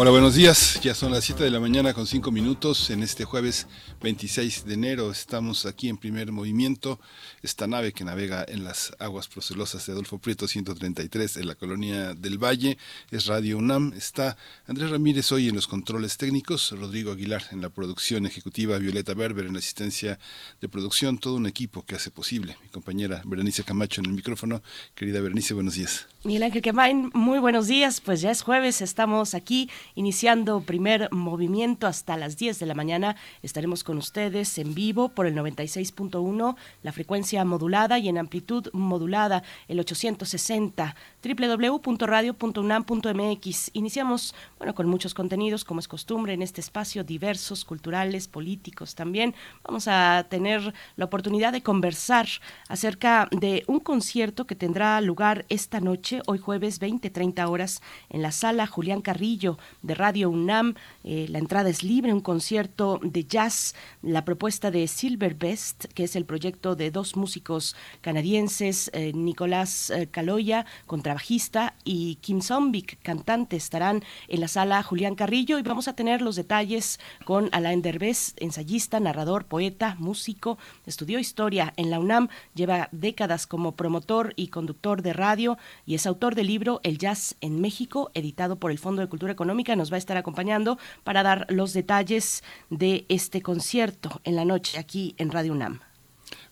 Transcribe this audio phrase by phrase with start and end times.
[0.00, 0.78] Hola, buenos días.
[0.80, 2.88] Ya son las 7 de la mañana con 5 minutos.
[2.90, 3.66] En este jueves
[4.00, 7.00] 26 de enero estamos aquí en primer movimiento.
[7.42, 12.14] Esta nave que navega en las aguas procelosas de Adolfo Prieto 133 en la colonia
[12.14, 12.78] del Valle
[13.10, 13.92] es Radio UNAM.
[13.96, 14.36] Está
[14.68, 19.46] Andrés Ramírez hoy en los controles técnicos, Rodrigo Aguilar en la producción ejecutiva, Violeta Berber
[19.46, 20.20] en la asistencia
[20.60, 22.56] de producción, todo un equipo que hace posible.
[22.62, 24.62] Mi compañera Berenice Camacho en el micrófono.
[24.94, 26.06] Querida Berenice, buenos días.
[26.22, 28.00] Miguel Ángel Quemain, muy buenos días.
[28.00, 33.16] Pues ya es jueves, estamos aquí iniciando primer movimiento hasta las 10 de la mañana.
[33.42, 39.42] Estaremos con ustedes en vivo por el 96.1, la frecuencia modulada y en amplitud modulada
[39.68, 43.70] el 860 www.radio.unam.mx.
[43.72, 49.34] Iniciamos, bueno, con muchos contenidos como es costumbre en este espacio diversos, culturales, políticos también.
[49.64, 52.28] Vamos a tener la oportunidad de conversar
[52.68, 58.32] acerca de un concierto que tendrá lugar esta noche, hoy jueves 20-30 horas en la
[58.32, 60.74] sala Julián Carrillo de Radio UNAM.
[61.04, 66.04] Eh, la entrada es libre, un concierto de jazz, la propuesta de Silver Best, que
[66.04, 70.66] es el proyecto de dos músicos canadienses, eh, Nicolás eh, Caloya,
[71.08, 76.20] contrabajista, y Kim Zombik, cantante, estarán en la sala Julián Carrillo y vamos a tener
[76.20, 82.90] los detalles con Alain Derbez, ensayista, narrador, poeta, músico, estudió historia en la UNAM, lleva
[82.92, 87.58] décadas como promotor y conductor de radio y es autor del libro El Jazz en
[87.62, 91.46] México, editado por el Fondo de Cultura Económica nos va a estar acompañando para dar
[91.48, 95.87] los detalles de este concierto en la noche aquí en Radio UNAM.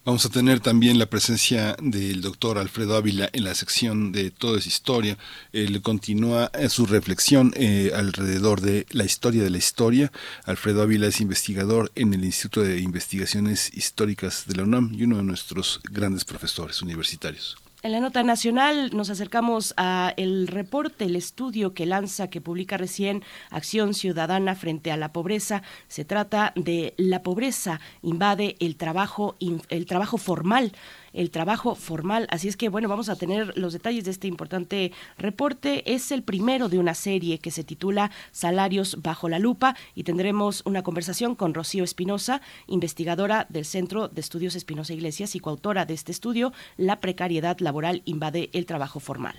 [0.07, 4.57] Vamos a tener también la presencia del doctor Alfredo Ávila en la sección de Todo
[4.57, 5.19] es Historia.
[5.53, 10.13] Él continúa eh, su reflexión eh, alrededor de la historia de la historia.
[10.45, 15.17] Alfredo Ávila es investigador en el Instituto de Investigaciones Históricas de la UNAM y uno
[15.17, 17.57] de nuestros grandes profesores universitarios.
[17.87, 22.77] En la nota nacional nos acercamos a el reporte, el estudio que lanza, que publica
[22.77, 25.63] recién Acción Ciudadana frente a la pobreza.
[25.87, 29.37] Se trata de la pobreza invade el trabajo,
[29.69, 30.73] el trabajo formal
[31.17, 32.27] el trabajo formal.
[32.31, 35.93] Así es que, bueno, vamos a tener los detalles de este importante reporte.
[35.93, 40.63] Es el primero de una serie que se titula Salarios bajo la lupa y tendremos
[40.65, 45.95] una conversación con Rocío Espinosa, investigadora del Centro de Estudios Espinosa Iglesias y coautora de
[45.95, 49.37] este estudio, La precariedad laboral invade el trabajo formal.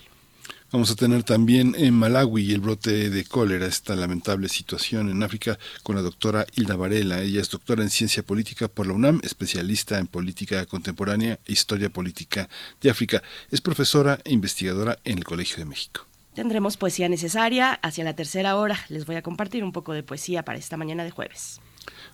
[0.70, 5.58] Vamos a tener también en Malawi el brote de cólera, esta lamentable situación en África,
[5.82, 7.22] con la doctora Hilda Varela.
[7.22, 11.90] Ella es doctora en ciencia política por la UNAM, especialista en política contemporánea e historia
[11.90, 12.50] política
[12.82, 13.24] de África.
[13.50, 16.06] Es profesora e investigadora en el Colegio de México.
[16.34, 18.78] Tendremos poesía necesaria hacia la tercera hora.
[18.90, 21.62] Les voy a compartir un poco de poesía para esta mañana de jueves.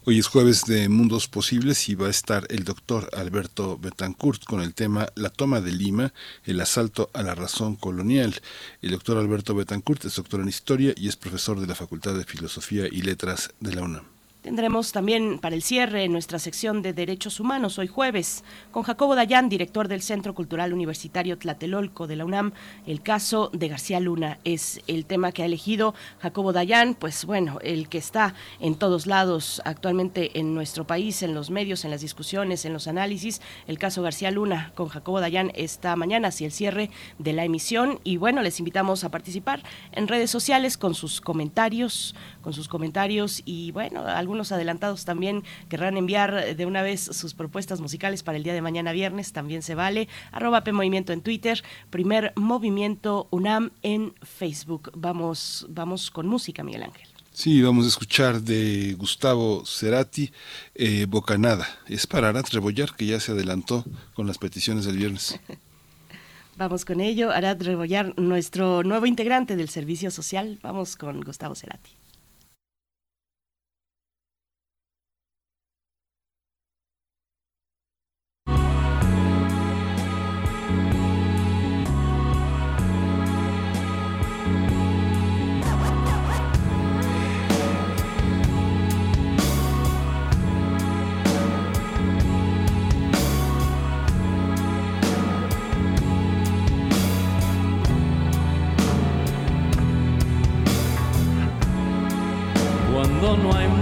[0.05, 4.61] Hoy es jueves de Mundos Posibles y va a estar el doctor Alberto Betancourt con
[4.61, 6.13] el tema La toma de Lima,
[6.45, 8.41] el asalto a la razón colonial.
[8.81, 12.25] El doctor Alberto Betancourt es doctor en Historia y es profesor de la Facultad de
[12.25, 14.12] Filosofía y Letras de la UNAM.
[14.43, 19.47] Tendremos también para el cierre nuestra sección de Derechos Humanos hoy jueves con Jacobo Dayan,
[19.47, 22.51] director del Centro Cultural Universitario Tlatelolco de la UNAM.
[22.85, 27.59] El caso de García Luna es el tema que ha elegido Jacobo Dayan, pues bueno,
[27.61, 32.01] el que está en todos lados actualmente en nuestro país, en los medios, en las
[32.01, 33.41] discusiones, en los análisis.
[33.65, 38.01] El caso García Luna con Jacobo Dayan esta mañana hacia el cierre de la emisión
[38.03, 43.41] y bueno, les invitamos a participar en redes sociales con sus comentarios, con sus comentarios
[43.45, 48.35] y bueno, algún algunos adelantados también querrán enviar de una vez sus propuestas musicales para
[48.35, 50.07] el día de mañana viernes, también se vale.
[50.31, 54.89] Arroba P Movimiento en Twitter, primer movimiento UNAM en Facebook.
[54.95, 57.07] Vamos, vamos con música, Miguel Ángel.
[57.31, 60.31] Sí, vamos a escuchar de Gustavo Cerati,
[60.73, 61.67] eh, Bocanada.
[61.87, 63.85] Es para Arat Rebollar, que ya se adelantó
[64.15, 65.39] con las peticiones del viernes.
[66.57, 70.57] Vamos con ello, Arat Rebollar, nuestro nuevo integrante del Servicio Social.
[70.63, 71.91] Vamos con Gustavo Cerati.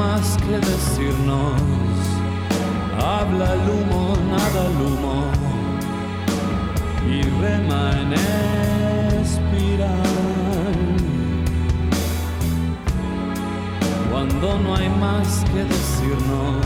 [0.02, 1.62] Más que decirnos.
[3.18, 4.02] habla el humo,
[4.36, 5.18] nada el humo
[7.14, 8.10] y rema en
[9.24, 10.12] espiral.
[14.12, 16.66] Cuando no hay más que decirnos,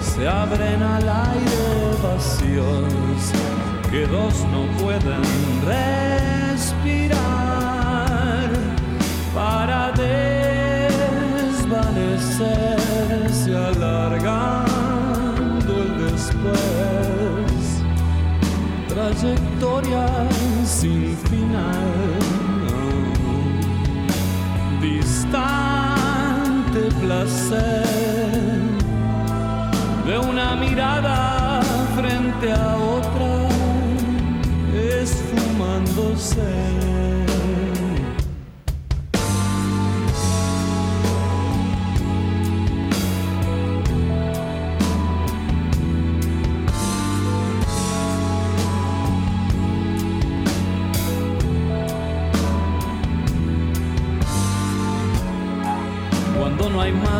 [0.00, 1.66] se abren al aire
[2.08, 3.20] vacíos
[3.90, 5.22] que dos no pueden
[5.66, 6.21] respirar
[30.06, 31.60] de una mirada
[31.94, 33.48] frente a otra
[34.74, 36.91] esfumándose.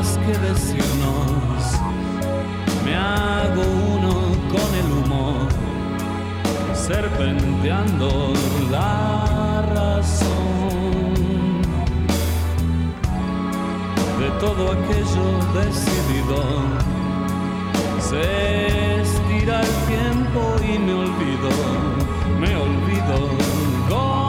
[0.03, 1.63] Que decirnos,
[2.85, 3.63] me hago
[3.97, 4.15] uno
[4.51, 5.49] con el humor,
[6.75, 8.33] serpenteando
[8.71, 11.15] la razón
[14.19, 16.41] de todo aquello decidido.
[18.01, 21.51] Se estira el tiempo y me olvido,
[22.41, 24.22] me olvido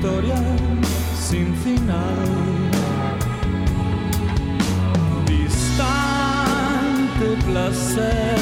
[0.00, 0.36] historia
[1.14, 2.24] sin final.
[5.26, 8.39] Distante placer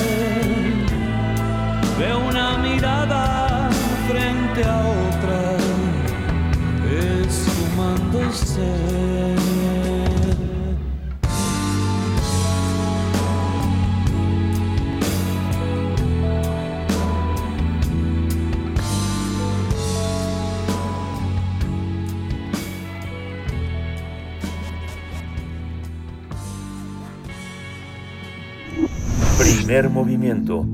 [29.68, 30.64] Primer movimiento.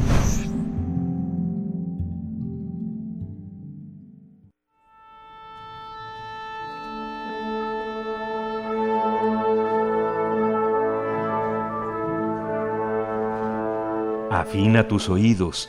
[14.31, 15.69] Afina tus oídos.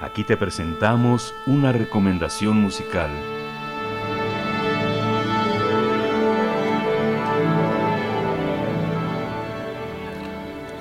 [0.00, 3.10] Aquí te presentamos una recomendación musical.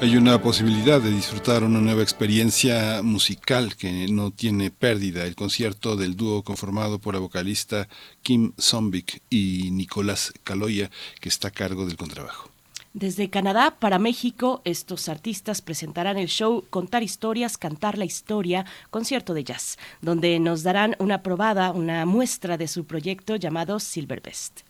[0.01, 5.25] Hay una posibilidad de disfrutar una nueva experiencia musical que no tiene pérdida.
[5.25, 7.89] El concierto del dúo conformado por la vocalista
[8.21, 10.89] Kim Zombik y Nicolás Caloya,
[11.19, 12.48] que está a cargo del contrabajo.
[12.93, 19.35] Desde Canadá para México, estos artistas presentarán el show Contar historias, cantar la historia, concierto
[19.35, 24.61] de jazz, donde nos darán una probada, una muestra de su proyecto llamado Silver Best.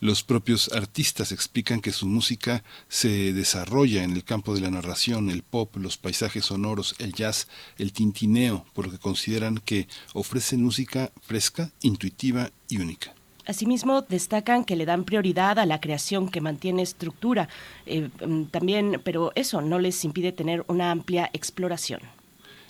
[0.00, 5.30] Los propios artistas explican que su música se desarrolla en el campo de la narración,
[5.30, 7.48] el pop, los paisajes sonoros, el jazz,
[7.78, 13.14] el tintineo, por lo que consideran que ofrecen música fresca, intuitiva y única.
[13.46, 17.48] Asimismo, destacan que le dan prioridad a la creación que mantiene estructura,
[17.86, 18.10] eh,
[18.50, 22.00] también, pero eso no les impide tener una amplia exploración.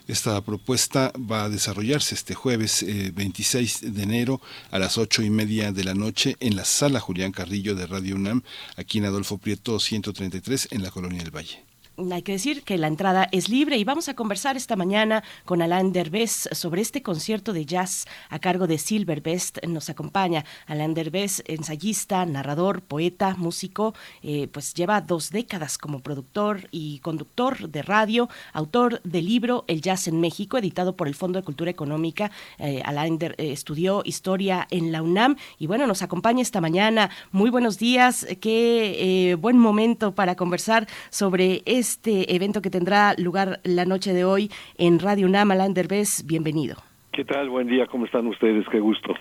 [0.06, 4.40] Esta propuesta va a desarrollarse este jueves eh, 26 de enero
[4.70, 8.14] a las ocho y media de la noche en la sala Julián Carrillo de Radio
[8.14, 8.42] UNAM,
[8.76, 11.65] aquí en Adolfo Prieto 133 en la Colonia del Valle.
[11.98, 15.62] Hay que decir que la entrada es libre y vamos a conversar esta mañana con
[15.62, 19.64] Alain Derbez sobre este concierto de jazz a cargo de Silver Best.
[19.66, 26.68] Nos acompaña Alain Derbez, ensayista, narrador, poeta, músico, eh, pues lleva dos décadas como productor
[26.70, 31.38] y conductor de radio, autor del libro El Jazz en México, editado por el Fondo
[31.38, 32.30] de Cultura Económica.
[32.58, 37.08] Eh, Alain Der- eh, estudió historia en la UNAM y bueno, nos acompaña esta mañana.
[37.32, 43.60] Muy buenos días, qué eh, buen momento para conversar sobre este evento que tendrá lugar
[43.64, 45.50] la noche de hoy en Radio UNAM.
[45.50, 46.76] Alain Derbez, bienvenido.
[47.12, 47.48] ¿Qué tal?
[47.48, 48.66] Buen día, ¿cómo están ustedes?
[48.70, 49.14] Qué gusto.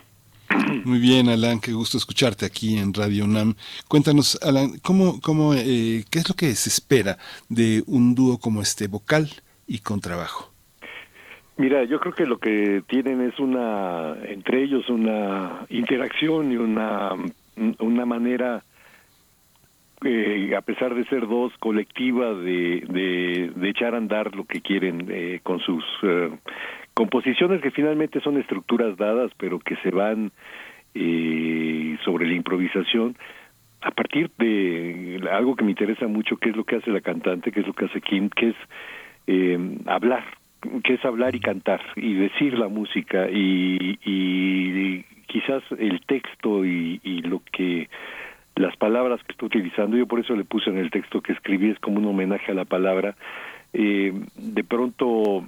[0.86, 3.56] Muy bien, Alan, qué gusto escucharte aquí en Radio UNAM.
[3.88, 7.18] Cuéntanos, Alan, ¿cómo, cómo, eh, ¿qué es lo que se espera
[7.50, 9.30] de un dúo como este, vocal
[9.68, 10.52] y contrabajo?
[11.58, 17.12] Mira, yo creo que lo que tienen es una, entre ellos, una interacción y una,
[17.80, 18.64] una manera,
[20.04, 25.08] eh, a pesar de ser dos, colectiva de, de, echar a andar lo que quieren
[25.10, 26.32] eh, con sus eh,
[26.94, 30.32] composiciones que finalmente son estructuras dadas, pero que se van
[32.06, 33.18] sobre la improvisación.
[33.82, 37.52] A partir de algo que me interesa mucho, que es lo que hace la cantante,
[37.52, 40.24] que es lo que hace Kim, que es hablar
[40.84, 47.00] que es hablar y cantar y decir la música y, y quizás el texto y,
[47.24, 47.90] lo que
[48.56, 51.72] las palabras que está utilizando, yo por eso le puse en el texto que escribí,
[51.72, 53.16] es como un homenaje a la palabra,
[53.74, 55.46] eh, de pronto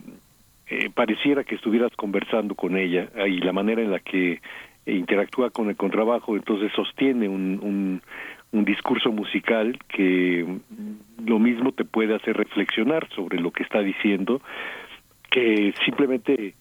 [0.67, 4.41] eh, pareciera que estuvieras conversando con ella y la manera en la que
[4.85, 8.01] interactúa con el contrabajo, entonces sostiene un, un,
[8.51, 10.45] un discurso musical que
[11.25, 14.41] lo mismo te puede hacer reflexionar sobre lo que está diciendo,
[15.29, 16.53] que simplemente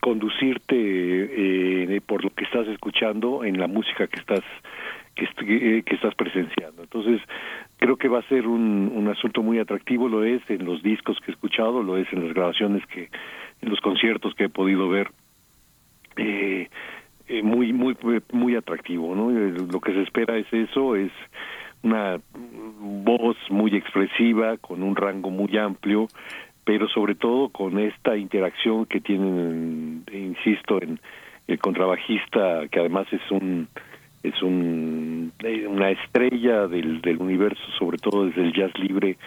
[0.00, 4.42] conducirte eh, por lo que estás escuchando en la música que estás
[5.14, 6.82] que, eh, que, estás presenciando.
[6.82, 7.20] Entonces,
[7.78, 11.18] creo que va a ser un, un asunto muy atractivo, lo es en los discos
[11.20, 13.10] que he escuchado, lo es en las grabaciones que,
[13.62, 15.10] en los conciertos que he podido ver,
[16.16, 16.68] eh,
[17.28, 17.96] eh muy, muy,
[18.32, 19.30] muy atractivo, ¿no?
[19.30, 21.12] Lo que se espera es eso, es
[21.82, 22.18] una
[22.80, 26.08] voz muy expresiva, con un rango muy amplio,
[26.64, 30.98] pero sobre todo con esta interacción que tienen, insisto, en
[31.46, 33.68] el contrabajista, que además es un
[34.24, 39.18] es un, eh, una estrella del, del universo, sobre todo desde el jazz libre,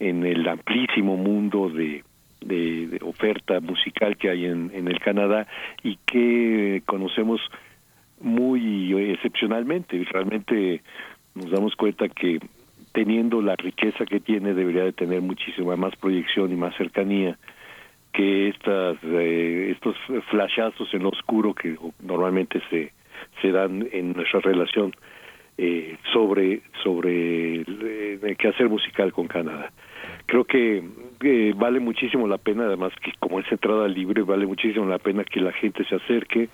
[0.00, 2.02] en el amplísimo mundo de,
[2.40, 5.46] de, oferta musical que hay en, en el Canadá
[5.84, 7.40] y que conocemos
[8.20, 10.04] muy excepcionalmente.
[10.10, 10.82] Realmente
[11.34, 12.40] nos damos cuenta que
[12.92, 17.38] teniendo la riqueza que tiene, debería de tener muchísima más proyección y más cercanía
[18.12, 19.96] que estas eh, estos
[20.28, 22.92] flashazos en lo oscuro que normalmente se
[23.40, 24.94] se dan en nuestra relación
[25.58, 29.72] eh, sobre sobre el, quehacer musical con Canadá.
[30.26, 30.82] Creo que
[31.22, 35.24] eh, vale muchísimo la pena, además que como es entrada libre, vale muchísimo la pena
[35.24, 36.48] que la gente se acerque.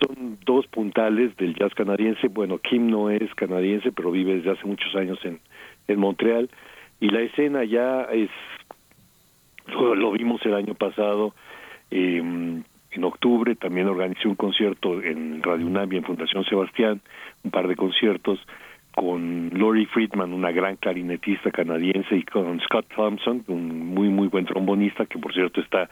[0.00, 2.28] Son dos puntales del jazz canadiense.
[2.28, 5.40] Bueno, Kim no es canadiense, pero vive desde hace muchos años en,
[5.88, 6.48] en Montreal
[7.00, 8.30] y la escena ya es
[9.68, 11.34] lo, vimos el año pasado
[11.90, 17.00] eh, en octubre también organizé un concierto en Radio UNAM en Fundación Sebastián
[17.44, 18.38] un par de conciertos
[18.92, 24.44] con Lori Friedman, una gran clarinetista canadiense, y con Scott Thompson, un muy, muy buen
[24.44, 25.88] trombonista, que por cierto está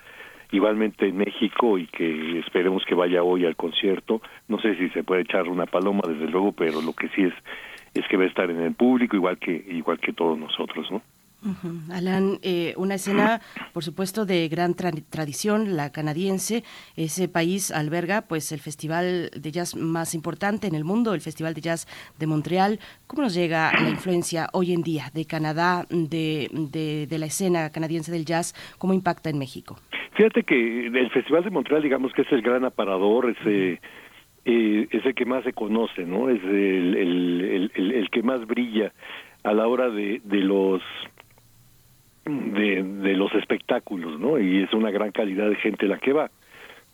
[0.51, 4.21] igualmente en México y que esperemos que vaya hoy al concierto.
[4.49, 7.35] No sé si se puede echar una paloma, desde luego, pero lo que sí es
[7.95, 11.01] es que va a estar en el público igual que igual que todos nosotros, ¿no?
[11.91, 13.41] Alan, eh, una escena,
[13.73, 16.65] por supuesto, de gran tradición, la canadiense.
[16.97, 21.55] Ese país alberga, pues, el festival de jazz más importante en el mundo, el Festival
[21.55, 21.87] de Jazz
[22.19, 22.79] de Montreal.
[23.07, 28.13] ¿Cómo nos llega la influencia hoy en día de Canadá, de, de, la escena canadiense
[28.13, 28.55] del jazz?
[28.79, 29.79] ¿Cómo impacta en México?
[30.15, 33.81] Fíjate que el Festival de Montreal, digamos que es el gran aparador, ese
[34.45, 36.31] eh, es el que más se conoce, ¿no?
[36.31, 38.93] Es el, el, el, el que más brilla
[39.43, 40.83] a la hora de, de los
[42.27, 44.39] de, de los espectáculos, ¿no?
[44.39, 46.31] Y es una gran calidad de gente la que va.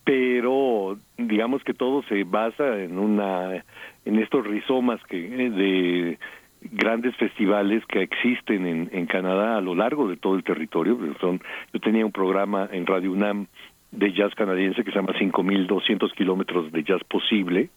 [0.04, 3.64] Pero digamos que todo se basa en una
[4.04, 6.18] en estos rizomas que de
[6.60, 10.98] grandes festivales que existen en, en Canadá a lo largo de todo el territorio.
[11.20, 11.40] Son,
[11.72, 13.46] yo tenía un programa en Radio UNAM
[13.90, 17.70] de jazz canadiense que se llama 5.200 kilómetros de jazz posible.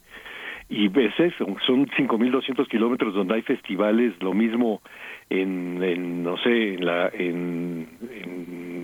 [0.67, 4.81] Y veces son 5.200 kilómetros donde hay festivales, lo mismo
[5.29, 7.88] en, en no sé, en, la, en,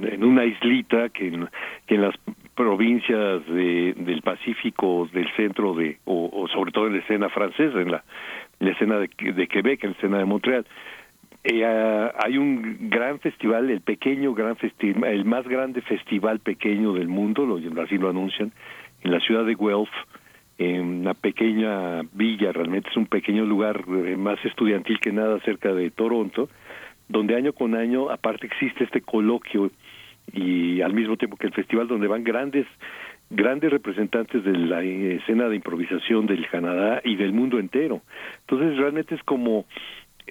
[0.03, 1.50] en, una islita que en,
[1.88, 2.15] que en las
[2.55, 7.91] provincias de, del Pacífico, del centro de, o, sobre todo en la escena francesa, en
[7.91, 8.03] la,
[8.59, 9.07] en la escena de,
[9.47, 10.65] Quebec, en la escena de Montreal.
[11.43, 11.65] Eh,
[12.23, 17.59] hay un gran festival, el pequeño gran festival, el más grande festival pequeño del mundo,
[17.83, 18.51] así lo anuncian,
[19.03, 19.89] en la ciudad de Guelph,
[20.58, 25.74] en una pequeña villa, realmente es un pequeño lugar eh, más estudiantil que nada cerca
[25.74, 26.50] de Toronto,
[27.08, 29.72] donde año con año, aparte existe este coloquio
[30.34, 32.67] y al mismo tiempo que el festival donde van grandes
[33.29, 38.01] grandes representantes de la escena de improvisación del Canadá y del mundo entero.
[38.41, 39.65] Entonces realmente es como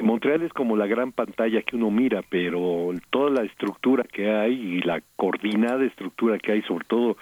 [0.03, 4.53] Montreal es como la gran pantalla que uno mira, pero toda la estructura que hay
[4.53, 7.17] y la coordinada estructura que hay, sobre todo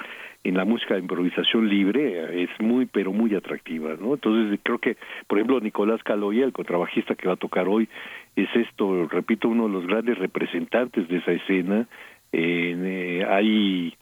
[0.44, 4.14] en la música de improvisación libre es muy pero muy atractiva, ¿no?
[4.14, 7.88] Entonces creo que, por ejemplo, Nicolás Caloya, el contrabajista que va a tocar hoy,
[8.36, 11.86] es esto, repito, uno de los grandes representantes de esa escena.
[12.32, 13.94] Eh, hay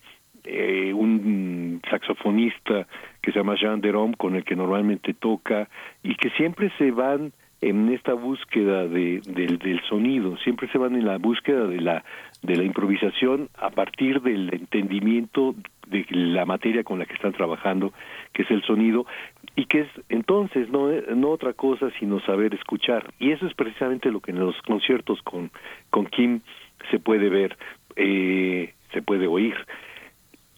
[0.44, 2.86] eh, un saxofonista
[3.22, 5.68] que se llama Jean Derome con el que normalmente toca
[6.02, 11.06] y que siempre se van en esta búsqueda de, del sonido, siempre se van en
[11.06, 12.04] la búsqueda de la,
[12.42, 15.54] de la improvisación a partir del entendimiento
[15.86, 17.92] de la materia con la que están trabajando,
[18.32, 19.06] que es el sonido,
[19.54, 23.12] y que es entonces no, no otra cosa sino saber escuchar.
[23.18, 25.50] Y eso es precisamente lo que en los conciertos con,
[25.90, 26.40] con Kim
[26.90, 27.56] se puede ver,
[27.96, 29.56] eh, se puede oír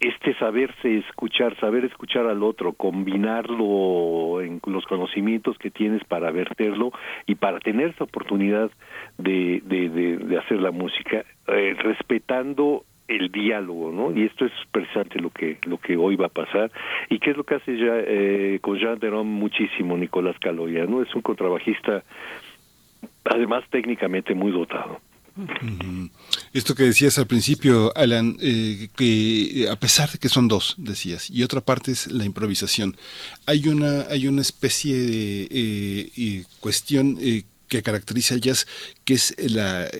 [0.00, 6.92] este saberse escuchar, saber escuchar al otro, combinarlo en los conocimientos que tienes para verterlo
[7.26, 8.70] y para tener esa oportunidad
[9.16, 14.16] de, de, de, hacer la música, eh, respetando el diálogo, ¿no?
[14.16, 16.70] Y esto es precisamente lo que lo que hoy va a pasar
[17.08, 21.02] y qué es lo que hace ya eh, con Jean Derón muchísimo Nicolás Caloya, ¿no?
[21.02, 22.04] Es un contrabajista
[23.24, 25.00] además técnicamente muy dotado.
[26.52, 31.30] Esto que decías al principio, Alan, eh, que a pesar de que son dos, decías,
[31.30, 32.96] y otra parte es la improvisación,
[33.46, 38.66] hay una, hay una especie de eh, cuestión eh, que caracteriza el jazz,
[39.04, 39.90] que es la,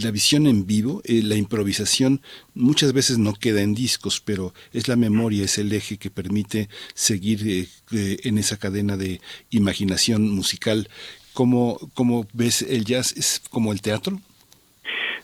[0.00, 2.20] la visión en vivo, la improvisación,
[2.54, 6.68] muchas veces no queda en discos, pero es la memoria, es el eje que permite
[6.94, 10.88] seguir en esa cadena de imaginación musical.
[11.32, 13.12] ¿Cómo, ¿Cómo ves el jazz?
[13.16, 14.20] ¿Es como el teatro?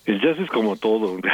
[0.06, 1.18] El jazz es como todo.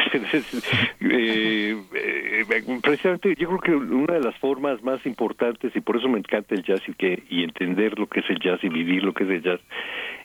[1.08, 2.44] Eh, eh,
[2.82, 6.54] precisamente yo creo que una de las formas más importantes, y por eso me encanta
[6.54, 9.24] el jazz y, que, y entender lo que es el jazz y vivir lo que
[9.24, 9.60] es el jazz,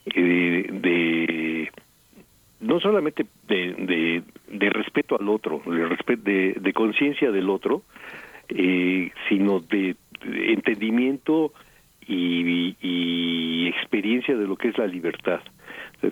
[0.05, 1.71] eh, de
[2.59, 7.83] no solamente de, de, respeto al otro, de, de, conciencia del otro,
[9.29, 11.53] sino de, entendimiento
[12.07, 15.41] y, y, experiencia de lo que es la libertad.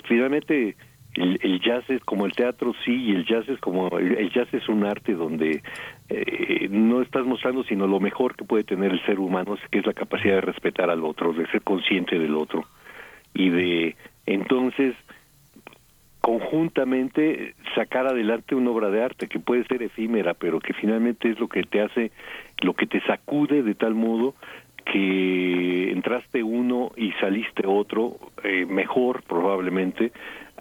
[0.05, 0.75] Finalmente,
[1.15, 4.69] el, jazz es como el teatro sí y el jazz es como el, jazz es
[4.69, 5.61] un arte donde
[6.07, 9.85] eh, no estás mostrando sino lo mejor que puede tener el ser humano que es
[9.85, 12.65] la capacidad de respetar al otro de ser consciente del otro.
[13.33, 13.95] Y de
[14.25, 14.95] entonces
[16.21, 21.39] conjuntamente sacar adelante una obra de arte que puede ser efímera pero que finalmente es
[21.39, 22.11] lo que te hace
[22.61, 24.35] lo que te sacude de tal modo
[24.85, 30.11] que entraste uno y saliste otro eh, mejor probablemente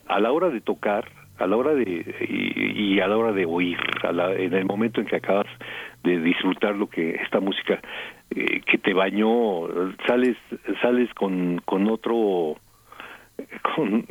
[0.08, 3.78] a la hora de tocar, a la hora de y, a la hora de oír,
[4.02, 5.46] en el momento en que acabas
[6.02, 7.80] de disfrutar lo que esta música
[8.30, 9.68] eh, que te bañó,
[10.06, 10.36] sales
[10.82, 12.56] sales con con otro
[13.62, 14.02] con,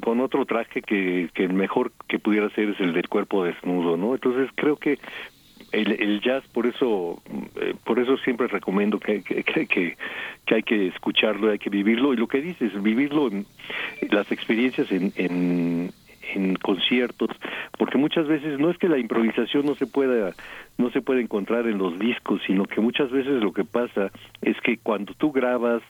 [0.00, 3.96] con otro traje que, que el mejor que pudiera ser es el del cuerpo desnudo,
[3.96, 4.14] ¿no?
[4.14, 4.98] Entonces creo que
[5.74, 7.22] el, jazz por eso
[7.60, 12.12] eh, por eso siempre recomiendo que, que, que, que, hay que escucharlo hay que vivirlo.
[12.12, 13.46] Y lo que dices vivirlo en,
[14.10, 15.12] las experiencias en,
[16.34, 17.30] en conciertos
[17.78, 20.32] porque muchas veces no es que la improvisación no se pueda
[20.78, 24.10] no se pueda encontrar en los discos sino que muchas veces lo que pasa
[24.42, 25.82] es que cuando tú grabas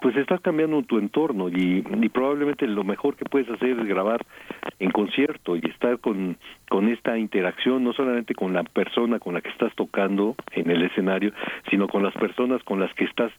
[0.00, 4.24] pues estás cambiando tu entorno y, y, probablemente lo mejor que puedes hacer es grabar
[4.78, 6.36] en concierto y estar con,
[6.68, 10.82] con esta interacción, no solamente con la persona con la que estás tocando en el
[10.82, 11.32] escenario,
[11.70, 13.32] sino con las personas con las que estás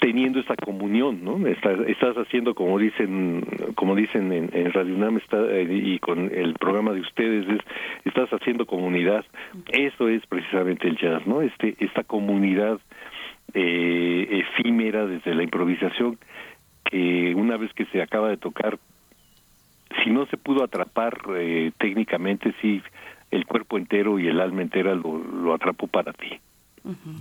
[0.00, 1.46] teniendo esta comunión, ¿no?
[1.46, 6.30] Estás, estás haciendo como dicen, como dicen en, en Radio UNAM está, eh, y con
[6.32, 7.60] el programa de ustedes es,
[8.04, 9.24] estás haciendo comunidad.
[9.72, 11.40] Eso es precisamente el jazz, ¿no?
[11.40, 12.78] Este, esta comunidad
[13.58, 16.18] eh, efímera desde la improvisación
[16.84, 18.78] que una vez que se acaba de tocar,
[20.04, 22.82] si no se pudo atrapar eh, técnicamente, sí,
[23.30, 26.38] el cuerpo entero y el alma entera lo, lo atrapó para ti.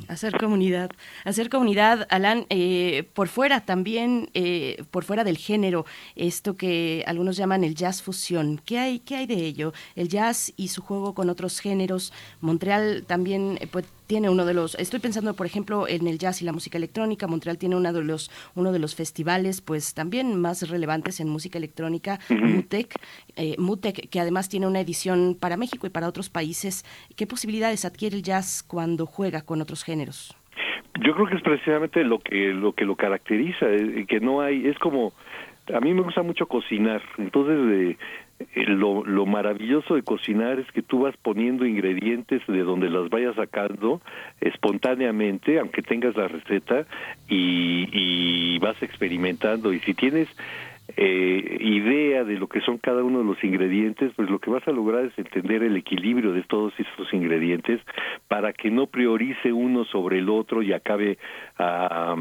[0.08, 0.92] Hacer comunidad,
[1.24, 7.36] hacer comunidad, Alan, eh, por fuera también, eh, por fuera del género, esto que algunos
[7.36, 9.74] llaman el jazz fusión, ¿qué hay, qué hay de ello?
[9.96, 14.54] El jazz y su juego con otros géneros, Montreal también eh, pues, tiene uno de
[14.54, 17.92] los, estoy pensando por ejemplo en el jazz y la música electrónica, Montreal tiene uno
[17.92, 22.96] de los, uno de los festivales pues también más relevantes en música electrónica, MUTEC,
[23.36, 26.86] eh, MUTEC, que además tiene una edición para México y para otros países.
[27.16, 30.36] ¿Qué posibilidades adquiere el jazz cuando juega con otros géneros?
[31.02, 34.68] Yo creo que es precisamente lo que lo que lo caracteriza, eh, que no hay,
[34.68, 35.14] es como
[35.74, 37.98] a mí me gusta mucho cocinar, entonces eh,
[38.56, 43.36] lo, lo maravilloso de cocinar es que tú vas poniendo ingredientes de donde las vayas
[43.36, 44.02] sacando
[44.42, 46.86] espontáneamente, aunque tengas la receta,
[47.28, 49.74] y, y vas experimentando.
[49.74, 50.28] Y si tienes
[50.98, 54.68] eh, idea de lo que son cada uno de los ingredientes, pues lo que vas
[54.68, 57.82] a lograr es entender el equilibrio de todos estos ingredientes
[58.28, 61.18] para que no priorice uno sobre el otro y acabe
[61.58, 62.16] a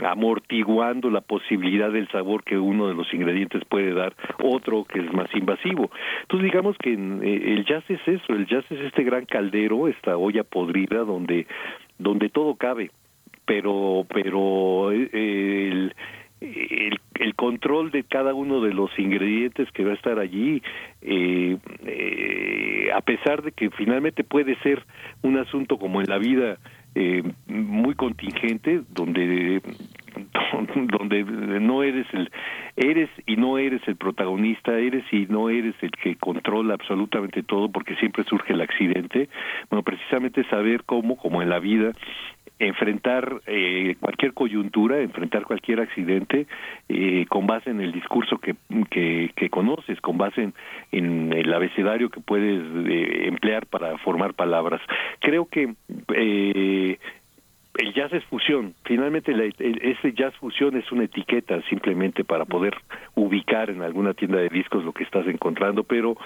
[0.00, 5.12] amortiguando la posibilidad del sabor que uno de los ingredientes puede dar otro que es
[5.12, 5.90] más invasivo.
[6.22, 10.16] Entonces digamos que eh, el jazz es eso, el jazz es este gran caldero, esta
[10.16, 11.46] olla podrida donde
[11.98, 12.90] donde todo cabe,
[13.44, 15.94] pero pero eh, el,
[16.40, 20.62] el, el, control de cada uno de los ingredientes que va a estar allí,
[21.02, 24.82] eh, eh, a pesar de que finalmente puede ser
[25.22, 26.58] un asunto como en la vida
[26.94, 29.62] eh, muy contingente donde
[30.74, 32.30] donde no eres el
[32.76, 37.70] eres y no eres el protagonista eres y no eres el que controla absolutamente todo
[37.70, 39.28] porque siempre surge el accidente.
[39.70, 41.92] Bueno precisamente saber cómo como en la vida
[42.66, 46.46] enfrentar eh, cualquier coyuntura, enfrentar cualquier accidente
[46.88, 48.54] eh, con base en el discurso que,
[48.90, 50.52] que, conoces, con base
[50.92, 54.80] en, el abecedario que puedes eh, emplear para formar palabras.
[55.20, 55.74] Creo que
[56.14, 56.98] eh,
[57.78, 58.74] el jazz es fusión.
[58.84, 62.74] Finalmente, ese jazz fusión es una etiqueta simplemente para poder
[63.14, 66.16] ubicar en alguna tienda de discos lo que estás encontrando, pero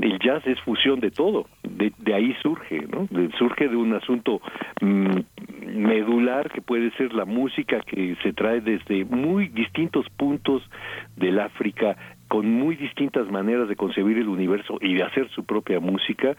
[0.00, 1.46] el jazz es fusión de todo.
[1.62, 3.08] De, ahí surge, ¿no?
[3.38, 4.40] surge de un asunto
[4.80, 5.18] mm,
[5.66, 10.62] medular que puede ser la música que se trae desde muy distintos puntos
[11.16, 11.96] del África
[12.28, 16.36] con muy distintas maneras de concebir el universo y de hacer su propia música,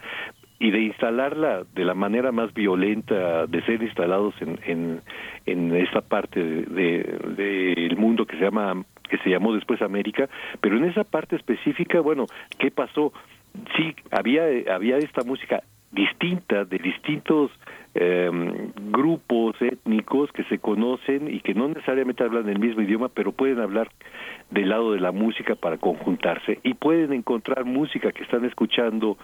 [0.58, 5.00] y de instalarla de la manera más violenta, de ser instalados en, en,
[5.44, 10.28] en esta parte del de, de, mundo que se llama que se llamó después América,
[10.60, 12.26] pero en esa parte específica, bueno,
[12.58, 13.12] ¿qué pasó?
[13.76, 14.42] Sí, había
[14.74, 17.50] había esta música distinta de distintos
[17.94, 18.30] eh,
[18.90, 23.60] grupos étnicos que se conocen y que no necesariamente hablan el mismo idioma, pero pueden
[23.60, 23.88] hablar
[24.50, 29.16] del lado de la música para conjuntarse y pueden encontrar música que están escuchando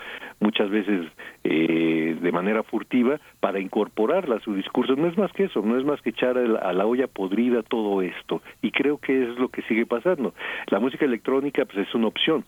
[0.42, 1.06] muchas veces
[1.44, 4.96] eh, de manera furtiva para incorporarla a su discurso.
[4.96, 8.02] No es más que eso, no es más que echar a la, olla podrida todo
[8.02, 8.42] esto.
[8.60, 10.34] Y creo que es lo que sigue pasando.
[10.66, 12.44] La música electrónica pues, es una opción,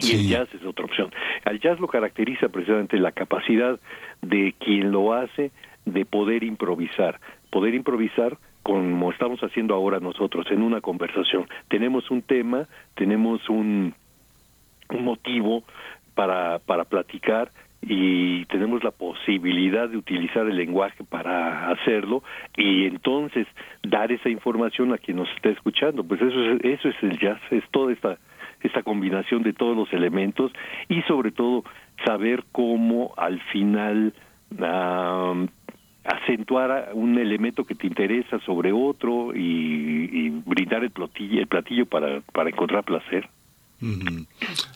[0.00, 1.10] y el jazz es otra opción.
[1.44, 3.80] Al jazz lo caracteriza precisamente la capacidad
[4.22, 5.50] de quien lo hace
[5.86, 11.48] de poder improvisar, poder improvisar como estamos haciendo ahora nosotros en una conversación.
[11.68, 13.94] Tenemos un tema, tenemos un,
[14.90, 15.64] un motivo
[16.18, 22.24] para, para platicar y tenemos la posibilidad de utilizar el lenguaje para hacerlo
[22.56, 23.46] y entonces
[23.84, 26.02] dar esa información a quien nos está escuchando.
[26.02, 28.18] Pues eso es, eso es el jazz, es toda esta
[28.64, 30.50] esta combinación de todos los elementos
[30.88, 31.62] y sobre todo
[32.04, 34.12] saber cómo al final
[36.02, 42.22] acentuar un elemento que te interesa sobre otro y, brindar el platillo, el platillo para,
[42.32, 43.28] para encontrar placer.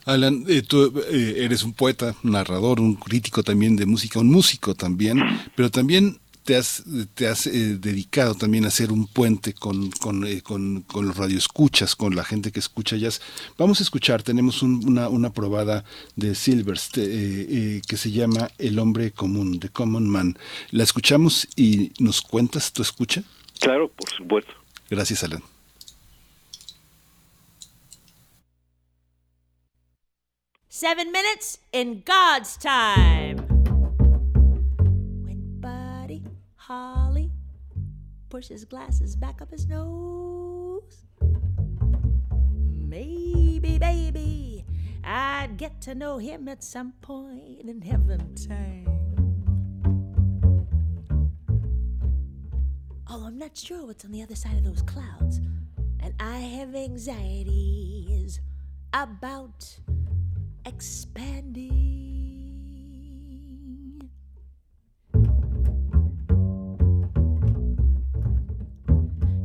[0.05, 4.75] Alan, eh, tú eh, eres un poeta, narrador, un crítico también de música, un músico
[4.75, 5.21] también,
[5.57, 6.83] pero también te has,
[7.15, 11.17] te has eh, dedicado también a hacer un puente con, con, eh, con, con, los
[11.17, 13.21] radioescuchas, con la gente que escucha jazz.
[13.59, 15.85] Vamos a escuchar, tenemos una, una probada
[16.17, 20.39] de Silvers eh, que se llama El hombre común, The Common Man.
[20.71, 23.23] ¿La escuchamos y nos cuentas tu escucha?
[23.61, 24.53] Claro, por supuesto.
[24.91, 25.52] Gracias, Alan.
[30.75, 33.37] Seven minutes in God's time.
[35.23, 36.25] When Buddy
[36.57, 37.31] Holly
[38.31, 41.05] pushes glasses back up his nose.
[42.89, 44.65] Maybe, baby,
[45.05, 48.89] I'd get to know him at some point in heaven time.
[53.11, 55.39] Although I'm not sure what's on the other side of those clouds,
[56.01, 58.41] and I have anxieties
[58.95, 59.77] about
[60.65, 61.71] expanding.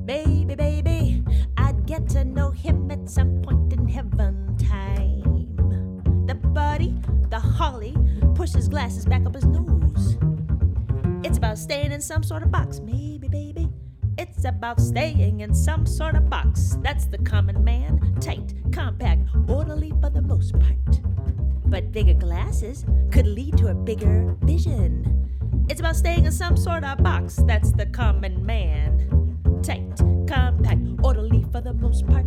[0.06, 1.24] Baby, baby,
[1.58, 6.26] I'd get to know him at some point in heaven time.
[6.26, 6.96] The buddy,
[7.30, 7.96] the holly,
[8.36, 10.18] pushes glasses back up his nose.
[11.24, 13.17] It's about staying in some sort of box, maybe.
[14.30, 16.78] It's about staying in some sort of box.
[16.82, 18.16] That's the common man.
[18.20, 21.02] Tight, compact, orderly for the most part.
[21.66, 25.30] But bigger glasses could lead to a bigger vision.
[25.70, 27.42] It's about staying in some sort of box.
[27.46, 29.18] That's the common man
[29.64, 32.26] tight, compact, orderly for the most part.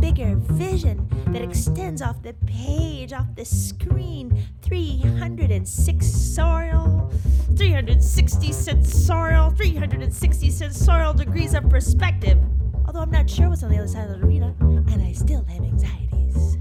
[0.00, 4.42] Bigger vision that extends off the page, off the screen.
[4.62, 7.12] 306 sensorial,
[7.56, 12.38] 360 sensorial, 360 sensorial degrees of perspective.
[12.86, 15.44] Although I'm not sure what's on the other side of the arena, and I still
[15.44, 16.56] have anxieties.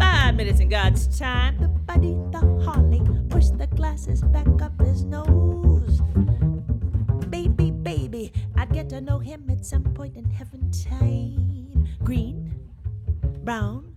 [0.00, 5.04] Five minutes in God's time, the buddy, the holly, pushed the glasses back up his
[5.04, 6.00] nose.
[7.30, 11.53] Baby, baby, I'd get to know him at some point in heaven time.
[12.04, 12.54] Green,
[13.44, 13.94] brown,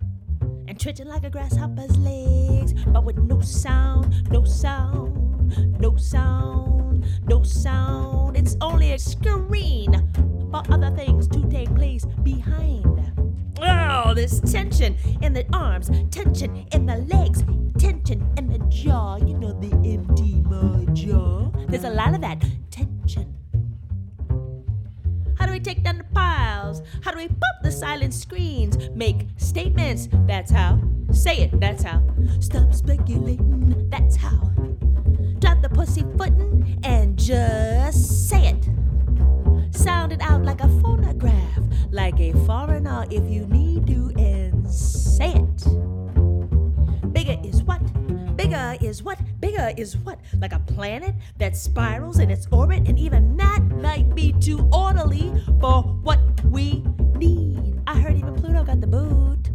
[0.66, 7.42] and twitching like a grasshopper's legs, but with no sound, no sound, no sound, no
[7.42, 8.34] sound.
[8.34, 9.92] It's only a screen
[10.50, 12.86] for other things to take place behind.
[13.60, 17.42] Oh, this tension in the arms, tension in the legs,
[17.78, 19.16] tension in the jaw.
[19.16, 20.42] You know the empty
[20.94, 21.50] jaw.
[21.68, 23.37] There's a lot of that tension.
[25.58, 26.82] We take down the piles?
[27.02, 28.78] How do we pop the silent screens?
[28.90, 30.78] Make statements, that's how.
[31.10, 32.00] Say it, that's how.
[32.38, 34.38] Stop speculating, that's how.
[35.40, 39.74] Drop the pussy footin' and just say it.
[39.74, 45.32] Sound it out like a phonograph, like a foreigner if you need to, and say
[45.32, 47.12] it.
[47.12, 47.77] Bigger is what?
[48.48, 49.18] Bigger is what?
[49.40, 50.18] Bigger is what?
[50.38, 55.30] Like a planet that spirals in its orbit, and even that might be too orderly
[55.60, 56.82] for what we
[57.14, 57.78] need.
[57.86, 59.50] I heard even Pluto got the boot.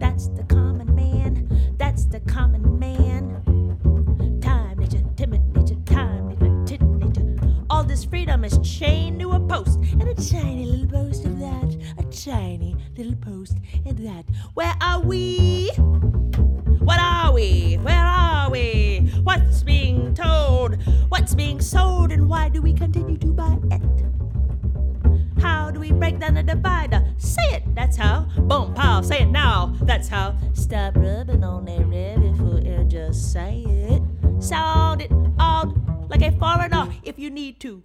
[0.00, 1.76] That's the common man.
[1.78, 4.40] That's the common man.
[4.40, 7.36] Time, nature, timid nature, time, nature, timid nature.
[7.70, 11.94] All this freedom is chained to a post, and a tiny little post of that.
[11.98, 14.24] A tiny little post of that.
[14.54, 15.70] Where are we?
[16.84, 17.76] What are we?
[17.76, 19.10] Where are we?
[19.22, 20.76] What's being told?
[21.08, 22.12] What's being sold?
[22.12, 23.80] And why do we continue to buy it?
[25.40, 27.02] How do we break down the divider?
[27.16, 28.26] Say it, that's how.
[28.36, 30.36] Boom, pow, say it now, that's how.
[30.52, 34.02] Stop rubbing on that rabbit foot and just say it.
[34.42, 35.74] Sound it out
[36.10, 37.82] like a foreigner if you need to.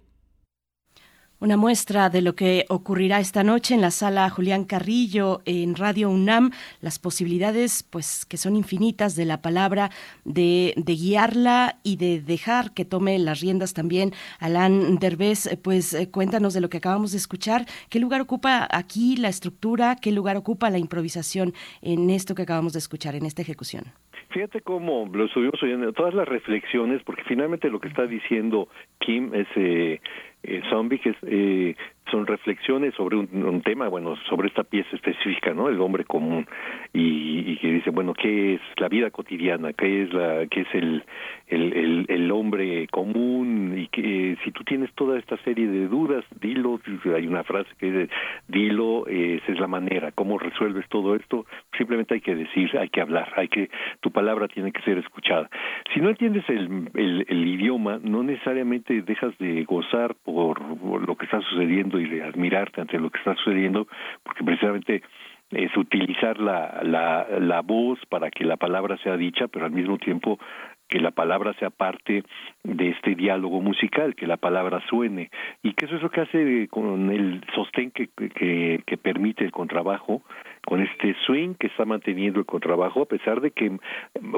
[1.42, 6.10] Una muestra de lo que ocurrirá esta noche en la sala Julián Carrillo en Radio
[6.10, 6.50] UNAM,
[6.82, 9.88] las posibilidades pues que son infinitas de la palabra,
[10.26, 14.12] de, guiarla y de dejar que tome las riendas también.
[14.38, 19.16] Alan Derbez, pues eh, cuéntanos de lo que acabamos de escuchar, qué lugar ocupa aquí
[19.16, 23.40] la estructura, qué lugar ocupa la improvisación en esto que acabamos de escuchar, en esta
[23.40, 23.84] ejecución.
[24.28, 28.68] Fíjate cómo lo estuvimos oyendo, todas las reflexiones, porque finalmente lo que está diciendo
[29.00, 30.00] Kim es eh,
[30.42, 31.76] eh, Zombie, que eh,
[32.10, 35.68] son reflexiones sobre un, tema, bueno, sobre esta pieza específica, ¿no?
[35.68, 36.46] El hombre común
[36.92, 39.72] y, y, que dice, bueno, ¿qué es la vida cotidiana?
[39.72, 41.04] ¿Qué es la, qué es el,
[41.48, 43.74] el, el, hombre común?
[43.76, 46.80] Y que eh, si tú tienes toda esta serie de dudas, dilo.
[47.14, 48.12] Hay una frase que dice,
[48.48, 50.12] dilo, eh, esa es la manera.
[50.12, 51.46] ¿Cómo resuelves todo esto?
[51.76, 53.70] Simplemente hay que decir, hay que hablar, hay que,
[54.00, 55.48] tu palabra tiene que ser escuchada.
[55.94, 60.60] Si no entiendes el, el, el idioma, no necesariamente dejas de gozar por
[61.06, 63.86] lo que está sucediendo y de admirarte ante lo que está sucediendo,
[64.22, 65.02] porque precisamente
[65.50, 69.98] es utilizar la, la, la voz para que la palabra sea dicha, pero al mismo
[69.98, 70.38] tiempo
[70.88, 72.24] que la palabra sea parte
[72.64, 75.30] de este diálogo musical, que la palabra suene,
[75.62, 79.52] y que eso es lo que hace con el sostén que, que, que permite el
[79.52, 80.22] contrabajo,
[80.66, 83.78] con este swing que está manteniendo el contrabajo, a pesar de que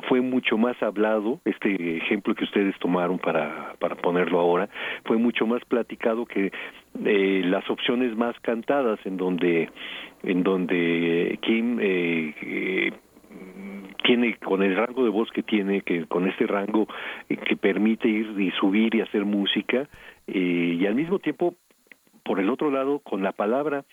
[0.08, 4.68] fue mucho más hablado, este ejemplo que ustedes tomaron para, para ponerlo ahora,
[5.04, 6.52] fue mucho más platicado que
[7.04, 9.70] eh, las opciones más cantadas, en donde,
[10.22, 12.92] en donde Kim eh, eh,
[14.02, 16.86] tiene con el rango de voz que tiene, que con este rango
[17.28, 19.88] eh, que permite ir y subir y hacer música,
[20.26, 21.54] eh, y al mismo tiempo,
[22.24, 23.84] por el otro lado, con la palabra,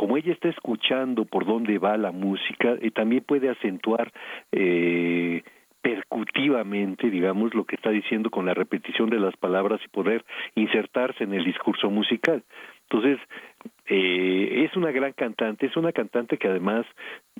[0.00, 4.10] como ella está escuchando por dónde va la música, eh, también puede acentuar
[4.50, 5.42] eh,
[5.82, 11.24] percutivamente, digamos, lo que está diciendo con la repetición de las palabras y poder insertarse
[11.24, 12.42] en el discurso musical.
[12.84, 13.18] Entonces,
[13.88, 16.86] eh, es una gran cantante, es una cantante que además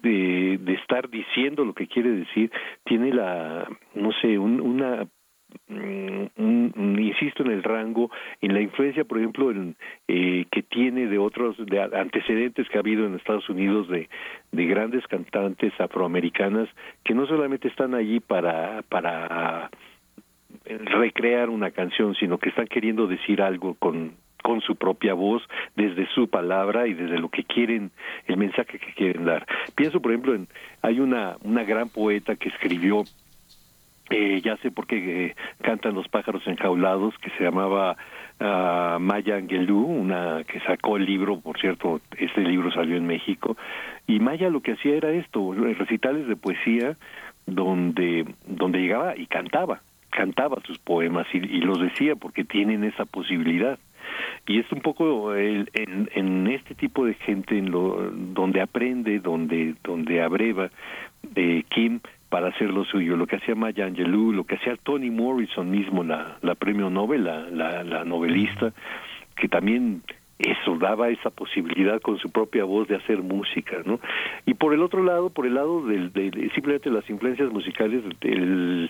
[0.03, 2.53] de, de estar diciendo lo que quiere decir,
[2.85, 5.09] tiene la, no sé, un, una un, un,
[6.41, 8.11] insisto en el rango,
[8.41, 9.77] en la influencia, por ejemplo, en,
[10.09, 14.09] eh, que tiene de otros de antecedentes que ha habido en Estados Unidos de,
[14.53, 16.69] de grandes cantantes afroamericanas
[17.05, 19.71] que no solamente están allí para para
[20.65, 25.43] recrear una canción, sino que están queriendo decir algo con con su propia voz,
[25.77, 27.91] desde su palabra y desde lo que quieren,
[28.27, 29.47] el mensaje que quieren dar.
[29.75, 30.49] Pienso, por ejemplo, en
[30.83, 33.05] hay una una gran poeta que escribió
[34.11, 37.97] eh, ya sé por qué eh, cantan los pájaros enjaulados, que se llamaba
[38.41, 43.57] uh, Maya Angelou, una que sacó el libro, por cierto, este libro salió en México,
[44.07, 46.97] y Maya lo que hacía era esto, recitales de poesía
[47.47, 53.79] donde, donde llegaba y cantaba, cantaba sus poemas y, los decía porque tienen esa posibilidad.
[54.47, 59.21] Y es un poco el, en, en este tipo de gente en lo, donde aprende,
[59.21, 60.71] donde, donde abreva
[61.37, 65.11] eh, Kim para hacer lo suyo, lo que hacía Maya Angelou, lo que hacía Toni
[65.11, 68.73] Morrison mismo, la, la premio Nobel, la, la, la novelista,
[69.37, 70.03] que también
[70.41, 74.01] eso daba esa posibilidad con su propia voz de hacer música, ¿no?
[74.47, 78.03] Y por el otro lado, por el lado del, de, de simplemente las influencias musicales,
[78.23, 78.89] el,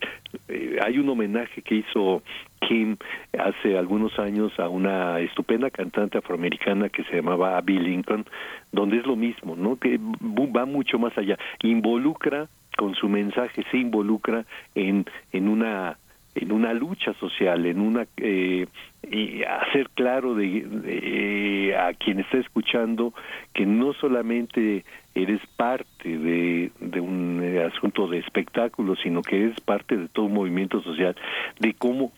[0.49, 2.23] eh, hay un homenaje que hizo
[2.61, 2.97] Kim
[3.37, 8.27] hace algunos años a una estupenda cantante afroamericana que se llamaba Abby Lincoln,
[8.71, 9.77] donde es lo mismo, ¿no?
[9.77, 12.49] Que va mucho más allá, involucra
[12.81, 15.99] con su mensaje, se involucra en, en una
[16.35, 18.67] en una lucha social, en una eh,
[19.03, 23.13] y hacer claro de, de, a quien está escuchando
[23.53, 29.61] que no solamente eres parte de, de un eh, asunto de espectáculo, sino que eres
[29.61, 31.15] parte de todo un movimiento social,
[31.59, 32.13] de cómo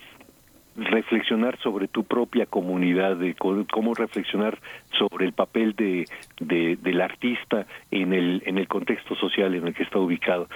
[0.77, 4.59] reflexionar sobre tu propia comunidad, de cómo reflexionar
[4.99, 6.07] sobre el papel de,
[6.41, 10.49] de, del artista en el, en el contexto social en el que está ubicado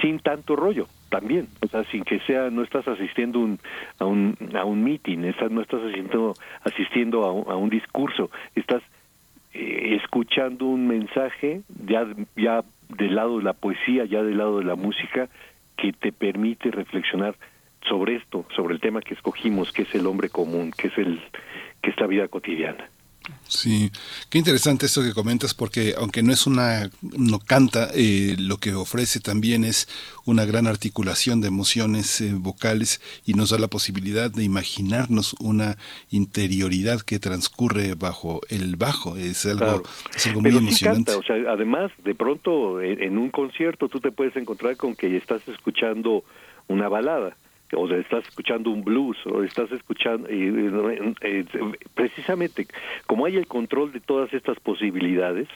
[0.00, 3.58] sin tanto rollo también, o sea, sin que sea, no estás asistiendo un,
[3.98, 8.30] a un a un meeting, estás, no estás asistiendo, asistiendo a un, a un discurso,
[8.54, 8.82] estás
[9.52, 12.06] eh, escuchando un mensaje ya
[12.36, 15.28] ya del lado de la poesía, ya del lado de la música
[15.76, 17.34] que te permite reflexionar
[17.88, 21.20] sobre esto, sobre el tema que escogimos, que es el hombre común, que es el
[21.82, 22.88] que es la vida cotidiana.
[23.46, 23.92] Sí,
[24.30, 28.74] qué interesante esto que comentas porque aunque no es una, no canta, eh, lo que
[28.74, 29.88] ofrece también es
[30.24, 35.76] una gran articulación de emociones eh, vocales y nos da la posibilidad de imaginarnos una
[36.10, 39.16] interioridad que transcurre bajo el bajo.
[39.16, 39.82] Es algo, Claro.
[40.16, 41.12] es algo muy Pero sí emocionante.
[41.12, 44.96] canta, o sea, además, de pronto en, en un concierto tú te puedes encontrar con
[44.96, 46.24] que estás escuchando
[46.68, 47.36] una balada
[47.74, 50.70] o estás escuchando un blues o estás escuchando eh,
[51.22, 52.66] eh, eh, precisamente
[53.06, 55.48] como hay el control de todas estas posibilidades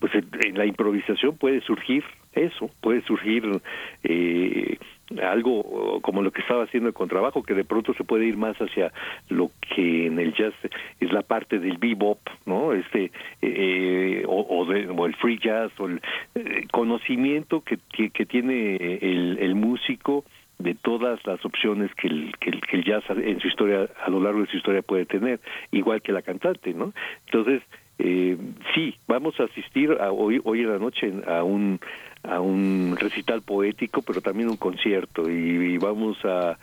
[0.00, 3.60] pues en, en la improvisación puede surgir eso puede surgir
[4.04, 4.78] eh,
[5.22, 8.56] algo como lo que estaba haciendo el contrabajo que de pronto se puede ir más
[8.58, 8.92] hacia
[9.28, 10.54] lo que en el jazz
[11.00, 15.72] es la parte del bebop no este eh, o, o, de, o el free jazz
[15.78, 16.00] o el
[16.34, 20.24] eh, conocimiento que, que, que tiene el, el músico
[20.58, 24.20] de todas las opciones que el, que que el jazz en su historia a lo
[24.20, 25.40] largo de su historia puede tener
[25.70, 26.92] igual que la cantante no
[27.26, 27.62] entonces
[27.98, 28.36] eh,
[28.74, 31.80] sí vamos a asistir a hoy hoy en la noche a un
[32.24, 36.58] a un recital poético pero también un concierto y, vamos a,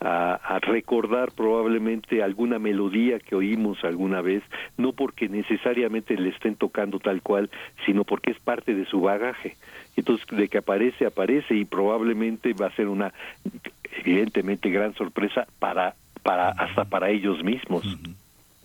[0.00, 4.42] a, recordar probablemente alguna melodía que oímos alguna vez,
[4.76, 7.50] no porque necesariamente le estén tocando tal cual,
[7.84, 9.56] sino porque es parte de su bagaje.
[9.96, 13.12] Entonces, de que aparece, aparece y probablemente va a ser una,
[13.98, 17.84] evidentemente, gran sorpresa para, para hasta para ellos mismos.
[17.84, 18.14] Uh -huh.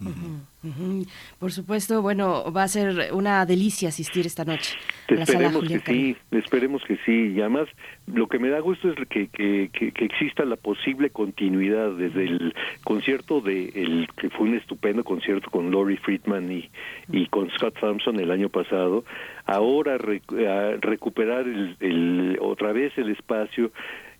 [0.01, 1.07] Uh -huh, uh -huh.
[1.37, 4.75] Por supuesto, bueno, va a ser una delicia asistir esta noche.
[5.07, 7.33] A la esperemos sala que sí, esperemos que sí.
[7.35, 7.67] Y además,
[8.07, 12.23] lo que me da gusto es que, que, que, que exista la posible continuidad desde
[12.23, 16.69] el concierto de el que fue un estupendo concierto con Laurie Friedman y,
[17.11, 19.03] y con Scott Thompson el año pasado.
[19.51, 23.71] Ahora re, a recuperar el, el, otra vez el espacio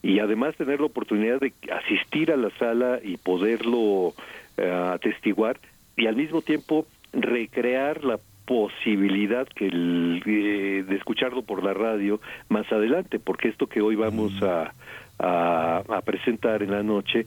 [0.04, 4.13] y además tener la oportunidad de asistir a la sala y poderlo uh,
[4.94, 5.60] atestiguar
[5.96, 12.20] y al mismo tiempo recrear la posibilidad que el, eh, de escucharlo por la radio
[12.50, 14.74] más adelante, porque esto que hoy vamos a,
[15.20, 17.26] a, a, presentar en la noche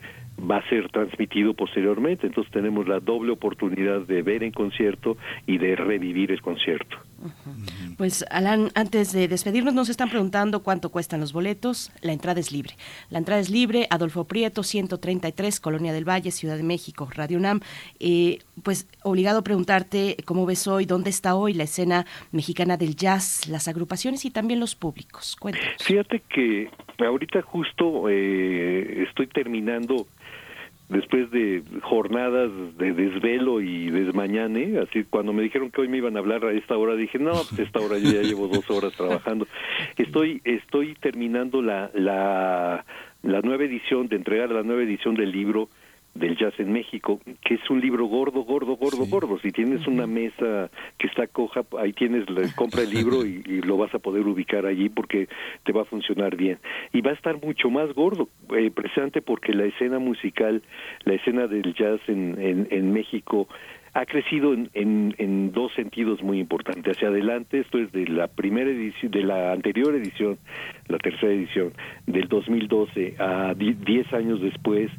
[0.50, 5.59] va a ser transmitido posteriormente, entonces tenemos la doble oportunidad de ver en concierto y
[5.59, 6.96] de revivir el concierto.
[7.96, 12.52] Pues Alan, antes de despedirnos nos están preguntando cuánto cuestan los boletos, la entrada es
[12.52, 12.74] libre.
[13.11, 17.61] La entrada es libre, Adolfo Prieto, 133, Colonia del Valle, Ciudad de México, Radio UNAM.
[17.98, 22.96] Eh, pues obligado a preguntarte cómo ves hoy, dónde está hoy la escena mexicana del
[22.96, 25.37] jazz, las agrupaciones y también los públicos.
[25.38, 25.83] Cuéntanos.
[25.83, 30.07] Fíjate que ahorita justo eh, estoy terminando
[30.94, 36.16] después de jornadas de desvelo y desmañane, así cuando me dijeron que hoy me iban
[36.16, 38.92] a hablar a esta hora dije, no, pues esta hora yo ya llevo dos horas
[38.92, 39.46] trabajando.
[39.96, 42.85] Estoy, estoy terminando la, la,
[43.22, 45.68] la nueva edición, de entregar la nueva edición del libro
[46.15, 49.10] del jazz en México, que es un libro gordo, gordo, gordo, sí.
[49.10, 49.38] gordo.
[49.40, 53.62] Si tienes una mesa que está coja, ahí tienes, la, compra el libro y, y,
[53.62, 55.29] lo vas a poder ubicar allí porque
[55.65, 56.58] te va a funcionar bien.
[56.92, 58.71] Y va a estar mucho más gordo, eh,
[59.25, 60.62] porque la escena musical,
[61.04, 63.48] la escena del jazz en, en, en México
[63.94, 66.96] ha crecido en, en, en, dos sentidos muy importantes.
[66.96, 70.37] Hacia adelante, esto es de la primera edición, de la anterior edición,
[70.88, 71.73] la tercera edición,
[72.06, 74.90] del 2012 a 10 años después,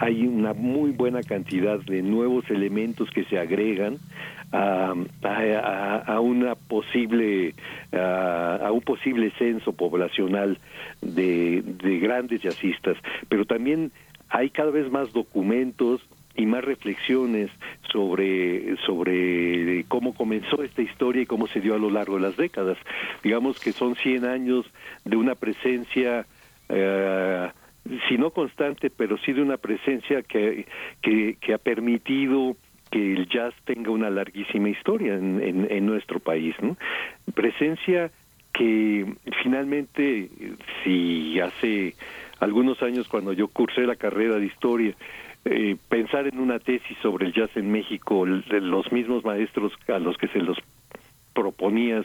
[0.00, 3.98] hay una muy buena cantidad de nuevos elementos que se agregan
[4.50, 4.94] a,
[6.06, 7.54] a, una posible
[7.92, 10.58] a, un posible censo poblacional
[11.02, 12.96] de, de grandes jazzistas
[13.28, 13.92] pero también
[14.30, 16.00] hay cada vez más documentos
[16.34, 17.50] y más reflexiones
[17.92, 22.36] sobre sobre cómo comenzó esta historia y cómo se dio a lo largo de las
[22.36, 22.78] décadas.
[23.22, 24.64] Digamos que son 100 años
[25.04, 26.24] de una presencia
[26.68, 27.48] eh,
[28.08, 30.66] si no constante, pero sí de una presencia que,
[31.02, 32.56] que, que ha permitido
[32.90, 36.54] que el jazz tenga una larguísima historia en, en, nuestro país.
[36.60, 36.76] ¿no?
[37.34, 38.10] Presencia
[38.52, 40.28] que finalmente,
[40.82, 41.94] si hace
[42.40, 44.94] algunos años cuando yo cursé la carrera de historia,
[45.44, 50.18] eh, pensar en una tesis sobre el jazz en México, los mismos maestros a los
[50.18, 50.58] que se los
[51.32, 52.04] proponías,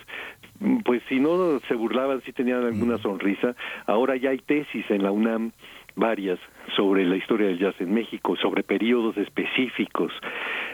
[0.84, 3.56] pues si no se burlaban, si tenían alguna sonrisa.
[3.86, 5.51] Ahora ya hay tesis en la UNAM
[5.95, 6.39] varias
[6.76, 10.12] sobre la historia del jazz en México, sobre periodos específicos.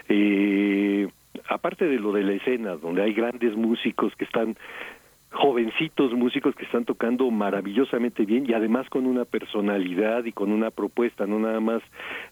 [0.09, 1.07] Eh,
[1.47, 4.55] aparte de lo de la escena, donde hay grandes músicos que están
[5.31, 10.71] jovencitos músicos que están tocando maravillosamente bien y además con una personalidad y con una
[10.71, 11.81] propuesta, no nada más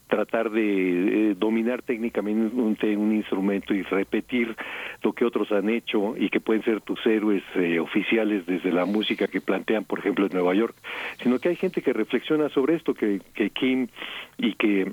[0.08, 4.56] tratar de eh, dominar técnicamente un, instrumento y repetir
[5.02, 8.86] lo que otros han hecho y que pueden ser tus héroes eh, oficiales desde la
[8.86, 10.76] música que plantean, por ejemplo, en Nueva York,
[11.24, 13.88] sino que hay gente que reflexiona sobre esto, que, que Kim
[14.38, 14.91] y que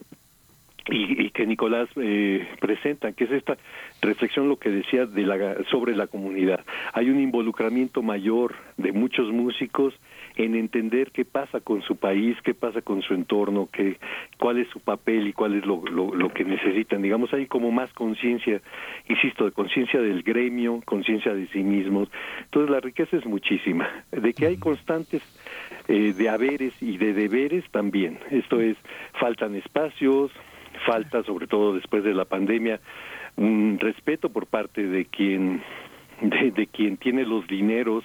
[0.88, 3.56] y, que Nicolás eh, presenta, que es esta
[4.00, 6.64] reflexión lo que decía de la, sobre la comunidad.
[6.92, 9.94] Hay un involucramiento mayor de muchos músicos
[10.36, 13.96] en entender qué pasa con su país, qué pasa con su entorno, qué,
[14.38, 17.02] cuál es su papel y cuál es lo, lo, lo que necesitan.
[17.02, 18.60] Digamos, hay como más conciencia,
[19.08, 22.08] insisto, de conciencia del gremio, conciencia de sí mismos.
[22.44, 23.88] Entonces la riqueza es muchísima.
[24.12, 25.22] De que hay constantes
[25.88, 28.18] eh, de haberes y de deberes también.
[28.30, 28.76] Esto es,
[29.20, 30.30] faltan espacios,
[30.86, 32.80] falta, sobre todo después de la pandemia,
[33.36, 35.62] un respeto por parte de quien
[36.20, 38.04] de, quien tiene los dineros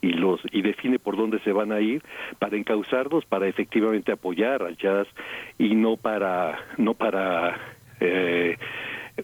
[0.00, 2.02] y los y define por dónde se van a ir
[2.40, 5.06] para encauzarlos para efectivamente apoyar al jazz
[5.58, 7.56] y no para no para
[8.00, 8.56] eh,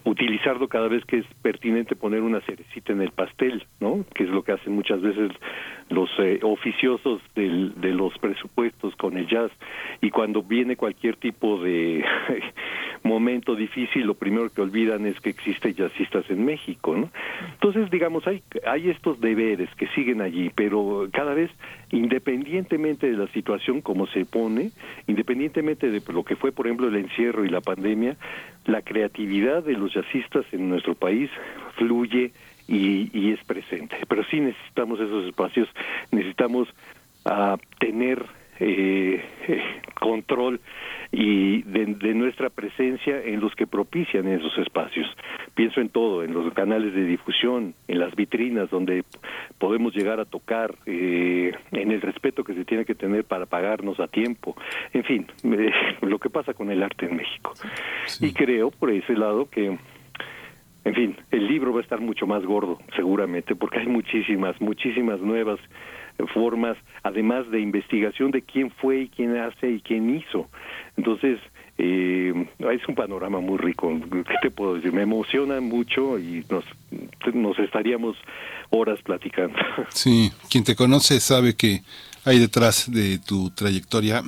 [0.05, 4.05] utilizarlo cada vez que es pertinente poner una cerecita en el pastel, ¿no?
[4.15, 5.31] Que es lo que hacen muchas veces
[5.91, 9.51] los eh, oficiosos del, de los presupuestos con el jazz.
[10.01, 12.05] Y cuando viene cualquier tipo de
[13.03, 17.11] momento difícil, lo primero que olvidan es que existe jazzistas en México, ¿no?
[17.55, 21.51] Entonces, digamos, hay, hay estos deberes que siguen allí, pero cada vez,
[21.91, 24.71] independientemente de la situación como se pone,
[25.07, 28.17] independientemente de lo que fue, por ejemplo, el encierro y la pandemia,
[28.67, 31.31] la creatividad de los jazzistas en nuestro país
[31.77, 32.33] fluye
[32.69, 33.97] y, y es presente.
[34.07, 35.69] Pero sí necesitamos esos espacios,
[36.13, 36.69] necesitamos
[37.25, 38.25] uh, tener
[38.61, 39.23] eh,
[40.01, 40.61] control
[41.11, 45.07] y de, nuestra presencia en los que propician esos espacios.
[45.55, 49.05] Pienso en todo, en los canales de difusión, en las vitrinas donde
[49.59, 53.99] podemos llegar a tocar, eh, en el respeto que se tiene que tener para pagarnos
[54.01, 54.57] a tiempo,
[54.93, 55.71] en fin, eh,
[56.03, 57.55] lo que pasa con el arte en México.
[58.21, 59.79] Y creo por ese lado que
[60.85, 65.21] en fin, el libro va a estar mucho más gordo, seguramente, porque hay muchísimas, muchísimas
[65.21, 65.59] nuevas
[66.27, 70.49] formas, además de investigación de quién fue y quién hace y quién hizo.
[70.97, 71.39] Entonces,
[71.79, 73.89] eh, es un panorama muy rico.
[74.11, 74.93] ¿Qué te puedo decir?
[74.93, 76.65] Me emociona mucho y nos,
[77.33, 78.17] nos estaríamos
[78.71, 79.57] horas platicando.
[79.91, 81.83] Sí, quien te conoce sabe que
[82.29, 84.23] hay detrás de tu trayectoria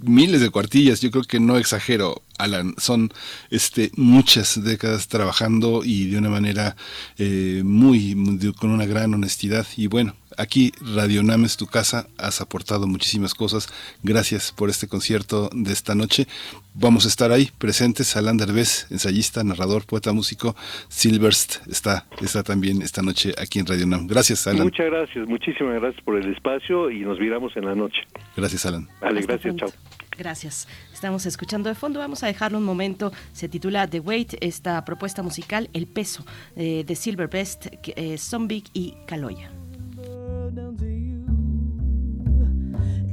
[0.00, 3.12] miles de cuartillas, yo creo que no exagero, Alan, son
[3.50, 6.76] este muchas décadas trabajando y de una manera
[7.18, 8.16] eh, muy,
[8.58, 9.66] con una gran honestidad.
[9.76, 13.68] Y bueno, aquí Radio Nam es tu casa, has aportado muchísimas cosas.
[14.02, 16.26] Gracias por este concierto de esta noche.
[16.74, 18.16] Vamos a estar ahí presentes.
[18.16, 20.54] Alan Derbez, ensayista, narrador, poeta, músico.
[20.88, 24.06] Silverst está, está también esta noche aquí en Radio Nam.
[24.06, 24.64] Gracias, Alan.
[24.64, 28.00] Muchas gracias, muchísimas gracias por el espacio y nos miramos en la noche.
[28.36, 28.88] Gracias, Alan.
[29.00, 29.70] Vale, gracias, chao.
[30.18, 30.66] Gracias.
[30.92, 32.00] Estamos escuchando de fondo.
[32.00, 33.12] Vamos a dejarlo un momento.
[33.32, 36.24] Se titula The Weight, esta propuesta musical, El Peso,
[36.56, 37.66] eh, de Silver Best,
[37.96, 39.50] eh, Zombie y Caloya.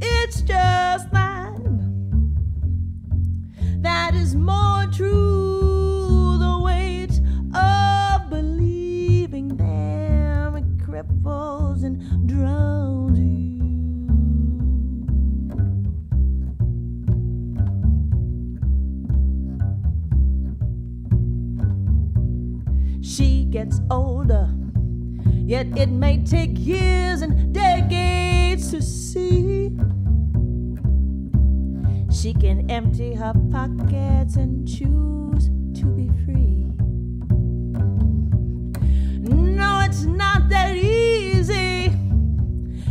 [0.05, 1.59] It's just that
[3.81, 6.37] that is more true.
[6.39, 7.19] The weight
[7.53, 13.43] of believing them cripples and drowns you.
[23.01, 24.49] She gets older
[25.53, 29.69] Yet it may take years and decades to see.
[32.09, 36.65] she can empty her pockets and choose to be free.
[39.29, 41.89] No, it's not that easy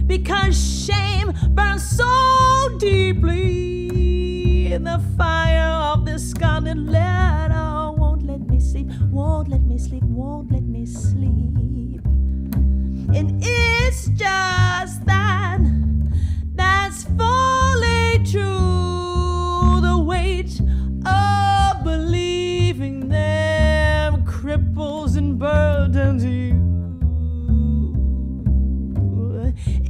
[0.06, 0.54] because
[0.86, 7.90] shame burns so deeply in the fire of this scarlet letter.
[7.98, 11.81] Won't let me sleep, won't let me sleep, won't let me sleep.
[13.14, 15.60] And it's just that
[16.54, 19.80] that's fully true.
[19.82, 20.58] The weight
[21.04, 26.52] of believing them cripples and burdens you.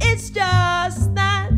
[0.01, 1.51] It's just that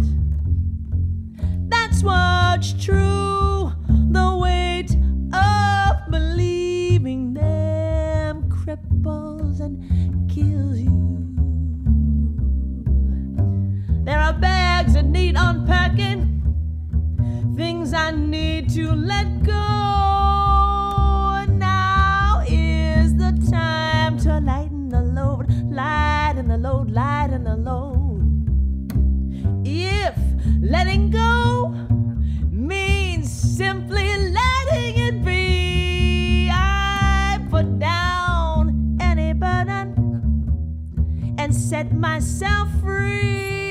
[1.68, 3.72] that's what's true.
[4.11, 4.64] The weight
[14.86, 16.41] bags that need unpacking,
[17.55, 19.53] things I need to let go.
[21.49, 28.21] Now is the time to lighten the load, lighten the load, lighten the load.
[29.65, 30.15] If
[30.61, 31.69] letting go
[32.51, 39.95] means simply letting it be, I put down any burden
[41.39, 43.64] and set myself free.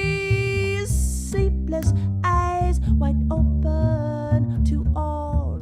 [1.74, 5.60] Sleepless eyes wide open to all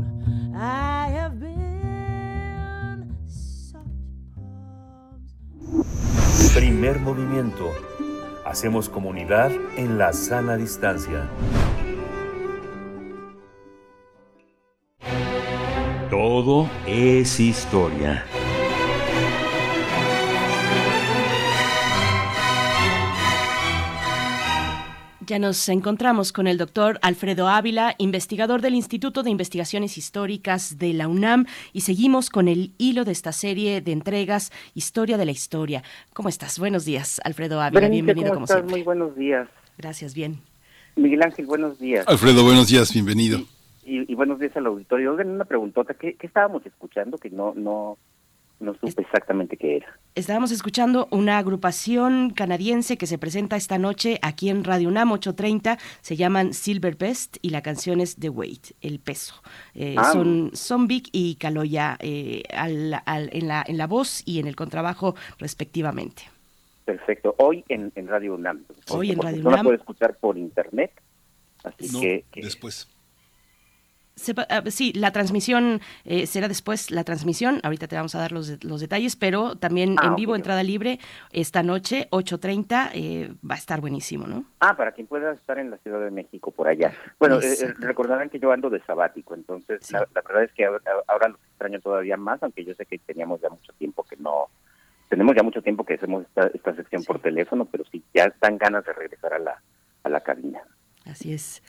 [0.54, 3.16] I have been.
[3.26, 3.86] Soft
[4.34, 5.32] palms.
[6.54, 7.70] Primer movimiento.
[8.44, 11.28] Hacemos comunidad en la sana distancia.
[16.10, 18.24] Todo es historia.
[25.24, 30.92] Ya nos encontramos con el doctor Alfredo Ávila, investigador del Instituto de Investigaciones Históricas de
[30.94, 35.30] la UNAM, y seguimos con el hilo de esta serie de entregas Historia de la
[35.30, 35.84] Historia.
[36.12, 36.58] ¿Cómo estás?
[36.58, 37.82] Buenos días, Alfredo Ávila.
[37.82, 38.56] Berenice, Bienvenido ¿cómo como estás?
[38.56, 38.72] siempre.
[38.74, 39.48] Muy buenos días.
[39.78, 40.40] Gracias, bien.
[40.96, 42.04] Miguel Ángel, buenos días.
[42.08, 43.42] Alfredo, buenos días, bienvenido.
[43.84, 45.12] Y, y buenos días al auditorio.
[45.12, 45.94] Oigan, una preguntota.
[45.94, 47.96] ¿Qué, qué estábamos escuchando que no no
[48.62, 49.86] no supe exactamente qué era?
[50.14, 55.78] Estábamos escuchando una agrupación canadiense que se presenta esta noche aquí en Radio UNAM 830.
[56.00, 59.34] Se llaman Silver Best y la canción es The Weight, el peso.
[59.74, 60.12] Eh, Ah.
[60.12, 64.46] Son, son Vic y Caloya eh, al- al- en, la, en la voz y en
[64.46, 66.22] el contrabajo respectivamente.
[66.84, 67.34] Perfecto.
[67.38, 68.64] Hoy en, en Radio UNAM.
[68.90, 69.64] Hoy en Radio No la UNAM.
[69.66, 70.90] puedo escuchar por internet.
[71.64, 72.88] Así No, que, que- después.
[74.14, 78.30] Sepa- ah, sí, la transmisión eh, será después, la transmisión, ahorita te vamos a dar
[78.30, 80.98] los, los detalles, pero también Ah, en vivo, entrada libre,
[81.32, 84.44] esta noche, 8.30, eh, va a estar buenísimo, ¿no?
[84.60, 86.92] Ah, para quien pueda estar en la Ciudad de México por allá.
[87.18, 89.94] Bueno, eh, eh, recordarán que yo ando de sabático, entonces Sí.
[89.94, 92.98] la, la verdad es que ahora, ahora los extraño todavía más, aunque yo sé que
[92.98, 94.48] teníamos ya mucho tiempo que no,
[95.08, 98.58] tenemos ya mucho tiempo que hacemos esta, esta sección por teléfono, pero sí, ya están
[98.58, 99.62] ganas de regresar a la,
[100.04, 100.60] a la cabina.
[101.06, 101.62] Así es.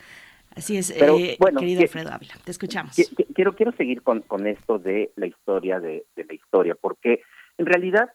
[0.56, 2.34] Así es, Pero, eh, bueno, querido que- Alfredo Ávila.
[2.44, 2.96] Te escuchamos.
[2.98, 6.76] Qui- qui- Quiero, quiero seguir con, con esto de la historia de, de la historia,
[6.80, 7.22] porque
[7.58, 8.12] en realidad,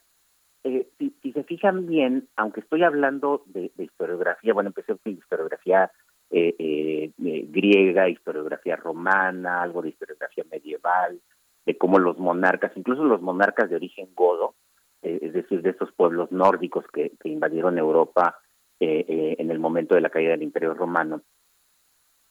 [0.65, 5.13] eh, si, si se fijan bien, aunque estoy hablando de, de historiografía, bueno, empecé con
[5.13, 5.91] historiografía
[6.31, 11.21] eh, eh, eh, griega, historiografía romana, algo de historiografía medieval,
[11.65, 14.55] de cómo los monarcas, incluso los monarcas de origen godo,
[15.03, 18.39] eh, es decir, de esos pueblos nórdicos que, que invadieron Europa
[18.81, 21.23] en el momento de la caída del Imperio Romano,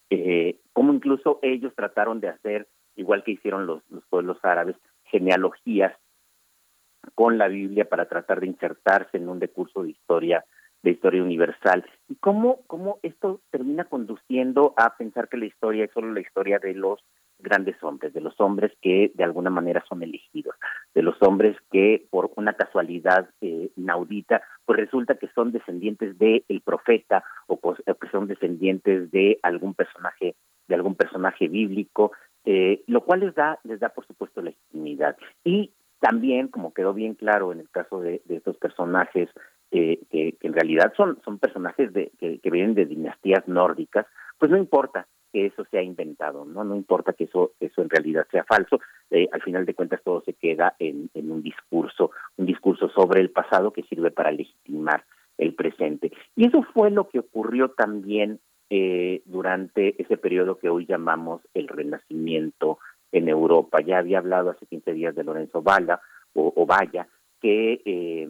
[0.09, 5.93] eh, cómo incluso ellos trataron de hacer, igual que hicieron los, los pueblos árabes, genealogías
[7.15, 10.45] con la Biblia para tratar de insertarse en un decurso de historia
[10.83, 11.85] de historia universal.
[12.07, 16.59] Y cómo cómo esto termina conduciendo a pensar que la historia es solo la historia
[16.59, 17.03] de los
[17.39, 20.55] grandes hombres, de los hombres que de alguna manera son elegidos,
[20.93, 26.43] de los hombres que por una casualidad eh, inaudita, pues resulta que son descendientes del
[26.63, 30.35] profeta o pues, o que son descendientes de algún personaje
[30.67, 32.11] de algún personaje bíblico,
[32.43, 35.15] eh, lo cual les da les da por supuesto legitimidad.
[35.43, 39.29] Y también como quedó bien claro en el caso de, de estos personajes
[39.71, 44.05] eh, que, que en realidad son son personajes de que, que vienen de dinastías nórdicas,
[44.37, 48.27] pues no importa que eso sea inventado, no no importa que eso eso en realidad
[48.31, 52.45] sea falso, eh, al final de cuentas todo se queda en, en un discurso, un
[52.45, 55.03] discurso sobre el pasado que sirve para legitimar
[55.37, 56.11] el presente.
[56.35, 61.67] Y eso fue lo que ocurrió también eh, durante ese periodo que hoy llamamos el
[61.67, 62.79] Renacimiento
[63.11, 63.79] en Europa.
[63.81, 66.01] Ya había hablado hace 15 días de Lorenzo Valla
[66.33, 67.07] o, Valla,
[67.41, 68.27] que eh,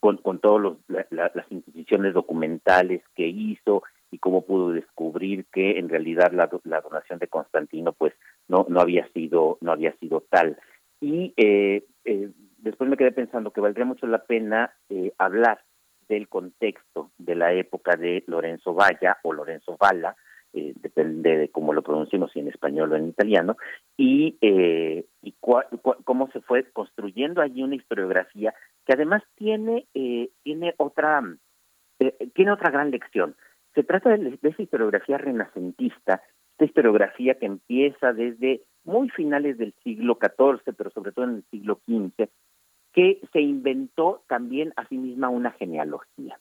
[0.00, 6.32] con, con todas las inquisiciones documentales que hizo y cómo pudo descubrir que en realidad
[6.32, 8.12] la, la donación de Constantino pues
[8.48, 10.58] no no había sido no había sido tal
[11.00, 12.30] y eh, eh,
[12.62, 15.62] después me quedé pensando que valdría mucho la pena eh, hablar
[16.08, 20.16] del contexto de la época de Lorenzo Valla o Lorenzo Valla,
[20.52, 23.56] eh, depende de cómo lo pronunciemos, si en español o en italiano,
[23.96, 28.52] y, eh, y cómo se fue construyendo allí una historiografía
[28.84, 29.86] que además tiene,
[30.42, 31.22] tiene, otra,
[32.34, 33.36] tiene otra gran lección.
[33.74, 40.18] Se trata de, esa historiografía renacentista, esta historiografía que empieza desde muy finales del siglo
[40.20, 42.28] XIV, pero sobre todo en el siglo XV,
[42.92, 46.38] que se inventó también a sí misma una genealogía.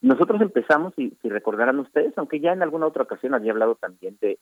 [0.00, 4.18] Nosotros empezamos, si, si recordarán ustedes, aunque ya en alguna otra ocasión había hablado también
[4.20, 4.38] de,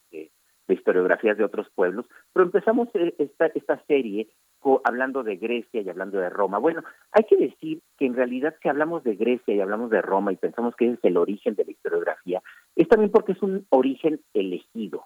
[0.69, 4.29] historiografías de otros pueblos, pero empezamos eh, esta, esta serie
[4.85, 6.59] hablando de Grecia y hablando de Roma.
[6.59, 10.33] Bueno, hay que decir que en realidad si hablamos de Grecia y hablamos de Roma
[10.33, 12.43] y pensamos que ese es el origen de la historiografía,
[12.77, 15.05] es también porque es un origen elegido.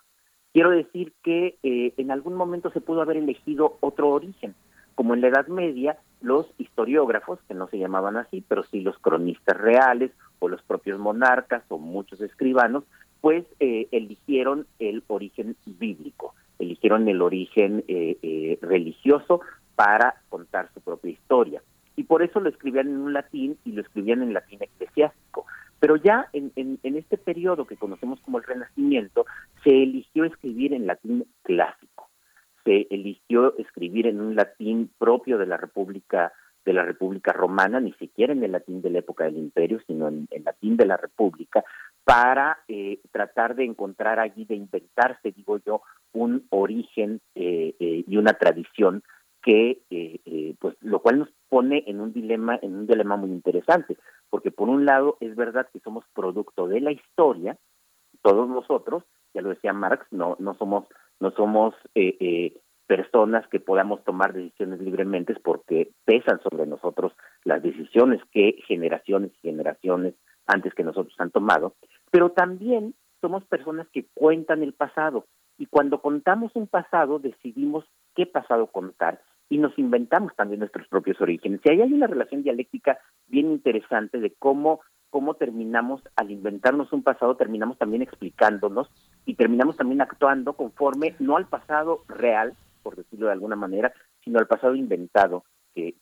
[0.52, 4.54] Quiero decir que eh, en algún momento se pudo haber elegido otro origen,
[4.94, 8.98] como en la Edad Media los historiógrafos, que no se llamaban así, pero sí los
[8.98, 12.84] cronistas reales o los propios monarcas o muchos escribanos,
[13.20, 19.40] pues eh, eligieron el origen bíblico, eligieron el origen eh, eh, religioso
[19.74, 21.62] para contar su propia historia.
[21.96, 25.46] Y por eso lo escribían en un latín y lo escribían en latín eclesiástico.
[25.80, 29.26] Pero ya en, en, este periodo que conocemos como el Renacimiento,
[29.62, 31.96] se eligió escribir en latín clásico
[32.66, 36.32] se eligió escribir en un latín propio de la República
[36.66, 40.08] de la República Romana, ni siquiera en el latín de la época del Imperio, sino
[40.08, 41.64] en el latín de la República,
[42.06, 45.82] para eh, tratar de encontrar allí, de inventarse, digo yo,
[46.12, 49.02] un origen eh, eh, y una tradición
[49.42, 49.80] que,
[50.58, 53.96] pues, lo cual nos pone en un dilema, en un dilema muy interesante,
[54.28, 57.56] porque por un lado es verdad que somos producto de la historia,
[58.22, 59.04] todos nosotros,
[59.34, 60.86] ya lo decía Marx, no, no somos
[61.20, 62.52] no somos eh, eh,
[62.86, 67.12] personas que podamos tomar decisiones libremente porque pesan sobre nosotros
[67.44, 70.14] las decisiones que generaciones y generaciones
[70.46, 71.74] antes que nosotros han tomado,
[72.10, 75.26] pero también somos personas que cuentan el pasado
[75.58, 77.84] y cuando contamos un pasado decidimos
[78.14, 81.60] qué pasado contar y nos inventamos también nuestros propios orígenes.
[81.64, 84.80] Y ahí hay una relación dialéctica bien interesante de cómo
[85.10, 88.90] cómo terminamos al inventarnos un pasado, terminamos también explicándonos
[89.24, 94.38] y terminamos también actuando conforme no al pasado real, por decirlo de alguna manera, sino
[94.38, 95.44] al pasado inventado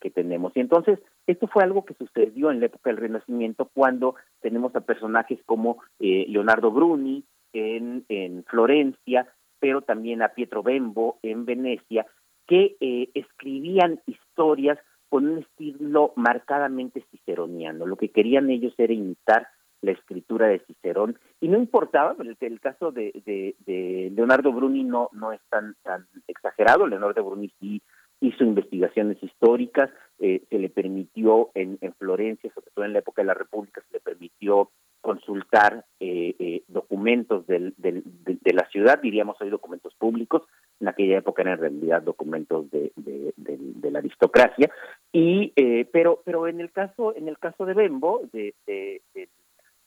[0.00, 0.52] que, tenemos.
[0.56, 4.82] Y entonces, esto fue algo que sucedió en la época del Renacimiento cuando tenemos a
[4.82, 9.26] personajes como eh, Leonardo Bruni en, en Florencia,
[9.58, 12.06] pero también a Pietro Bembo en Venecia,
[12.46, 17.86] que eh, escribían historias con un estilo marcadamente ciceroniano.
[17.86, 19.48] Lo que querían ellos era imitar
[19.80, 24.82] la escritura de Cicerón y no importaba, el, el caso de, de, de, Leonardo Bruni
[24.82, 27.82] no, no es tan, tan exagerado, Leonardo Bruni sí
[28.26, 33.22] hizo investigaciones históricas, eh, se le permitió en, en, Florencia, sobre todo en la época
[33.22, 34.70] de la República, se le permitió
[35.04, 40.44] consultar eh, eh, documentos del, del, de, la ciudad, diríamos hoy documentos públicos,
[40.80, 44.70] en aquella época eran en realidad documentos de la aristocracia,
[45.12, 48.54] y eh, pero pero en el caso en el caso de Bembo, de,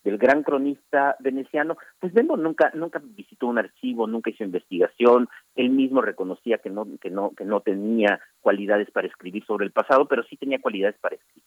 [0.07, 5.69] del gran cronista veneciano, pues Bembo nunca nunca visitó un archivo, nunca hizo investigación, él
[5.69, 10.07] mismo reconocía que no que no que no tenía cualidades para escribir sobre el pasado,
[10.07, 11.43] pero sí tenía cualidades para escribir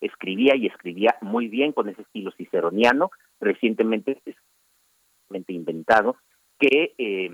[0.00, 4.22] escribía y escribía muy bien con ese estilo ciceroniano, recientemente
[5.48, 6.16] inventado,
[6.58, 7.30] que, eh,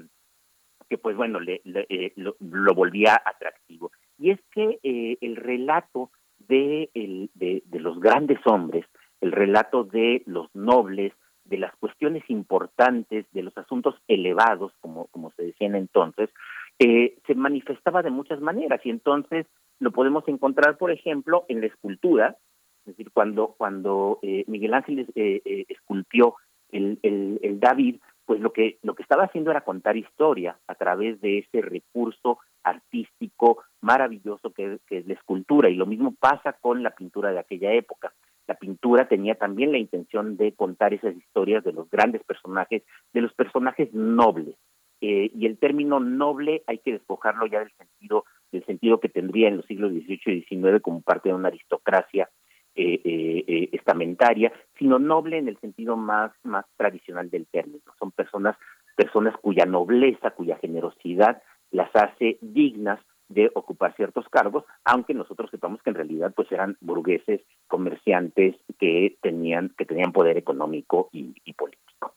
[0.88, 3.90] que pues bueno, le, eh, lo, lo, volvía atractivo.
[4.16, 8.86] Y es que eh, el relato de, el, de los grandes hombres,
[9.22, 11.14] el relato de los nobles,
[11.44, 16.28] de las cuestiones importantes, de los asuntos elevados, como, como se decían entonces,
[16.78, 19.46] eh, se manifestaba de muchas maneras y entonces
[19.78, 22.36] lo podemos encontrar, por ejemplo, en la escultura,
[22.84, 26.34] es decir, cuando, cuando eh, Miguel Ángel eh, eh, esculpió
[26.70, 30.74] el, el, el, David, pues lo que, lo que estaba haciendo era contar historia a
[30.74, 35.68] través de ese recurso artístico maravilloso que, que es la escultura.
[35.68, 38.12] Y lo mismo pasa con la pintura de aquella época.
[38.46, 42.82] La pintura tenía también la intención de contar esas historias de los grandes personajes,
[43.12, 44.56] de los personajes nobles.
[45.00, 49.48] Eh, y el término noble hay que despojarlo ya del sentido del sentido que tendría
[49.48, 52.28] en los siglos XVIII y XIX como parte de una aristocracia
[52.74, 57.82] eh, eh, eh, estamentaria, sino noble en el sentido más, más tradicional del término.
[57.98, 58.56] Son personas,
[58.96, 63.00] personas cuya nobleza, cuya generosidad las hace dignas
[63.32, 69.16] de ocupar ciertos cargos, aunque nosotros sepamos que en realidad pues eran burgueses, comerciantes que
[69.20, 72.14] tenían, que tenían poder económico y, político.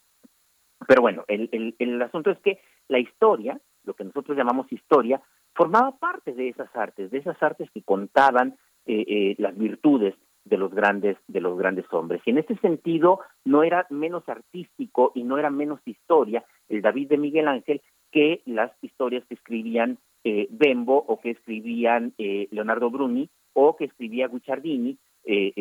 [0.88, 5.22] Pero bueno, el, el, el asunto es que la historia, lo que nosotros llamamos historia,
[5.56, 10.14] formaba parte de esas artes, de esas artes que contaban eh, eh, las virtudes
[10.44, 15.12] de los grandes de los grandes hombres y en este sentido no era menos artístico
[15.16, 19.98] y no era menos historia el David de Miguel Ángel que las historias que escribían
[20.26, 25.54] eh, Bembo o que escribían eh, Leonardo Bruni o que escribía Guicciardini eh,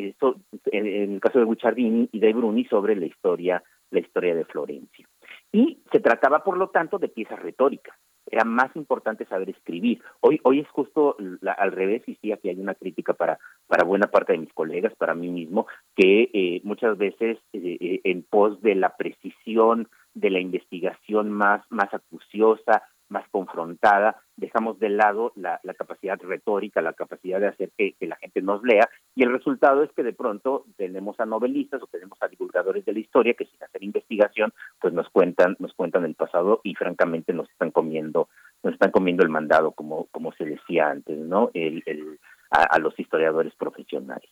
[0.73, 5.07] en el caso de Guicciardini y de Bruni sobre la historia la historia de Florencia
[5.53, 7.95] y se trataba por lo tanto de piezas retóricas
[8.31, 10.01] era más importante saber escribir.
[10.21, 11.17] Hoy, hoy es justo
[11.57, 14.95] al revés y sí, aquí hay una crítica para, para buena parte de mis colegas,
[14.97, 20.31] para mí mismo, que eh, muchas veces eh, eh, en pos de la precisión, de
[20.31, 27.40] la investigación más, más acuciosa, más confrontada, dejamos de lado la, capacidad retórica, la capacidad
[27.40, 31.18] de hacer que, la gente nos lea, y el resultado es que de pronto tenemos
[31.20, 35.09] a novelistas o tenemos a divulgadores de la historia que sin hacer investigación, pues nos
[35.11, 38.28] cuentan, nos cuentan el pasado y francamente nos están comiendo,
[38.62, 41.50] nos están comiendo el mandado, como, como se decía antes, ¿no?
[41.55, 42.18] El, el,
[42.50, 44.28] a, los historiadores profesionales.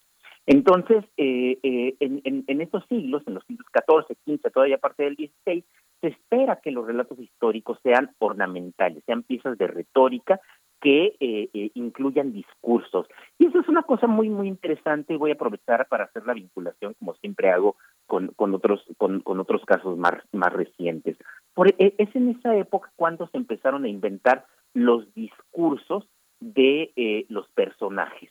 [0.46, 5.04] Entonces, eh, eh, en, en, en, estos siglos, en los siglos XIV, XV, todavía parte
[5.04, 5.64] del XVI,
[6.03, 10.40] se espera que los relatos históricos sean ornamentales, sean piezas de retórica
[10.80, 13.07] que eh, eh, incluyan discursos.
[13.38, 16.34] Y eso es una cosa muy, muy interesante y voy a aprovechar para hacer la
[16.34, 17.76] vinculación, como siempre hago,
[18.07, 21.16] con, con otros, con, con otros casos más, más recientes.
[21.55, 24.44] Por, e, es en esa época cuando se empezaron a inventar
[24.74, 26.09] los discursos
[26.40, 28.30] de eh, los personajes.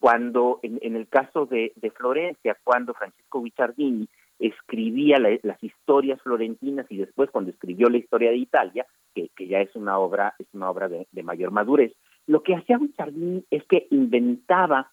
[0.00, 4.08] cuando, en, en, el caso de, de Florencia, cuando Francisco Guicciardini
[4.38, 9.60] escribía las historias florentinas y después cuando escribió la historia de Italia, que, que ya
[9.60, 11.92] es una obra, es una obra de, mayor madurez,
[12.26, 14.92] lo que hacía Guicciardini es que inventaba,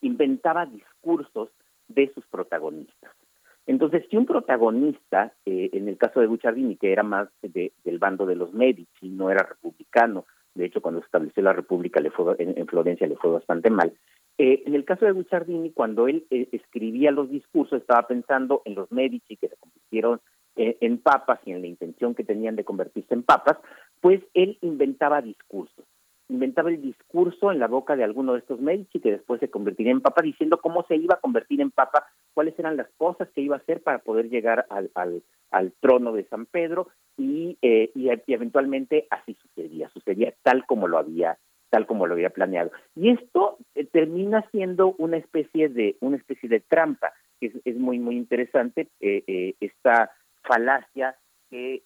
[0.00, 1.50] inventaba discursos
[1.88, 3.12] de sus protagonistas.
[3.66, 7.98] Entonces, si un protagonista, eh, en el caso de Guicciardini, que era más de, del
[7.98, 12.10] bando de los Medici, no era republicano, de hecho, cuando se estableció la República le
[12.10, 13.92] fue, en Florencia le fue bastante mal,
[14.38, 18.74] eh, en el caso de Guicciardini, cuando él eh, escribía los discursos, estaba pensando en
[18.74, 20.20] los Medici que se convirtieron
[20.56, 23.58] eh, en papas y en la intención que tenían de convertirse en papas,
[24.00, 25.84] pues él inventaba discursos.
[26.28, 29.92] Inventaba el discurso en la boca de alguno de estos Medici que después se convertiría
[29.92, 33.42] en papa, diciendo cómo se iba a convertir en papa, cuáles eran las cosas que
[33.42, 34.90] iba a hacer para poder llegar al,
[35.50, 40.96] al, trono de San Pedro y, y, y eventualmente así sucedía, sucedía tal como lo
[40.96, 41.38] había
[41.72, 42.70] tal como lo había planeado.
[42.94, 47.98] Y esto eh, termina siendo una especie de una especie de trampa, que es, muy
[47.98, 50.12] muy interesante eh, eh, esta
[50.42, 51.16] falacia
[51.48, 51.82] que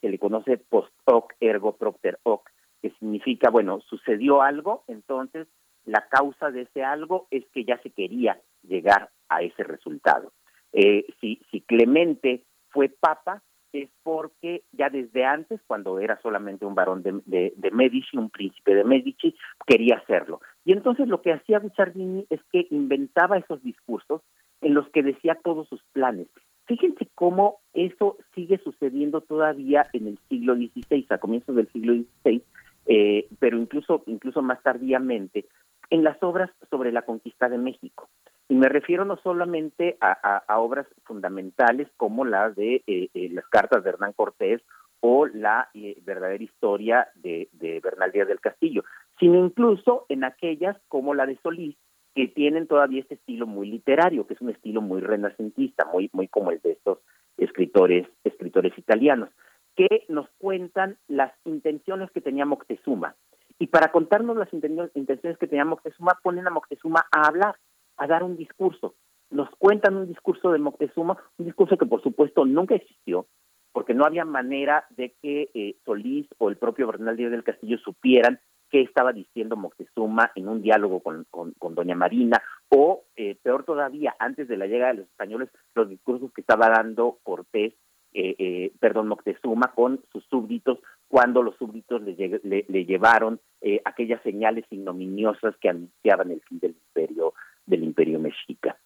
[0.00, 2.50] se le conoce post hoc ergo propter hoc,
[2.82, 5.46] que significa bueno sucedió algo, entonces
[5.86, 10.32] la causa de ese algo es que ya se quería llegar a ese resultado.
[10.72, 13.42] si, si Clemente fue papa,
[13.74, 18.74] es porque ya desde antes, cuando era solamente un varón de, de, Medici, un príncipe
[18.74, 19.34] de Medici,
[19.66, 20.40] quería hacerlo.
[20.64, 24.22] Y entonces lo que hacía Guicciardini es que inventaba esos discursos
[24.60, 26.28] en los que decía todos sus planes.
[26.66, 32.42] Fíjense cómo eso sigue sucediendo todavía en el siglo XVI, a comienzos del siglo XVI,
[32.86, 35.46] eh, pero incluso, incluso más tardíamente,
[35.90, 38.08] en las obras sobre la conquista de México.
[38.48, 43.82] Y me refiero no solamente a, obras fundamentales como las de eh, eh, las cartas
[43.82, 44.60] de Hernán Cortés
[45.00, 47.48] o la eh, verdadera historia de,
[47.82, 48.84] Bernal Díaz del Castillo,
[49.18, 51.76] sino incluso en aquellas como la de Solís,
[52.14, 56.28] que tienen todavía este estilo muy literario, que es un estilo muy renacentista, muy, muy
[56.28, 56.98] como el de estos
[57.38, 59.30] escritores, escritores italianos,
[59.74, 63.16] que nos cuentan las intenciones que tenía Moctezuma.
[63.58, 67.56] Y para contarnos las intenciones que tenía Moctezuma, ponen a Moctezuma a hablar
[67.96, 68.94] a dar un discurso.
[69.30, 73.26] Nos cuentan un discurso de Moctezuma, un discurso que por supuesto nunca existió,
[73.72, 77.78] porque no había manera de que eh, Solís o el propio Bernal Díaz del Castillo
[77.78, 78.38] supieran
[78.70, 84.14] qué estaba diciendo Moctezuma en un diálogo con, con, Doña Marina, o eh, peor todavía,
[84.18, 87.74] antes de la llegada de los españoles, los discursos que estaba dando Cortés,
[88.16, 90.78] eh, perdón, Moctezuma con sus súbditos,
[91.08, 93.40] cuando los súbditos le, le llevaron
[93.84, 97.34] aquellas señales ignominiosas que anunciaban el fin del imperio
[97.66, 98.78] del imperio mexica.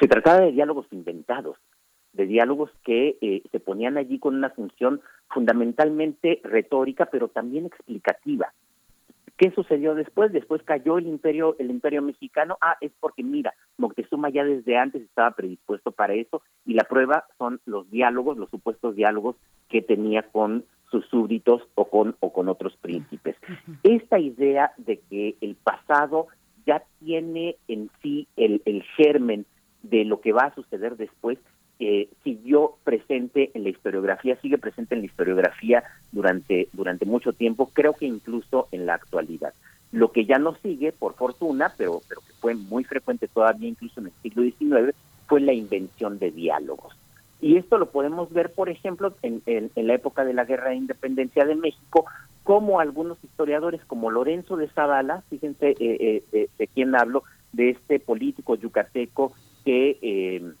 [0.00, 1.56] Se trataba de diálogos inventados,
[2.12, 8.52] de diálogos que eh, se ponían allí con una función fundamentalmente retórica, pero también explicativa.
[9.36, 10.32] ¿Qué sucedió después?
[10.32, 12.56] Después cayó el imperio, el imperio mexicano.
[12.60, 17.24] Ah, es porque mira, Moctezuma ya desde antes estaba predispuesto para eso y la prueba
[17.36, 19.34] son los diálogos, los supuestos diálogos
[19.68, 23.34] que tenía con sus súbditos o con o con otros príncipes.
[23.82, 26.28] Esta idea de que el pasado
[26.66, 28.60] ya tiene en sí el,
[28.96, 29.46] germen
[29.82, 31.38] de lo que va a suceder después,
[31.78, 37.70] eh, siguió presente en la historiografía, sigue presente en la historiografía durante, durante mucho tiempo,
[37.72, 39.52] creo que incluso en la actualidad.
[39.92, 44.00] Lo que ya no sigue, por fortuna, pero, pero que fue muy frecuente todavía incluso
[44.00, 44.94] en el siglo XIX,
[45.26, 46.94] fue la invención de diálogos.
[47.40, 49.42] Y esto lo podemos ver, por ejemplo, en,
[49.74, 52.06] la época de la Guerra de Independencia de México,
[52.44, 57.70] como algunos historiadores como Lorenzo de Zavala, fíjense eh, eh, de, de, quién hablo, de
[57.70, 59.32] este político yucateco
[59.64, 60.54] que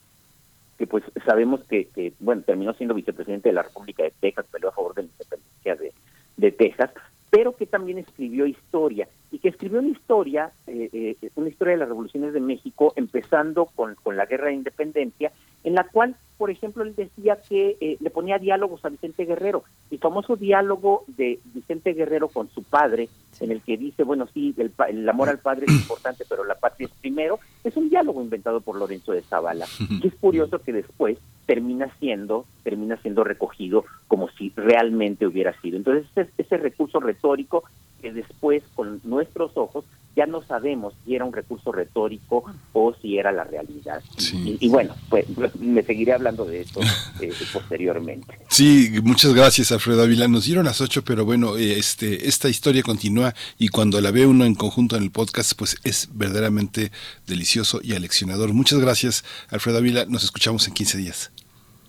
[0.78, 4.72] que pues sabemos que, bueno, terminó siendo vicepresidente de la República de Texas, peleó a
[4.72, 5.92] favor de la independencia de,
[6.36, 6.90] de Texas,
[7.30, 11.78] pero que también escribió historia y que escribió una historia, eh, eh, una historia de
[11.78, 15.32] las revoluciones de México, empezando con, con la guerra de independencia,
[15.64, 19.64] en la cual por ejemplo, él decía que eh, le ponía diálogos a Vicente Guerrero.
[19.90, 23.08] El famoso diálogo de Vicente Guerrero con su padre,
[23.40, 26.86] en el que dice, bueno, sí, el, amor al padre es importante, pero la patria
[26.86, 29.66] es primero, es un diálogo inventado por Lorenzo de Zavala.
[30.02, 35.76] Y es curioso que después termina siendo, termina siendo recogido como si realmente hubiera sido.
[35.76, 37.64] Entonces, ese, ese recurso retórico
[38.04, 42.44] que después, con nuestros ojos, ya no sabemos si era un recurso retórico
[42.74, 44.02] o si era la realidad.
[44.44, 45.26] Y, bueno, pues
[45.58, 46.80] me seguiré hablando de esto
[47.20, 48.38] eh, posteriormente.
[48.48, 50.28] Sí, muchas gracias Alfredo Ávila.
[50.28, 54.26] Nos dieron las ocho, pero bueno, eh, este, esta historia continúa y cuando la ve
[54.26, 56.92] uno en conjunto en el podcast, pues es verdaderamente
[57.26, 58.52] delicioso y aleccionador.
[58.52, 60.04] Muchas gracias Alfredo Ávila.
[60.04, 61.32] Nos escuchamos en 15 días.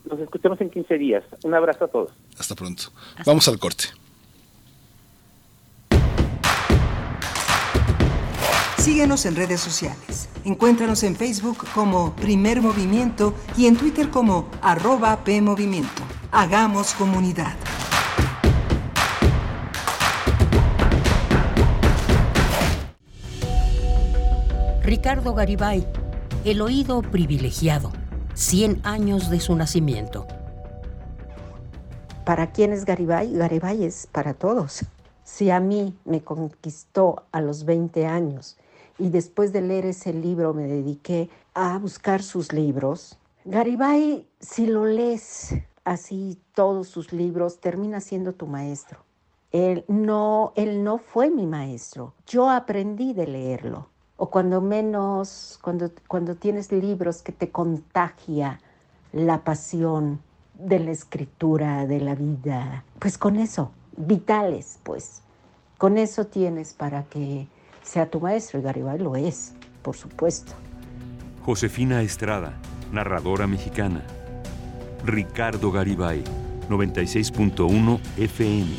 [0.10, 1.24] Nos escuchamos en 15 días.
[1.44, 2.12] Un abrazo a todos.
[2.40, 2.86] Hasta pronto.
[3.26, 3.86] Vamos al corte.
[8.86, 10.30] Síguenos en redes sociales.
[10.44, 16.04] Encuéntranos en Facebook como Primer Movimiento y en Twitter como arroba PMovimiento.
[16.32, 17.56] Hagamos comunidad.
[24.84, 25.88] Ricardo Garibay,
[26.44, 27.92] El oído privilegiado,
[28.36, 30.28] 100 años de su nacimiento.
[32.24, 33.34] ¿Para quién es Garibay?
[33.34, 34.86] Garibay es para todos.
[35.24, 38.58] Si a mí me conquistó a los 20 años
[38.98, 43.18] y después de leer ese libro me dediqué a buscar sus libros.
[43.44, 49.00] Garibay, si lo lees así todos sus libros, termina siendo tu maestro.
[49.52, 52.14] Él no, él no fue mi maestro.
[52.28, 53.90] Yo aprendí de leerlo.
[54.18, 58.60] O cuando menos, cuando, cuando tienes libros que te contagia
[59.12, 60.22] la pasión
[60.58, 65.22] de la escritura, de la vida, pues con eso, vitales, pues.
[65.78, 67.48] Con eso tienes para que
[67.86, 70.54] sea tu maestro, y Garibay lo es, por supuesto.
[71.46, 72.60] Josefina Estrada,
[72.92, 74.04] narradora mexicana.
[75.06, 76.24] Ricardo Garibay,
[76.70, 78.72] 96.1 FM.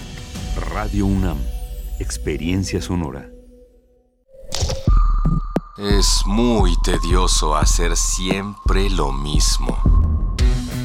[0.70, 1.38] Radio UNAM,
[2.00, 3.30] experiencia sonora.
[5.78, 9.76] Es muy tedioso hacer siempre lo mismo.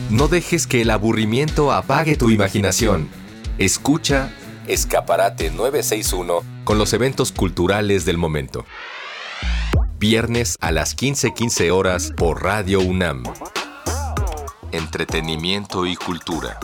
[0.10, 3.08] No dejes que el aburrimiento apague tu imaginación.
[3.58, 4.34] Escucha
[4.72, 8.66] Escaparate 961 con los eventos culturales del momento.
[10.00, 13.24] Viernes a las 15:15 horas por Radio UNAM.
[14.72, 16.58] Entretenimiento y cultura.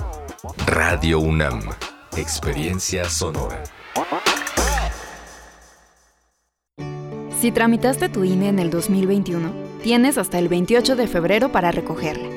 [0.66, 1.60] Radio UNAM.
[2.16, 3.62] Experiencia sonora.
[7.42, 9.52] Si tramitaste tu INE en el 2021,
[9.84, 12.37] tienes hasta el 28 de febrero para recogerla.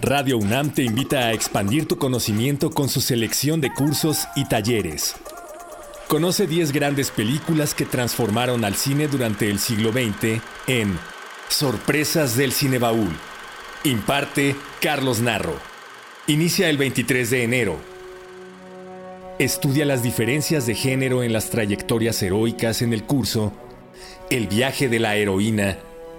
[0.00, 5.16] Radio UNAM te invita a expandir tu conocimiento con su selección de cursos y talleres.
[6.06, 10.96] Conoce 10 grandes películas que transformaron al cine durante el siglo XX en
[11.48, 13.10] Sorpresas del Cinebaúl.
[13.82, 15.56] Imparte Carlos Narro.
[16.28, 17.76] Inicia el 23 de enero.
[19.38, 23.52] Estudia las diferencias de género en las trayectorias heroicas en el curso
[24.30, 25.78] ¿El viaje de la heroína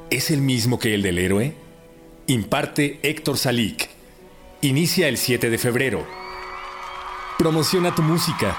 [0.10, 1.68] es el mismo que el del héroe?
[2.30, 3.90] Imparte Héctor Salik.
[4.62, 6.08] Inicia el 7 de febrero.
[7.38, 8.58] Promociona tu música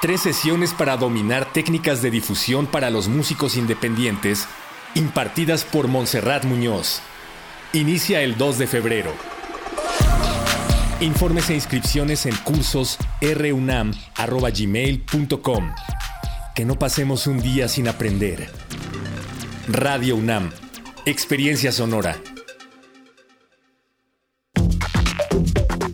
[0.00, 4.48] tres sesiones para dominar técnicas de difusión para los músicos independientes,
[4.94, 7.02] impartidas por Montserrat Muñoz.
[7.74, 9.12] Inicia el 2 de febrero.
[11.00, 15.74] Informes e inscripciones en cursos runam.gmail.com.
[16.54, 18.48] Que no pasemos un día sin aprender.
[19.68, 20.50] Radio UNAM.
[21.04, 22.16] Experiencia sonora.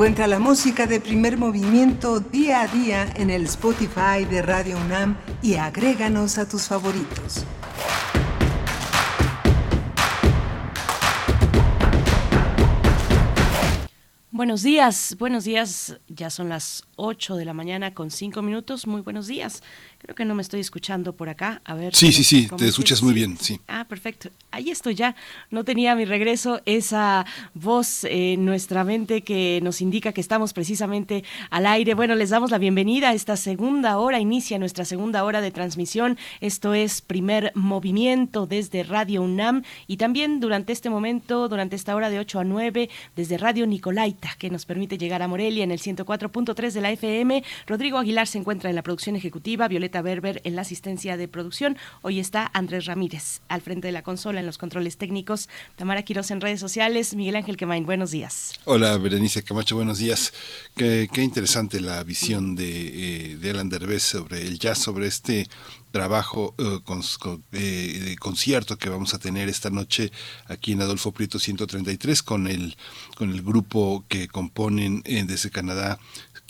[0.00, 5.18] Encuentra la música de primer movimiento día a día en el Spotify de Radio UNAM
[5.42, 7.44] y agréganos a tus favoritos.
[14.40, 16.00] Buenos días, buenos días.
[16.08, 18.86] Ya son las 8 de la mañana con 5 minutos.
[18.86, 19.62] Muy buenos días.
[20.02, 21.60] Creo que no me estoy escuchando por acá.
[21.62, 21.94] A ver.
[21.94, 23.60] Sí, sí, sí, te escuchas muy bien, sí.
[23.68, 24.30] Ah, perfecto.
[24.50, 25.14] Ahí estoy ya.
[25.50, 31.22] No tenía mi regreso esa voz en nuestra mente que nos indica que estamos precisamente
[31.50, 31.92] al aire.
[31.92, 34.18] Bueno, les damos la bienvenida a esta segunda hora.
[34.18, 36.16] Inicia nuestra segunda hora de transmisión.
[36.40, 42.08] Esto es primer movimiento desde Radio UNAM y también durante este momento, durante esta hora
[42.08, 45.78] de 8 a 9, desde Radio Nicolaita, que nos permite llegar a Morelia en el
[45.78, 47.44] 104.3 de la FM.
[47.66, 49.68] Rodrigo Aguilar se encuentra en la producción ejecutiva.
[49.68, 51.76] Violeta Berber en la asistencia de producción.
[52.02, 55.48] Hoy está Andrés Ramírez al frente de la consola en los controles técnicos.
[55.76, 57.14] Tamara Quiroz en redes sociales.
[57.14, 58.52] Miguel Ángel Quemain, buenos días.
[58.64, 60.32] Hola, Berenice Camacho, buenos días.
[60.76, 65.48] Qué, interesante la visión de, eh, de Alan Derbez sobre el jazz, sobre este
[65.90, 66.78] trabajo eh,
[67.52, 70.12] eh, de concierto que vamos a tener esta noche
[70.46, 72.76] aquí en Adolfo Prieto 133 con el
[73.16, 75.98] con el grupo que componen desde Canadá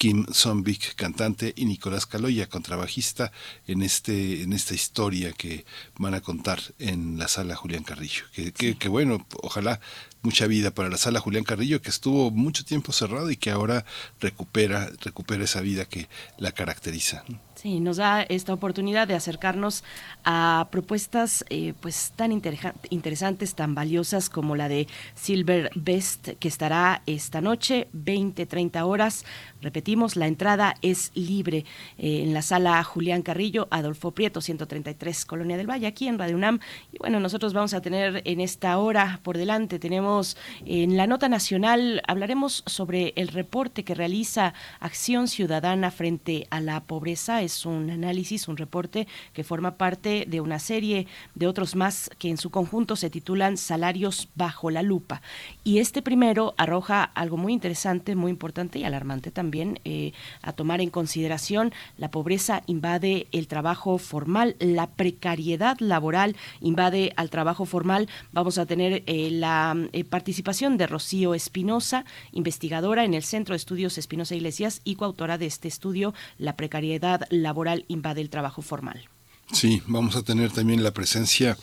[0.01, 3.33] Kim Zombik, cantante, y Nicolás Caloya, contrabajista,
[3.67, 5.67] en, este, en esta historia que
[5.99, 8.25] van a contar en la sala Julián Carrillo.
[8.33, 9.79] Que, que, bueno, ojalá
[10.23, 13.85] mucha vida para la sala Julián Carrillo, que estuvo mucho tiempo cerrado y que ahora
[14.21, 17.23] recupera, recupera esa vida que la caracteriza.
[17.61, 19.85] Sí, nos da esta oportunidad de acercarnos
[20.25, 27.03] a propuestas eh, pues tan interesantes, tan valiosas como la de Silver Best, que estará
[27.05, 29.27] esta noche, 20-30 horas.
[29.61, 31.67] Repetimos, la entrada es libre
[31.99, 36.37] eh, en la sala Julián Carrillo, Adolfo Prieto, 133, Colonia del Valle, aquí en Radio
[36.37, 36.61] UNAM.
[36.95, 41.29] Y bueno, nosotros vamos a tener en esta hora por delante, tenemos en la nota
[41.29, 47.91] nacional, hablaremos sobre el reporte que realiza Acción Ciudadana frente a la pobreza es un
[47.91, 52.51] análisis, un reporte que forma parte de una serie de otros más que en su
[52.51, 55.21] conjunto se titulan Salarios bajo la lupa.
[55.65, 60.81] Y este primero arroja algo muy interesante, muy importante y alarmante también eh, a tomar
[60.81, 61.73] en consideración.
[61.99, 68.09] La pobreza invade el trabajo formal, la precariedad laboral invade al trabajo formal.
[68.33, 73.57] Vamos a tener eh, la eh, participación de Rocío Espinosa, investigadora en el Centro de
[73.57, 77.40] Estudios Espinosa Iglesias y coautora de este estudio, La precariedad laboral
[77.89, 79.09] invade el trabajo formal.
[79.53, 81.57] Sí, vamos a tener también la presencia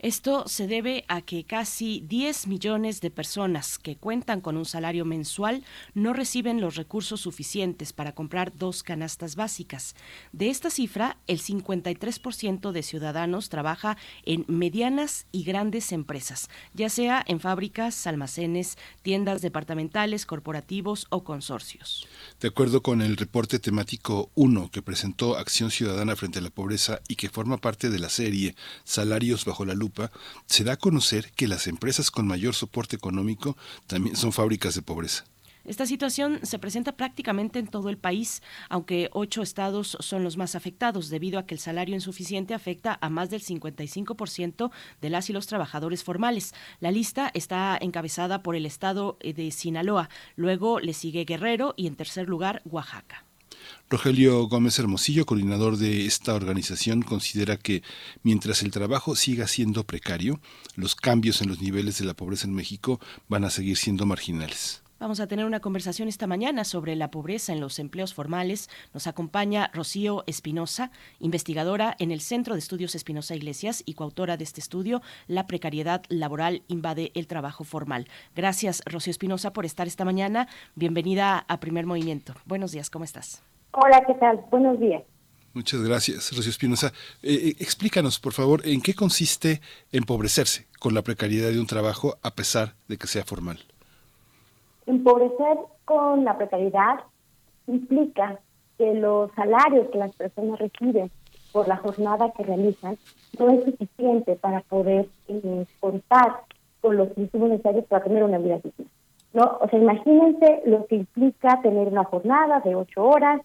[0.00, 5.04] Esto se debe a que casi 10 millones de personas que cuentan con un salario
[5.04, 9.96] mensual no reciben los recursos suficientes para comprar dos canastas básicas.
[10.32, 17.24] De esta cifra, el 53% de ciudadanos trabaja en medianas y grandes empresas, ya sea
[17.26, 22.06] en fábricas, almacenes, tiendas departamentales, corporativos o consorcios.
[22.40, 27.00] De acuerdo con el reporte temático 1 que presentó Acción Ciudadana frente a la Pobreza
[27.08, 29.87] y que forma parte de la serie Salarios bajo la luz,
[30.46, 34.82] se da a conocer que las empresas con mayor soporte económico también son fábricas de
[34.82, 35.24] pobreza.
[35.68, 40.54] Esta situación se presenta prácticamente en todo el país, aunque ocho estados son los más
[40.54, 44.70] afectados, debido a que el salario insuficiente afecta a más del 55%
[45.02, 46.54] de las y los trabajadores formales.
[46.80, 51.96] La lista está encabezada por el estado de Sinaloa, luego le sigue Guerrero y en
[51.96, 53.27] tercer lugar Oaxaca.
[53.90, 57.82] Rogelio Gómez Hermosillo, coordinador de esta organización, considera que
[58.22, 60.40] mientras el trabajo siga siendo precario,
[60.76, 64.82] los cambios en los niveles de la pobreza en México van a seguir siendo marginales.
[65.00, 68.68] Vamos a tener una conversación esta mañana sobre la pobreza en los empleos formales.
[68.92, 74.44] Nos acompaña Rocío Espinosa, investigadora en el Centro de Estudios Espinosa Iglesias y coautora de
[74.44, 78.06] este estudio, La precariedad laboral invade el trabajo formal.
[78.36, 80.46] Gracias, Rocío Espinosa, por estar esta mañana.
[80.74, 82.34] Bienvenida a Primer Movimiento.
[82.44, 83.42] Buenos días, ¿cómo estás?
[83.72, 84.44] Hola, ¿qué tal?
[84.50, 85.02] Buenos días.
[85.54, 86.92] Muchas gracias, Rocío Espinosa.
[87.22, 89.60] Eh, eh, explícanos, por favor, en qué consiste
[89.92, 93.58] empobrecerse con la precariedad de un trabajo a pesar de que sea formal.
[94.86, 97.00] Empobrecer con la precariedad
[97.66, 98.40] implica
[98.78, 101.10] que los salarios que las personas reciben
[101.52, 102.96] por la jornada que realizan
[103.38, 106.42] no es suficiente para poder eh, contar
[106.80, 108.86] con los insumos necesarios para tener una vida digna.
[109.32, 109.58] ¿no?
[109.60, 113.40] O sea, imagínense lo que implica tener una jornada de ocho horas,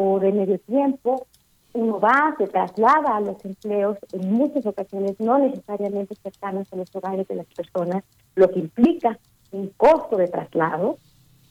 [0.00, 1.26] o de medio tiempo,
[1.74, 6.94] uno va, se traslada a los empleos, en muchas ocasiones no necesariamente cercanos a los
[6.94, 8.04] hogares de las personas,
[8.36, 9.18] lo que implica
[9.50, 10.98] un costo de traslado,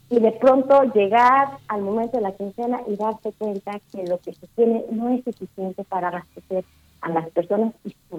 [0.10, 4.34] y de pronto llegar al momento de la quincena y darse cuenta que lo que
[4.34, 6.64] se tiene no es suficiente para abastecer
[7.02, 8.18] a las personas y su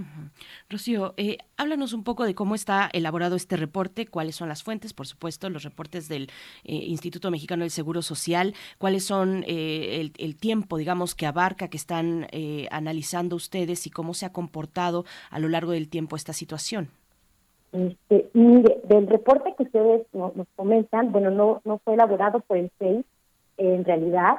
[0.00, 0.30] hogar.
[0.68, 4.92] Rocío, eh, háblanos un poco de cómo está elaborado este reporte, cuáles son las fuentes,
[4.92, 6.28] por supuesto, los reportes del
[6.64, 11.76] eh, Instituto Mexicano del Seguro Social, cuáles son eh, el, tiempo, digamos, que abarca, que
[11.76, 12.26] están
[12.70, 16.88] analizando ustedes y cómo se ha comportado a lo largo del tiempo esta situación.
[17.72, 22.70] Este, mire, del reporte que ustedes nos, comentan, bueno, no, no fue elaborado por el
[22.78, 23.04] CEI,
[23.60, 24.38] en realidad,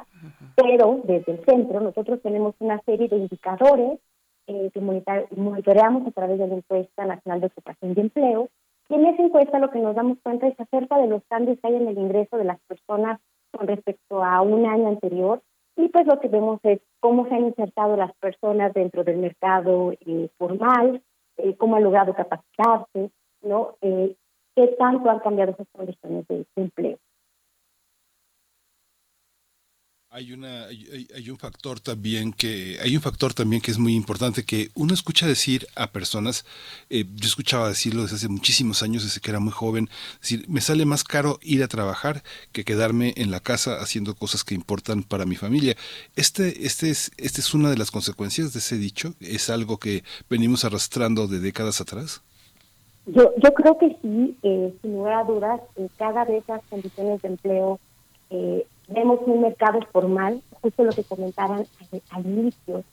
[0.56, 4.00] pero desde el centro nosotros tenemos una serie de indicadores
[4.48, 8.50] eh, que monitoreamos a través de la encuesta nacional de ocupación y empleo.
[8.90, 11.68] Y en esa encuesta lo que nos damos cuenta es acerca de los cambios que
[11.68, 13.20] hay en el ingreso de las personas
[13.52, 15.42] con respecto a un año anterior.
[15.78, 19.94] Y pues lo que vemos es cómo se han insertado las personas dentro del mercado
[19.94, 21.02] eh, formal,
[21.38, 23.12] eh, cómo han logrado capacitarse,
[23.42, 23.76] ¿no?
[23.82, 24.16] Eh,
[24.56, 26.98] qué tanto han cambiado esas condiciones de empleo.
[30.14, 34.44] Hay, una, hay, un factor también que hay un factor también que es muy importante
[34.44, 36.44] que uno escucha decir a personas,
[36.90, 39.88] eh, yo escuchaba decirlo desde hace muchísimos años, desde que era muy joven,
[40.20, 44.44] decir, me sale más caro ir a trabajar que quedarme en la casa haciendo cosas
[44.44, 45.78] que importan para mi familia.
[46.18, 50.04] Este, este es, este es una de las consecuencias de ese dicho, es algo que
[50.30, 52.22] venimos arrastrando de décadas atrás.
[53.06, 55.62] Yo, yo creo que sí, eh, sin lugar a dudas,
[55.98, 57.80] cada vez las condiciones de empleo
[58.30, 61.66] eh, vemos un mercado formal, justo lo que comentaban
[62.12, 62.84] al, inicio,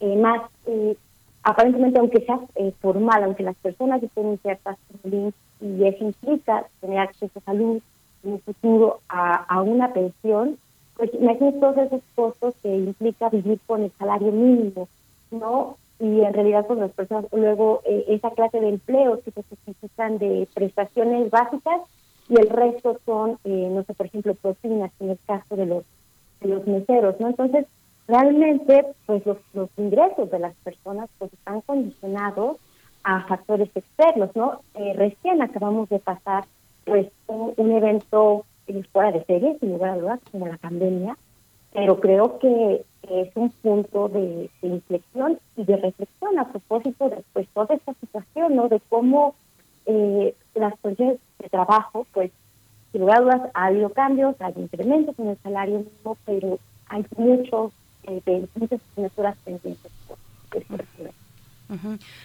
[0.00, 0.96] eh, más eh,
[1.42, 6.98] aparentemente aunque sea eh, formal, aunque las personas estén insertas en y eso implica tener
[6.98, 7.80] acceso a salud
[8.24, 10.58] en un futuro a, una pensión,
[10.96, 14.88] pues imagínense todos esos costos que implica vivir con el salario mínimo,
[15.30, 15.76] ¿no?
[15.98, 20.46] Y en realidad pues las personas, luego esa clase de empleos que se necesitan de
[20.52, 21.80] prestaciones básicas
[22.28, 25.84] y el resto son, eh, no sé, por ejemplo, proteínas en el caso de los,
[26.40, 27.28] de los meseros, ¿no?
[27.28, 27.66] Entonces,
[28.08, 32.58] realmente, pues los, los ingresos de las personas pues están condicionados
[33.04, 34.60] a factores externos, ¿no?
[34.74, 36.44] Eh, recién acabamos de pasar,
[36.84, 38.44] pues, un, evento
[38.92, 41.16] fuera de serie, sin lugar a dudas, como la pandemia,
[41.72, 47.22] pero creo que es un punto de, de inflexión y de reflexión a propósito de
[47.32, 48.68] pues toda esta situación, ¿no?
[48.68, 49.36] De cómo
[49.86, 52.30] eh, las condiciones de trabajo, pues,
[52.92, 56.58] sin lugar a dudas, ha habido cambios, hay incrementos en el salario mismo, pero
[56.88, 57.72] hay muchos
[58.06, 59.92] eh, muchas asignaturas pendientes.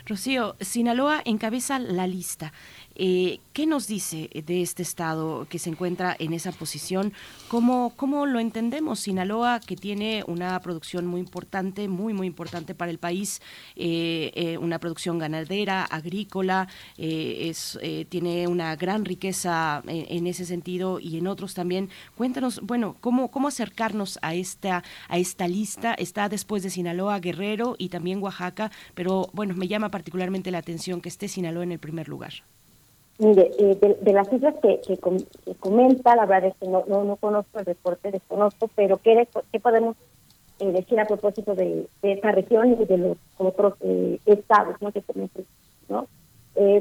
[0.05, 2.53] Rocío, Sinaloa encabeza la lista.
[3.03, 7.13] Eh, ¿Qué nos dice de este estado que se encuentra en esa posición?
[7.47, 8.99] ¿Cómo, ¿Cómo lo entendemos?
[8.99, 13.41] Sinaloa, que tiene una producción muy importante, muy, muy importante para el país,
[13.75, 17.79] eh, eh, una producción ganadera, agrícola, es,
[18.09, 21.89] tiene una gran riqueza en, en, ese sentido y en otros también.
[22.15, 25.95] Cuéntanos, bueno, ¿cómo, cómo acercarnos a esta, a esta lista?
[25.95, 31.01] Está después de Sinaloa, Guerrero y también Oaxaca, pero bueno, me llama particularmente la atención
[31.01, 32.43] que esté Sinaloa en el primer lugar.
[33.21, 34.97] Mire, eh, de, las cifras que,
[35.59, 39.95] comenta, la verdad es que no, no, conozco el reporte, desconozco, pero ¿qué, qué podemos
[40.57, 44.91] eh, decir a propósito de, esta región y de los otros eh, estados ¿no?
[44.91, 45.03] que
[45.87, 46.07] ¿no?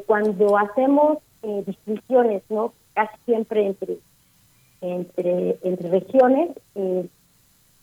[0.07, 1.19] cuando hacemos
[1.67, 2.73] distinciones, ¿no?
[2.95, 3.99] casi siempre entre,
[4.81, 6.53] entre, entre regiones,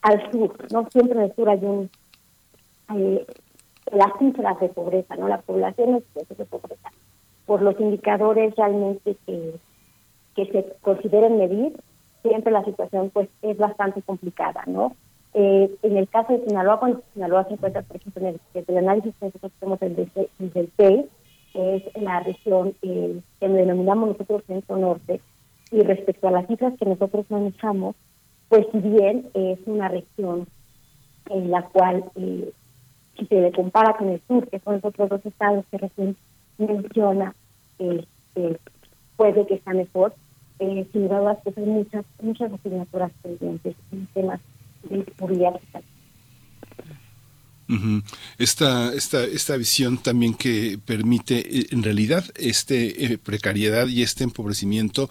[0.01, 0.89] al sur, ¿no?
[0.89, 1.91] siempre en el sur hay un...
[3.91, 5.27] las cifras de pobreza, ¿no?
[5.27, 6.89] La población es de pobreza
[7.47, 9.55] por los indicadores realmente que,
[10.35, 11.73] que se consideren medir,
[12.21, 14.95] siempre la situación pues es bastante complicada, ¿no?
[15.33, 19.15] Eh, en el caso de Sinaloa, cuando Sinaloa se encuentra, por ejemplo, en el, análisis
[19.19, 21.05] que nosotros hacemos del, del que
[21.53, 25.21] es la región eh, que denominamos nosotros Centro Norte,
[25.71, 27.95] y respecto a las cifras que nosotros manejamos,
[28.49, 30.47] pues si bien es una región
[31.29, 32.51] en la cual, eh,
[33.17, 36.15] si se le compara con el sur, que son los otros dos estados que recién
[36.57, 37.35] menciona,
[37.79, 38.59] este,
[39.15, 40.13] puede que está mejor.
[40.59, 44.39] Eh, sin duda, pues hay muchas, muchas asignaturas pendientes en temas
[44.89, 45.59] de seguridad
[48.39, 54.23] Esta, esta, esta visión también que permite, eh, en realidad, este eh, precariedad y este
[54.23, 55.09] empobrecimiento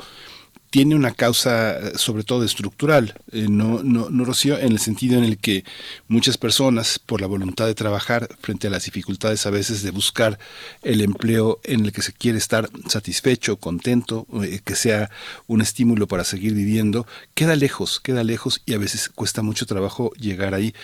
[0.70, 5.18] tiene una causa eh, sobre todo estructural, eh, no, no, no Rocío, en el sentido
[5.18, 5.64] en el que
[6.09, 10.38] muchas personas, por la voluntad de trabajar frente a las dificultades a veces de buscar
[10.82, 15.10] el empleo en el que se quiere estar satisfecho, contento, eh, que sea
[15.47, 20.12] un estímulo para seguir viviendo, queda lejos, queda lejos y a veces cuesta mucho trabajo
[20.18, 20.74] llegar ahí.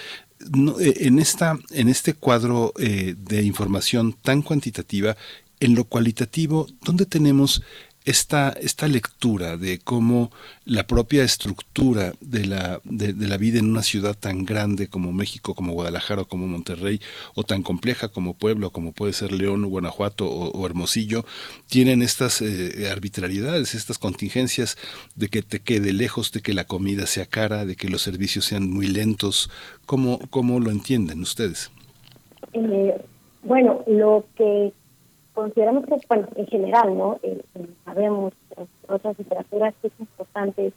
[0.80, 5.16] en, esta, en este cuadro de información tan cuantitativa,
[5.60, 7.62] en lo cualitativo, ¿dónde tenemos
[8.04, 10.30] esta, esta lectura de cómo
[10.64, 15.54] la propia estructura de la, de, la vida en una ciudad tan grande como México,
[15.54, 17.00] como Guadalajara como Monterrey,
[17.34, 21.24] o tan compleja como Pueblo, como puede ser León, Guanajuato o, Hermosillo,
[21.68, 24.76] tienen estas eh, arbitrariedades, estas contingencias
[25.14, 28.44] de que te quede lejos, de que la comida sea cara, de que los servicios
[28.44, 29.50] sean muy lentos.
[29.86, 31.70] ¿Cómo, cómo lo entienden ustedes?
[32.52, 32.94] Eh,
[33.42, 34.72] bueno, lo que
[35.34, 37.18] consideramos que, bueno, en general, ¿no?
[37.22, 40.72] Eh, eh, sabemos en otras literaturas que es importante,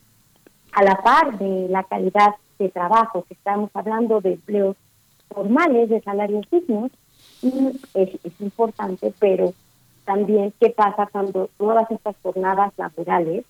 [0.72, 4.76] a la par de la calidad de trabajo, que estamos hablando de empleos
[5.30, 6.92] formales, de salarios dignos,
[7.94, 9.54] es, es importante, pero
[10.06, 13.46] también qué pasa cuando todas estas jornadas laborales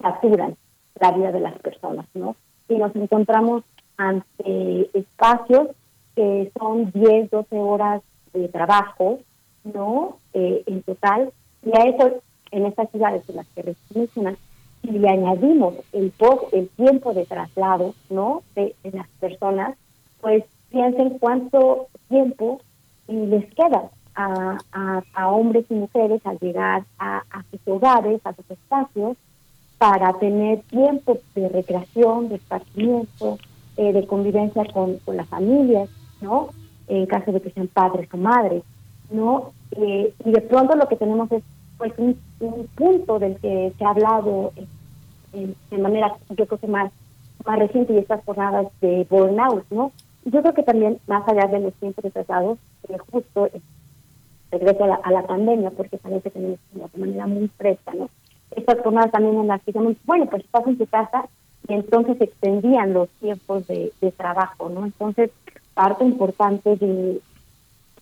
[0.00, 0.56] saturan
[1.00, 2.36] la vida de las personas, ¿no?
[2.68, 3.64] Y nos encontramos
[3.96, 5.68] ante espacios
[6.14, 8.02] que son 10, 12 horas
[8.32, 9.20] de trabajo,
[9.64, 10.18] ¿no?
[10.34, 11.32] Eh, en total,
[11.64, 14.36] y a eso, en estas ciudades en las que mencionan,
[14.82, 18.42] si le añadimos el post, el tiempo de traslado, ¿no?
[18.54, 19.76] De, las personas,
[20.20, 22.60] pues piensen cuánto tiempo
[23.06, 24.58] les queda a,
[25.14, 29.16] a, hombres y mujeres al llegar a, a, sus hogares, a sus espacios,
[29.78, 33.38] para tener tiempo de recreación, de esparcimiento,
[33.76, 35.88] eh, de convivencia con, con las familias,
[36.20, 36.50] ¿no?
[36.88, 38.62] En caso de que sean padres o madres.
[39.12, 39.52] ¿No?
[39.72, 41.42] Eh, y de pronto lo que tenemos es
[41.78, 42.18] pues un,
[42.74, 44.52] punto del que se ha hablado
[45.32, 46.92] de manera, yo creo que más,
[47.46, 49.92] más reciente y estas jornadas de burnout, ¿no?
[50.24, 52.58] Yo creo que también, más allá de los tiempos retrasados,
[52.88, 53.60] eh, justo eh,
[54.50, 56.58] regreso a la, a la pandemia, porque parece que tenemos
[56.92, 58.10] de manera muy fresca, ¿no?
[58.50, 61.26] Estas jornadas también en las que digamos, bueno, pues estás en tu casa
[61.68, 64.84] y entonces extendían los tiempos de, de trabajo, ¿no?
[64.84, 65.30] Entonces,
[65.74, 67.20] parte importante de,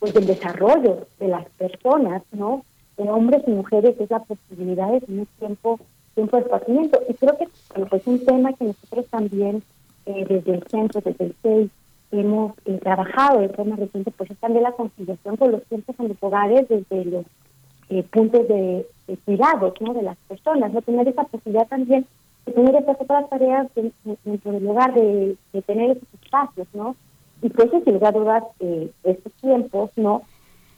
[0.00, 2.64] pues del desarrollo de las personas, ¿no?
[2.96, 5.78] De hombres y mujeres es la posibilidad de tener tiempo,
[6.14, 7.00] tiempo de esparcimiento.
[7.08, 9.62] Y creo que bueno, pues un tema que nosotros también
[10.06, 11.70] eh, desde el centro, desde el CEI,
[12.12, 16.08] hemos eh, trabajado de forma reciente, pues es también la conciliación con los tiempos en
[16.08, 17.24] los hogares desde los
[17.90, 18.86] eh, puntos de,
[19.24, 19.92] cuidados, ¿no?
[19.92, 20.80] De las personas, ¿no?
[20.80, 22.06] Tener esa posibilidad también
[22.46, 23.68] de tener esas otras tareas
[24.24, 25.36] dentro del hogar, de
[25.66, 26.96] tener esos espacios, ¿no?
[27.42, 30.22] Y pues sin lugar a dudas, eh, estos tiempos, ¿no?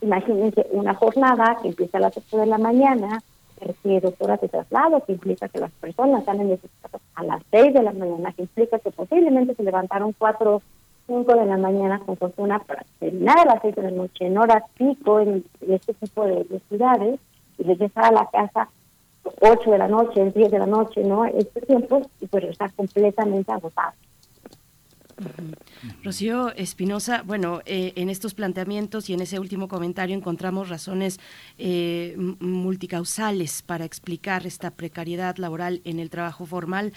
[0.01, 3.21] Imagínense una jornada que empieza a las 8 de la mañana,
[3.59, 7.01] que requiere dos horas de traslado, que implica que las personas salen de sus casas
[7.15, 10.61] a las 6 de la mañana, que implica que posiblemente se levantaron 4
[11.07, 14.37] 5 de la mañana con fortuna para terminar a las 6 de la noche en
[14.37, 17.19] horas pico en, este tipo de, ciudades
[17.57, 18.69] y regresar a la casa
[19.41, 21.25] 8 de la noche, 10 de la noche, ¿no?
[21.25, 23.93] Este tiempo y pues está completamente agotado.
[26.03, 31.19] Rocío Espinosa, bueno, eh, en estos planteamientos y en ese último comentario encontramos razones
[31.57, 36.93] eh, multicausales para explicar esta precariedad laboral en el trabajo formal.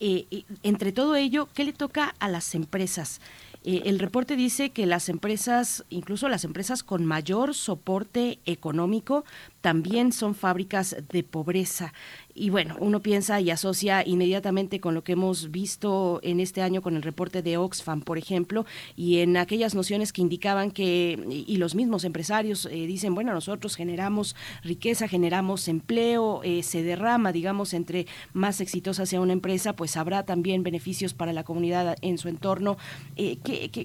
[0.00, 3.20] Eh, entre todo ello, ¿qué le toca a las empresas?
[3.62, 9.26] El reporte dice que las empresas, incluso las empresas con mayor soporte económico,
[9.60, 11.92] también son fábricas de pobreza.
[12.34, 16.80] Y bueno, uno piensa y asocia inmediatamente con lo que hemos visto en este año
[16.80, 18.64] con el reporte de Oxfam, por ejemplo,
[18.96, 23.74] y en aquellas nociones que indicaban que, y los mismos empresarios eh, dicen, bueno, nosotros
[23.74, 29.96] generamos riqueza, generamos empleo, eh, se derrama, digamos, entre más exitosa sea una empresa, pues
[29.96, 32.78] habrá también beneficios para la comunidad en su entorno.
[33.16, 33.38] Eh,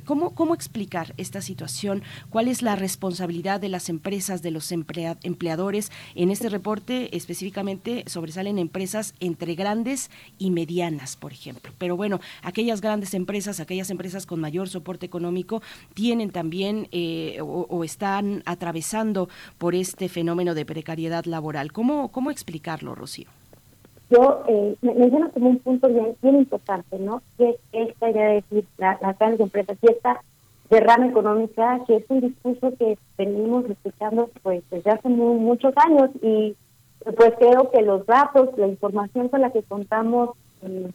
[0.06, 2.04] cómo, ¿Cómo explicar esta situación?
[2.30, 5.65] ¿Cuál es la responsabilidad de las empresas, de los empleadores?
[6.16, 11.72] En este reporte específicamente sobresale en empresas entre grandes y medianas, por ejemplo.
[11.80, 15.62] Pero bueno, aquellas grandes empresas, aquellas empresas con mayor soporte económico,
[15.96, 19.28] tienen también eh, o, están atravesando
[19.58, 21.72] por este fenómeno de precariedad laboral.
[21.72, 23.28] ¿Cómo, cómo explicarlo, Rocío?
[24.12, 27.24] Yo eh, menciono como un punto bien, bien importante, ¿no?
[27.38, 30.22] Que es esta idea de decir, las grandes empresas y esta
[30.70, 36.56] derrama económica, que es un discurso que venimos escuchando pues desde hace muchos años y
[37.04, 40.32] pues creo que los datos, la información con la que contamos
[40.64, 40.92] eh,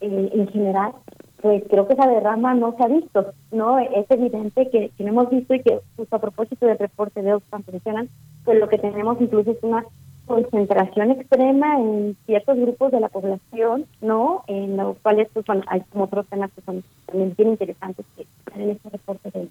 [0.00, 0.92] en general,
[1.40, 3.78] pues creo que esa derrama no se ha visto, ¿no?
[3.78, 7.62] Es evidente que, que hemos visto y que justo a propósito del reporte de Oxfam
[7.70, 8.08] mencionan,
[8.44, 9.84] pues lo que tenemos incluso es una
[10.28, 14.44] concentración extrema en ciertos grupos de la población, ¿no?
[14.46, 18.60] En los cuales pues, hay como otros temas que son también bien interesantes que están
[18.60, 19.48] en este reporte de,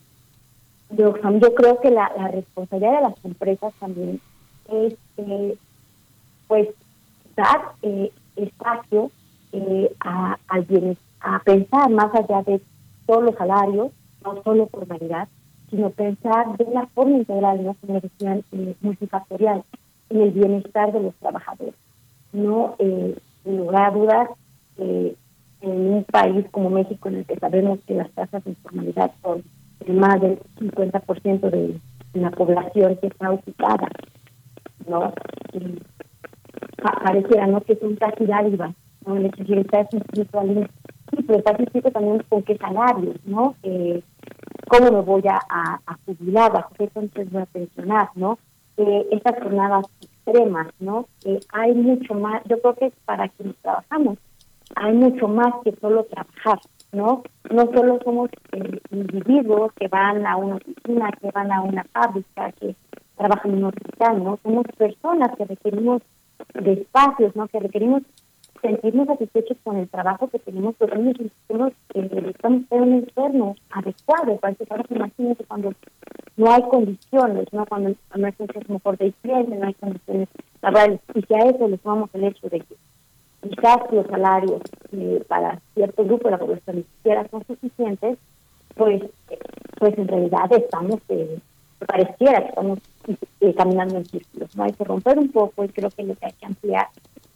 [0.91, 1.39] de Oxfam.
[1.39, 4.21] Yo creo que la, la responsabilidad de las empresas también
[4.71, 5.57] es eh,
[6.47, 6.69] pues
[7.35, 9.11] dar eh, espacio
[9.51, 12.61] eh, a, a pensar más allá de
[13.05, 13.91] todos los salarios,
[14.23, 15.27] no solo formalidad,
[15.69, 17.75] sino pensar de una forma integral, ¿no?
[17.81, 18.43] como decían,
[18.81, 19.63] multifactorial,
[20.09, 21.75] en el bienestar de los trabajadores.
[22.34, 24.29] No, eh, sin lugar a dudas,
[24.77, 25.15] en
[25.61, 29.43] un país como México, en el que sabemos que las tasas de informalidad son
[29.88, 31.79] más del 50% de
[32.13, 33.88] la población que está ocupada
[34.88, 35.13] ¿no?
[37.03, 37.61] pareciera, ¿no?
[37.61, 38.73] Que es un casi dádiva,
[39.05, 39.17] ¿no?
[39.17, 40.69] El hecho estar espiritual,
[41.11, 43.55] sí, pero está escrito también con qué salario, ¿no?
[43.63, 44.01] Eh,
[44.67, 46.51] ¿Cómo me voy a, a, jubilar?
[46.51, 48.38] ¿Bajo qué entonces voy a pensionar, no?
[48.77, 51.07] Eh, estas jornadas extremas, ¿no?
[51.25, 54.19] Eh, hay mucho más, yo creo que para quienes trabajamos,
[54.75, 56.59] hay mucho más que solo trabajar,
[56.91, 57.23] ¿no?
[57.49, 58.29] No solo somos
[58.91, 62.75] individuos que van a una oficina, que van a una fábrica, que
[63.15, 64.39] trabajan en un hospital, ¿no?
[64.43, 66.03] Somos personas que requerimos
[66.53, 67.47] de espacios, ¿no?
[67.47, 68.03] Que requerimos
[68.61, 74.38] sentirnos satisfechos con el trabajo que tenemos, pero necesitamos eh, estamos en un entorno adecuado
[74.38, 74.67] para que.
[74.89, 75.73] Imagínense cuando
[76.38, 77.65] no hay condiciones, ¿no?
[77.65, 80.29] Cuando no hay condiciones mejor de higiene, no hay condiciones
[80.61, 82.75] laborales, y que a eso le sumamos el hecho de que
[83.41, 84.61] quizás los salarios
[84.91, 88.17] eh, para cierto grupo de la población ni siquiera son suficientes,
[88.75, 89.03] pues,
[89.79, 91.39] pues en realidad estamos eh,
[91.85, 94.55] pareciera que estamos eh, caminando en círculos.
[94.55, 94.63] ¿no?
[94.63, 96.88] Hay que romper un poco y creo que lo que hay que ampliar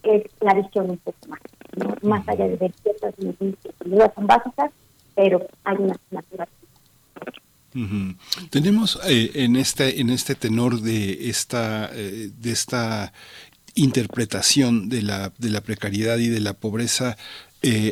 [0.04, 1.40] es la visión un poco más,
[1.78, 1.96] ¿no?
[2.10, 4.72] más allá de ver ciertas dudas son básicas,
[5.16, 6.48] pero hay una asignatura.
[8.50, 13.14] Tenemos eh, en este en este tenor de esta eh, de esta
[13.76, 17.16] interpretación de la de la precariedad y de la pobreza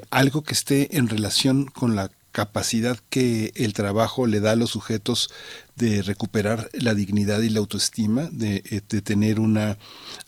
[0.10, 4.72] algo que esté en relación con la capacidad que el trabajo le da a los
[4.72, 5.30] sujetos
[5.76, 9.78] de recuperar la dignidad y la autoestima, de, eh, tener una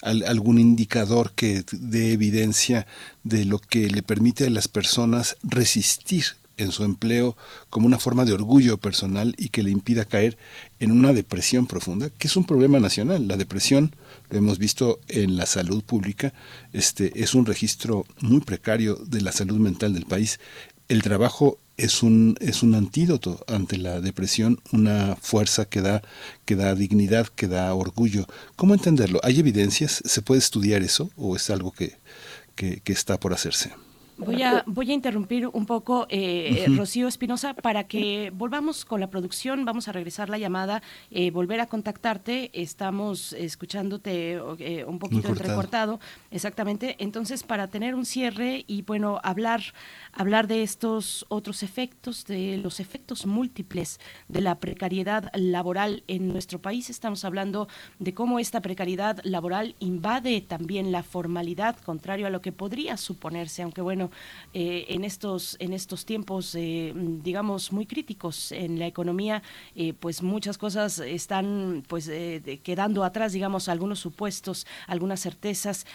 [0.02, 2.88] algún indicador que dé evidencia
[3.24, 6.26] de lo que le permite a las personas resistir
[6.62, 7.36] en su empleo
[7.70, 10.38] como una forma de orgullo personal y que le impida caer
[10.80, 13.28] en una depresión profunda, que es un problema nacional.
[13.28, 13.96] La depresión,
[14.30, 16.34] lo hemos visto en la salud pública,
[16.72, 20.40] este es un registro muy precario de la salud mental del país.
[20.92, 26.02] El trabajo es un, es un antídoto ante la depresión, una fuerza que da,
[26.44, 28.26] que da dignidad, que da orgullo.
[28.58, 29.22] ¿Cómo entenderlo?
[29.24, 30.02] ¿Hay evidencias?
[30.04, 31.96] ¿Se puede estudiar eso o es algo que,
[32.56, 33.72] que, está por hacerse?
[34.26, 39.10] Voy a, voy a interrumpir un poco, eh, Rocío Espinosa, para que volvamos con la
[39.10, 39.66] producción.
[39.66, 42.52] Vamos a regresar la llamada, eh, volver a contactarte.
[42.54, 46.00] Estamos escuchándote eh, un poquito entrecortado.
[46.30, 46.98] Exactamente.
[47.00, 49.62] Entonces, para tener un cierre y, bueno, hablar,
[50.14, 56.60] hablar de estos otros efectos, de los efectos múltiples de la precariedad laboral en nuestro
[56.60, 57.68] país, estamos hablando
[58.00, 63.64] de cómo esta precariedad laboral invade también la formalidad, contrario a lo que podría suponerse,
[63.64, 64.12] aunque, bueno,
[64.54, 69.42] eh, en estos en estos tiempos eh, digamos muy críticos en la economía
[69.76, 72.12] eh, pues muchas cosas están pues
[72.64, 75.86] quedando atrás digamos algunos supuestos algunas certezas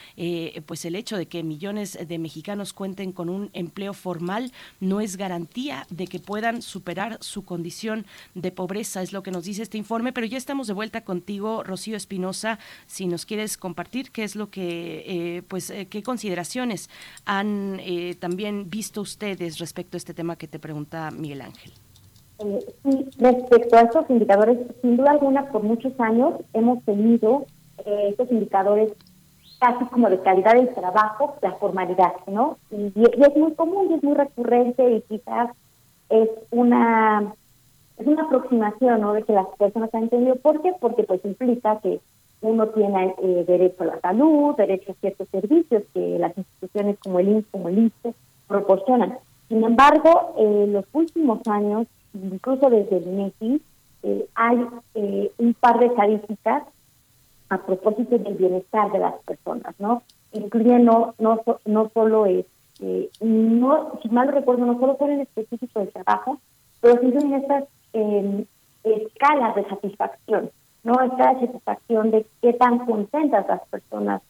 [0.67, 5.16] pues el hecho de que millones de mexicanos cuenten con un empleo formal no es
[5.16, 9.78] garantía de que puedan superar su condición de pobreza es lo que nos dice este
[9.78, 14.37] informe pero ya estamos de vuelta contigo Rocío Espinosa si nos quieres compartir qué es
[14.37, 16.89] lo que pues qué consideraciones
[17.24, 21.73] han eh, también visto ustedes respecto a este tema que te pregunta Miguel Ángel?
[22.39, 27.47] Eh, sí, respecto a estos indicadores, sin duda alguna, por muchos años hemos tenido
[27.85, 28.93] eh, estos indicadores
[29.59, 32.59] casi como de calidad del trabajo, la formalidad, ¿no?
[32.70, 35.51] Y, es muy común y es muy recurrente y quizás
[36.09, 37.33] es una
[37.99, 39.15] es una aproximación, ¿no?
[39.15, 40.37] De que las personas han entendido.
[40.37, 40.74] ¿Por qué?
[40.78, 42.01] Porque pues implica que
[42.43, 47.19] uno tiene eh, derecho a la salud, derecho a ciertos servicios que las instituciones como
[47.19, 48.15] el INSS, como el ISTE,
[48.47, 49.19] proporcionan.
[49.49, 53.62] Sin embargo, en los últimos años, incluso desde el INEGI,
[54.03, 56.65] eh, hay eh, un par de estadísticas
[57.48, 60.02] a propósito del bienestar de las personas, ¿no?
[60.32, 62.47] Incluyendo no, no, solo es,
[63.20, 66.40] no, si mal recuerdo, no solo son en específico de trabajo,
[66.81, 67.64] pero sí son estas
[68.82, 70.51] escalas de satisfacción
[70.86, 74.23] no esta satisfacción de qué tan contentas las personas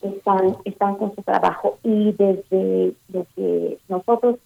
[0.00, 4.36] están están con su trabajo y desde, desde nosotros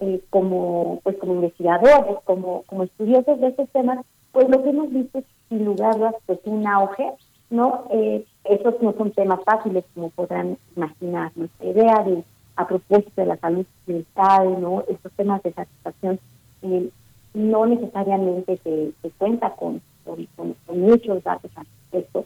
[0.00, 3.98] eh, como pues como investigadores como como estudiosos de estos temas
[4.32, 7.12] pues lo que hemos visto es sin lugar a pues un auge
[7.50, 12.24] no eh, esos no son temas fáciles como podrán imaginar nuestra idea de
[12.56, 16.18] a propósito de la salud mental no estos temas de satisfacción
[16.62, 16.90] eh,
[17.34, 19.80] no necesariamente se, cuenta con
[20.36, 22.24] con, muchos datos al respecto.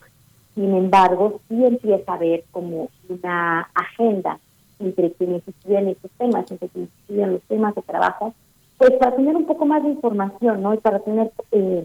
[0.55, 4.39] Sin embargo, sí empieza a haber como una agenda
[4.79, 8.35] entre quienes estudian estos temas, entre quienes estudian los temas de trabajo,
[8.79, 10.75] pues para tener un poco más de información, ¿no?
[10.75, 11.85] Y para tener, eh,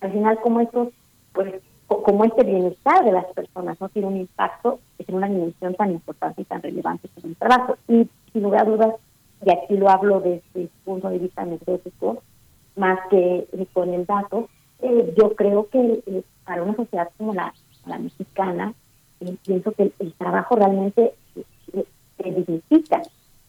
[0.00, 0.88] al final, como estos,
[1.32, 1.54] pues,
[1.98, 6.42] como este bienestar de las personas no tiene un impacto en una dimensión tan importante
[6.42, 7.76] y tan relevante como el trabajo.
[7.88, 8.94] Y sin lugar a dudas,
[9.44, 12.22] y aquí lo hablo desde el punto de vista anecdótico,
[12.76, 14.48] más que con el dato,
[14.82, 17.52] eh, yo creo que eh, para una sociedad como la,
[17.86, 18.72] la mexicana,
[19.20, 21.12] eh, pienso que el, trabajo realmente
[22.16, 23.02] se dignifica,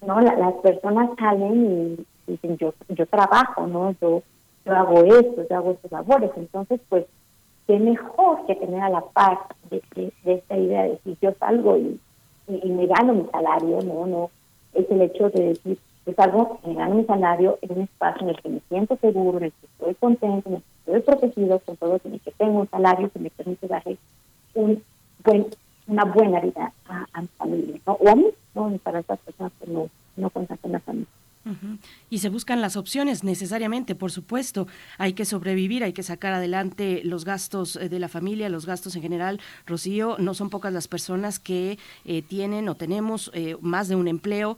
[0.05, 0.19] ¿no?
[0.19, 1.97] las personas salen
[2.27, 3.95] y dicen, yo yo trabajo, ¿no?
[4.01, 4.23] Yo,
[4.65, 6.31] yo hago esto, yo hago estos labores.
[6.35, 7.05] Entonces, pues,
[7.68, 9.40] qué mejor que tener a la paz
[9.70, 12.00] de, de, esta idea de decir, yo salgo y,
[12.48, 14.06] me gano mi salario, ¿no?
[14.06, 14.30] no
[14.74, 18.24] Es el hecho de decir, es algo que me gano mi salario en un espacio
[18.24, 21.60] en el que me siento seguro, en el que estoy contento, en el estoy protegido,
[21.60, 23.98] con todo, tiene que tengo un salario que me permite darle
[24.56, 24.84] un
[25.24, 25.48] buen,
[25.88, 27.94] una buena vida a, mi familia, ¿no?
[27.94, 28.78] o a mí, ¿no?
[28.84, 31.08] para esas personas que no, no cuentan con la familia.
[32.09, 34.68] Y se buscan las opciones necesariamente, por supuesto.
[34.97, 38.95] Hay que sobrevivir, hay que sacar adelante los gastos eh, de la familia, los gastos
[38.95, 39.39] en general.
[39.65, 44.07] Rocío, no son pocas las personas que eh, tienen o tenemos eh, más de un
[44.07, 44.57] empleo.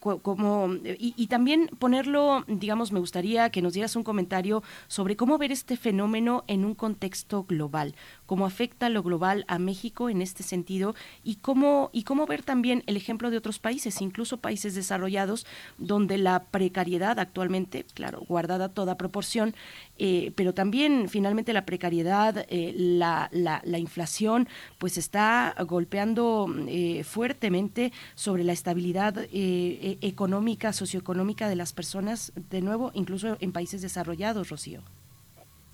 [0.00, 5.36] como, y, y, también ponerlo, digamos, me gustaría que nos dieras un comentario sobre cómo
[5.38, 7.94] ver este fenómeno en un contexto global
[8.28, 10.94] cómo afecta lo global a México en este sentido
[11.24, 15.46] y cómo, y cómo ver también el ejemplo de otros países, incluso países desarrollados,
[15.78, 19.54] donde la precariedad actualmente, claro, guardada toda proporción,
[19.96, 24.46] eh, pero también finalmente la precariedad, eh, la, la, inflación,
[24.76, 32.60] pues está golpeando eh, fuertemente sobre la estabilidad e, económica, socioeconómica de las personas, de
[32.60, 34.82] nuevo, incluso en países desarrollados, Rocío.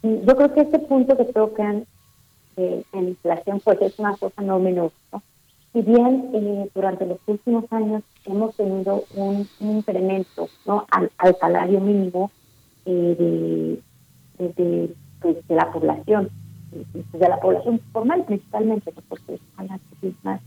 [0.05, 1.87] Yo creo que este punto que tocan
[2.57, 4.93] en la inflación, pues es una cosa no menor.
[5.13, 5.23] ¿no?
[5.73, 10.87] Si bien eh, durante los últimos años hemos tenido un, incremento ¿no?
[10.91, 11.11] al,
[11.41, 12.31] salario mínimo
[12.87, 13.81] eh,
[14.39, 16.31] de, pues, de, la población,
[16.71, 19.35] de la población formal principalmente, porque
[20.03, 20.41] es más,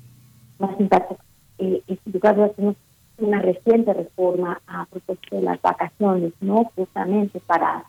[0.59, 1.17] más impacto.
[1.59, 2.75] Eh, en lugar de
[3.17, 6.71] una reciente reforma a propósito de las vacaciones, ¿no?
[6.75, 7.83] Justamente para,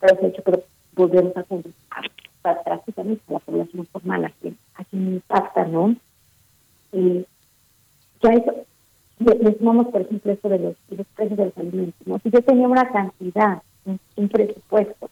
[0.00, 0.62] para ese hecho, pero
[0.94, 1.44] volvemos a
[2.42, 5.94] prácticamente la población formal a quien, a quien impacta, ¿no?
[6.92, 7.24] Y
[8.22, 8.54] ya eso,
[9.58, 10.76] sumamos, por ejemplo, esto de los,
[11.14, 12.22] precios de los alimentos.
[12.22, 15.10] Si yo tenía una cantidad, un, presupuesto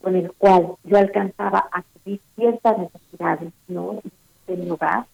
[0.00, 4.00] con el cual yo alcanzaba a cubrir ciertas necesidades ¿no?
[4.46, 5.06] de mi hogar,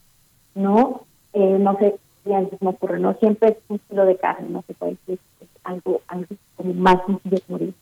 [0.55, 4.63] no, eh, no sé, ya me ocurre, no siempre es un kilo de carne, no
[4.67, 5.19] se puede decir
[5.65, 6.27] algo, algo
[6.57, 7.75] como más sencillo como de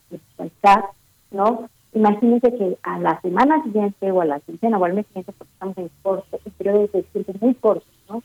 [1.30, 1.68] ¿no?
[1.94, 5.52] Imagínense que a la semana siguiente o a la quincena o al mes siguiente, porque
[5.52, 8.22] estamos en corto, el periodo de tiempo muy corto, ¿no?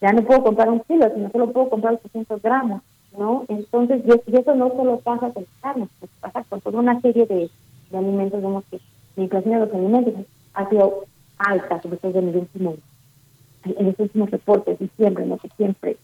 [0.00, 2.80] Ya no puedo comprar un kilo, sino solo puedo comprar 800 gramos,
[3.18, 3.44] ¿no?
[3.48, 5.88] Entonces, y eso no solo pasa con carne,
[6.20, 7.50] pasa con toda una serie de,
[7.92, 8.80] alimentos, vemos que
[9.16, 10.14] la inflación de los alimentos
[10.54, 11.04] ha sido
[11.36, 12.76] alta, sobre todo en el último,
[13.64, 15.38] en los últimos reportes, y siempre, ¿no?
[15.58, 15.98] Siempre.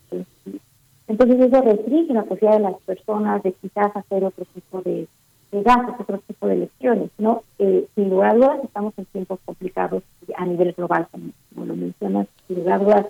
[1.08, 5.08] Entonces, eso restringe la posibilidad de las personas de quizás hacer otro tipo de
[5.52, 7.42] de gastos, otro tipo de elecciones, ¿no?
[7.58, 10.02] Eh, sin lugar a dudas, estamos en tiempos complicados
[10.36, 13.06] a nivel global, como, lo mencionas, sin lugar a dudas,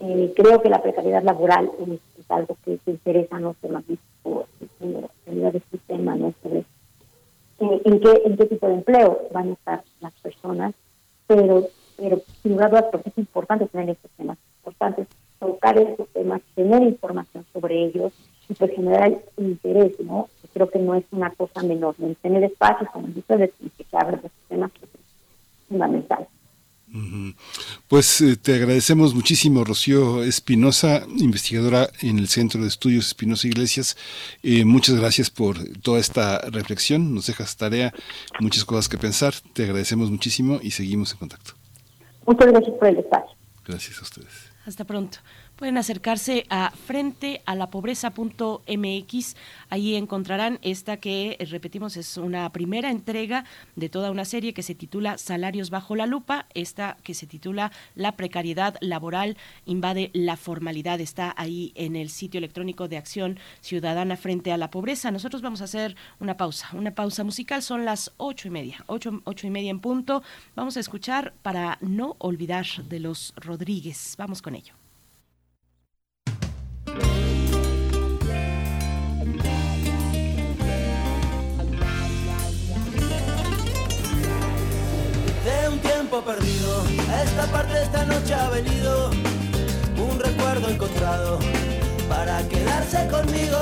[0.00, 4.48] eh, creo que la precariedad laboral es, algo que, te interesa no solo a México,
[5.26, 6.34] en del sistema, ¿no?
[6.42, 10.74] Sobre eh, en, qué, en qué tipo de empleo van a estar las personas,
[11.26, 15.06] pero, pero sin lugar a dudas, porque es importante tener estos temas, es importante
[15.46, 18.12] tocar estos temas, tener información sobre ellos
[18.48, 20.28] y pues generar interés, ¿no?
[20.56, 21.94] creo que no es una cosa menor.
[22.22, 24.88] tener espacios como el de que habla de temas es
[25.68, 26.26] fundamental.
[27.88, 33.98] Pues eh, te agradecemos muchísimo, Rocío Espinosa, investigadora en el Centro de Estudios Espinosa Iglesias.
[34.42, 37.14] Eh, muchas gracias por toda esta reflexión.
[37.14, 37.92] Nos dejas tarea,
[38.40, 39.34] muchas cosas que pensar.
[39.52, 41.52] Te agradecemos muchísimo y seguimos en contacto.
[42.26, 43.36] Muchas gracias por el espacio.
[43.66, 44.32] Gracias a ustedes.
[44.64, 45.18] Hasta pronto.
[45.56, 49.36] Pueden acercarse a frente a la pobreza.mx.
[49.70, 54.62] Ahí encontrarán esta que, eh, repetimos, es una primera entrega de toda una serie que
[54.62, 56.44] se titula Salarios bajo la lupa.
[56.52, 61.00] Esta que se titula La precariedad laboral invade la formalidad.
[61.00, 65.10] Está ahí en el sitio electrónico de Acción Ciudadana frente a la pobreza.
[65.10, 67.62] Nosotros vamos a hacer una pausa, una pausa musical.
[67.62, 70.22] Son las ocho y media, ocho, ocho y media en punto.
[70.54, 74.16] Vamos a escuchar para no olvidar de los Rodríguez.
[74.18, 74.74] Vamos con ello.
[85.44, 86.84] De un tiempo perdido,
[87.22, 89.10] esta parte esta noche ha venido.
[89.96, 91.38] Un recuerdo encontrado
[92.08, 93.58] para quedarse conmigo.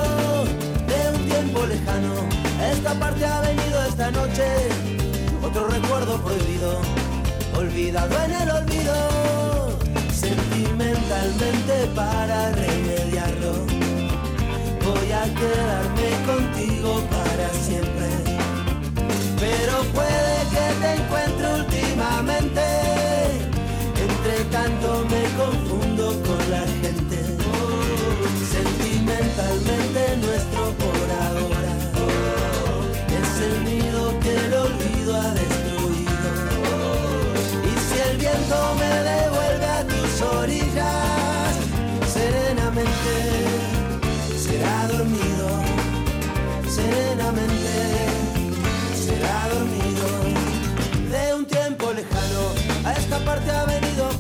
[0.87, 2.15] De un tiempo lejano,
[2.73, 4.45] esta parte ha venido esta noche.
[5.43, 6.81] Otro recuerdo prohibido,
[7.57, 9.64] olvidado en el olvido
[10.25, 13.53] sentimentalmente para remediarlo.
[14.85, 18.09] Voy a quedarme contigo para siempre.
[19.39, 22.74] Pero puede que te encuentre últimamente.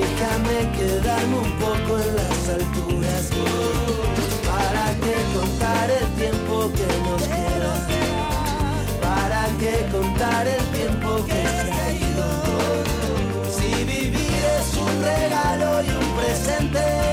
[0.00, 3.24] déjame quedarme un poco en las alturas.
[4.50, 7.74] Para que contar el tiempo que nos queda.
[9.00, 12.48] Para que contar el tiempo que se ha ido
[14.58, 17.07] es un regalo y un presente,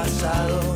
[0.00, 0.69] pasado.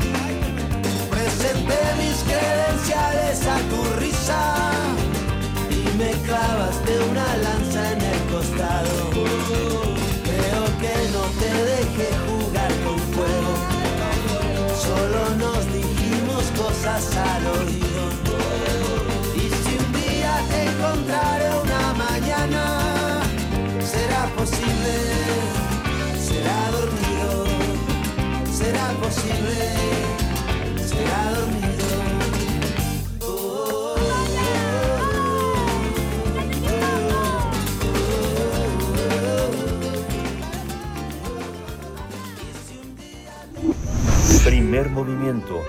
[44.83, 45.63] Movimiento.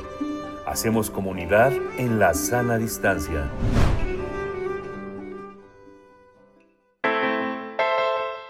[0.66, 3.52] Hacemos comunidad en la sana distancia.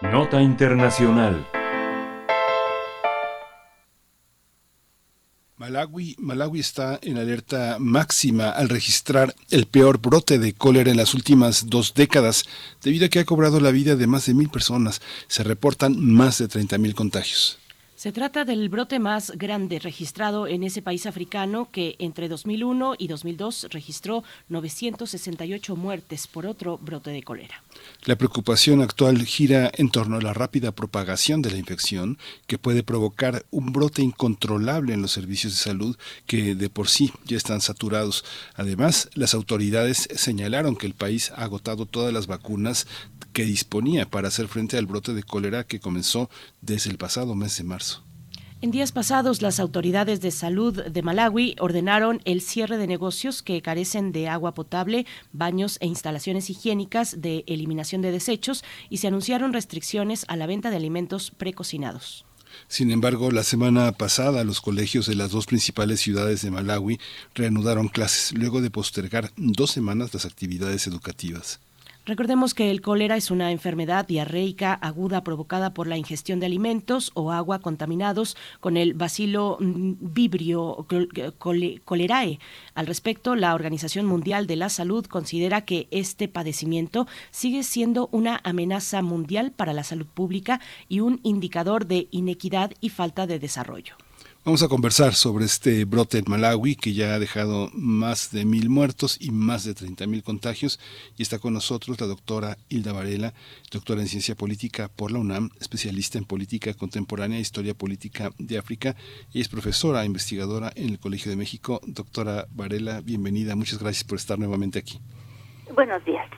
[0.02, 1.46] Nota Internacional.
[5.58, 11.14] Malawi, Malawi está en alerta máxima al registrar el peor brote de cólera en las
[11.14, 12.46] últimas dos décadas,
[12.82, 15.02] debido a que ha cobrado la vida de más de mil personas.
[15.28, 17.60] Se reportan más de 30.000 contagios.
[18.06, 23.08] Se trata del brote más grande registrado en ese país africano que entre 2001 y
[23.08, 27.64] 2002 registró 968 muertes por otro brote de cólera.
[28.04, 32.84] La preocupación actual gira en torno a la rápida propagación de la infección que puede
[32.84, 37.60] provocar un brote incontrolable en los servicios de salud que de por sí ya están
[37.60, 38.24] saturados.
[38.54, 42.86] Además, las autoridades señalaron que el país ha agotado todas las vacunas
[43.36, 46.30] que disponía para hacer frente al brote de cólera que comenzó
[46.62, 48.02] desde el pasado mes de marzo.
[48.62, 53.62] En días pasados, las autoridades de salud de Malawi ordenaron el cierre de negocios que
[53.62, 59.52] carecen de agua potable, baños e instalaciones higiénicas de eliminación de desechos y se anunciaron
[59.52, 62.26] restricciones a la venta de alimentos precocinados.
[62.70, 67.02] Sin embargo, la semana pasada los colegios de las dos principales ciudades de Malawi
[67.34, 71.60] reanudaron clases luego de postergar dos semanas las actividades educativas.
[72.06, 77.10] Recordemos que el cólera es una enfermedad diarreica aguda provocada por la ingestión de alimentos
[77.16, 80.86] o agua contaminados con el bacilo mm, vibrio
[81.84, 82.40] cholerae.
[82.76, 88.40] Al respecto, la Organización Mundial de la Salud considera que este padecimiento sigue siendo una
[88.44, 93.96] amenaza mundial para la salud pública y un indicador de inequidad y falta de desarrollo.
[94.46, 98.70] Vamos a conversar sobre este brote en Malawi que ya ha dejado más de mil
[98.70, 100.80] muertos y más de 30 mil contagios.
[101.18, 103.34] Y está con nosotros la doctora Hilda Varela,
[103.72, 108.60] doctora en ciencia política por la UNAM, especialista en política contemporánea e historia política de
[108.60, 108.96] África.
[109.34, 111.82] y es profesora, investigadora en el Colegio de México.
[111.88, 113.56] Doctora Varela, bienvenida.
[113.56, 115.00] Muchas gracias por estar nuevamente aquí.
[115.74, 116.30] Buenos días.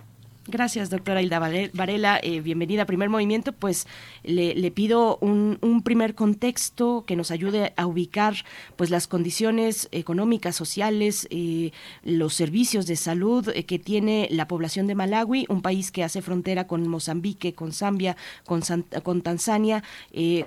[0.50, 2.20] Gracias, doctora Hilda Varela.
[2.24, 3.52] Eh, bienvenida a Primer Movimiento.
[3.52, 3.86] Pues
[4.24, 8.34] le, pido un, primer contexto que nos ayude a ubicar
[8.78, 11.72] pues las condiciones económicas, sociales, eh,
[12.04, 16.22] los servicios de salud eh, que tiene la población de Malawi, un país que hace
[16.22, 18.16] frontera con Mozambique, con Zambia,
[18.46, 18.62] con,
[19.04, 19.84] con Tanzania.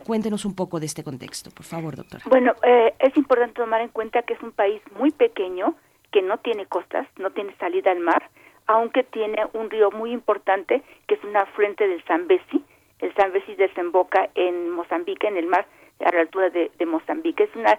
[0.05, 2.25] cuéntenos un poco de este contexto, por favor, doctora.
[2.27, 2.55] Bueno,
[2.99, 5.75] es importante tomar en cuenta que es un país muy pequeño,
[6.11, 8.31] que no tiene costas, no tiene salida al mar
[8.71, 12.65] aunque tiene un río muy importante que es una fuente del Zambezi.
[13.01, 15.67] El Zambezi desemboca en Mozambique, en el mar,
[15.99, 17.43] a la altura de, Mozambique.
[17.43, 17.77] Es una,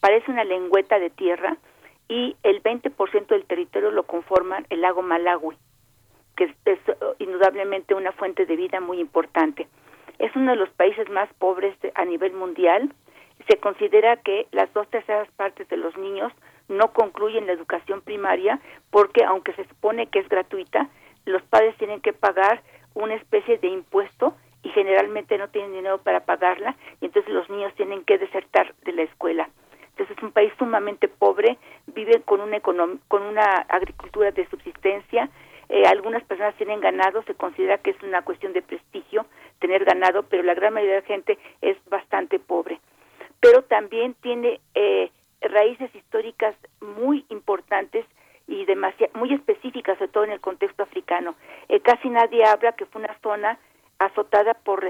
[0.00, 1.58] parece una lengüeta de tierra
[2.08, 5.58] y el 20% del territorio lo conforman el lago Malawi,
[6.36, 6.78] que es, es,
[7.18, 9.68] indudablemente una fuente de vida muy importante.
[10.18, 12.94] Es uno de los países más pobres a nivel mundial.
[13.46, 16.32] Se considera que las dos terceras partes de los niños
[16.68, 20.88] no concluyen la educación primaria porque aunque se supone que es gratuita,
[21.24, 22.62] los padres tienen que pagar
[22.94, 27.74] una especie de impuesto y generalmente no tienen dinero para pagarla y entonces los niños
[27.74, 29.48] tienen que desertar de la escuela.
[29.90, 35.28] Entonces es un país sumamente pobre, vive con una con una agricultura de subsistencia,
[35.68, 39.26] eh, algunas personas tienen ganado, se considera que es una cuestión de prestigio
[39.58, 42.80] tener ganado, pero la gran mayoría de la gente es bastante pobre.
[43.40, 48.04] Pero también tiene eh, raíces históricas muy importantes
[48.48, 48.66] y
[49.14, 51.34] muy específicas, sobre todo en el contexto africano.
[51.68, 53.58] Eh, casi nadie habla que fue una zona
[53.98, 54.82] azotada por,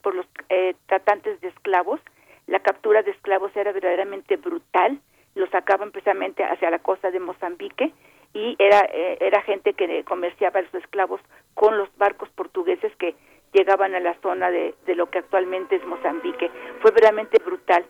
[0.00, 2.00] por los eh, tratantes de esclavos.
[2.46, 4.98] La captura de esclavos era verdaderamente brutal.
[5.34, 7.92] Los sacaban precisamente hacia la costa de Mozambique
[8.32, 11.20] y era, eh, era gente que comerciaba los esclavos
[11.54, 13.14] con los barcos portugueses que
[13.52, 16.50] llegaban a la zona de, de lo que actualmente es Mozambique.
[16.80, 17.84] Fue verdaderamente brutal.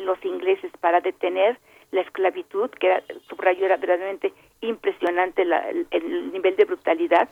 [0.00, 1.58] Los ingleses, para detener
[1.90, 7.28] la esclavitud, que era, subrayo era verdaderamente impresionante el, nivel de brutalidad,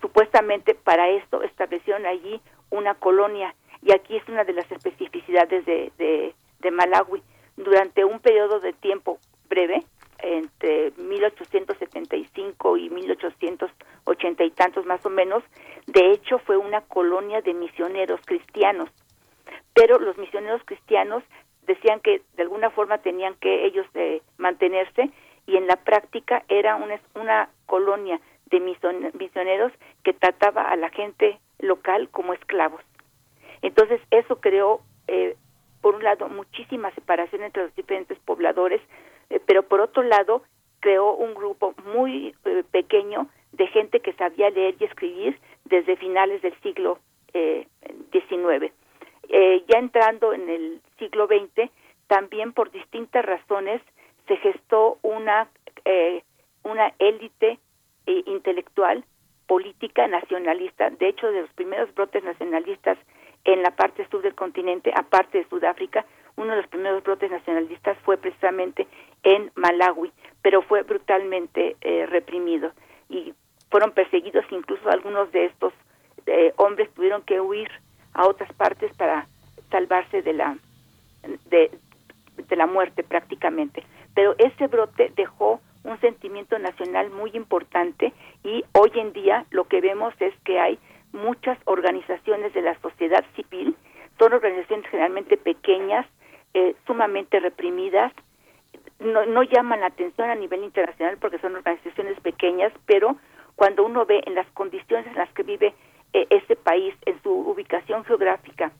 [0.00, 3.54] supuestamente para esto establecieron allí una colonia.
[3.82, 7.22] Y aquí es una de las especificidades de, de, de Malawi.
[7.56, 9.18] Durante un periodo de tiempo
[9.48, 9.82] breve,
[10.20, 15.42] entre 1875 y 1880 y tantos más o menos,
[15.86, 18.88] de hecho fue una colonia de misioneros cristianos
[21.68, 22.98] decían que de alguna forma
[23.34, 25.10] que ellos eh, mantenerse
[25.46, 29.72] y en la práctica era una, una colonia de misioneros
[30.02, 32.82] que trataba a la gente local como esclavos.
[33.62, 35.36] Entonces eso creó, eh,
[35.80, 38.80] por un lado, muchísima separación entre los diferentes pobladores,
[39.30, 40.42] eh, pero por otro lado
[40.80, 46.42] creó un grupo muy eh, pequeño de gente que sabía leer y escribir desde finales
[46.42, 46.98] del siglo
[47.32, 48.72] XIX.
[49.28, 51.70] ya entrando en el siglo XX,
[52.06, 53.82] también por distintas razones
[54.26, 55.48] se gestó una
[56.64, 57.58] una élite
[58.06, 59.04] intelectual
[59.48, 60.90] política nacionalista.
[60.90, 62.98] De hecho, de los primeros brotes nacionalistas
[63.44, 66.04] en la parte sur del continente, aparte de Sudáfrica,
[66.36, 68.86] uno de los primeros brotes nacionalistas fue precisamente
[69.22, 72.72] en Malawi, pero fue brutalmente eh, reprimido
[73.08, 73.32] y
[73.70, 75.72] fueron perseguidos, incluso algunos de estos
[76.26, 77.70] eh, hombres tuvieron que huir
[78.12, 79.26] a otras partes para
[79.70, 80.58] salvarse de la
[81.46, 81.70] de,
[82.36, 83.82] de la muerte prácticamente.
[84.14, 88.12] Pero ese brote dejó un sentimiento nacional muy importante
[88.44, 90.78] y hoy en día lo que vemos es que hay
[91.12, 93.74] muchas organizaciones de la sociedad civil,
[94.18, 96.06] son organizaciones generalmente pequeñas,
[96.54, 98.12] eh, sumamente reprimidas,
[99.00, 103.16] no, no llaman la atención a nivel internacional porque son organizaciones pequeñas, pero
[103.56, 105.74] cuando uno ve en las condiciones en las que vive
[106.12, 108.72] eh, ese país, en su ubicación geográfica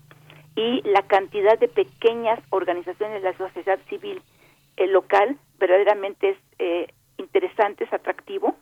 [0.56, 4.20] y la cantidad de pequeñas organizaciones de la sociedad civil
[4.76, 6.88] eh, local, verdaderamente es eh,
[7.18, 8.56] interesante, es atractivo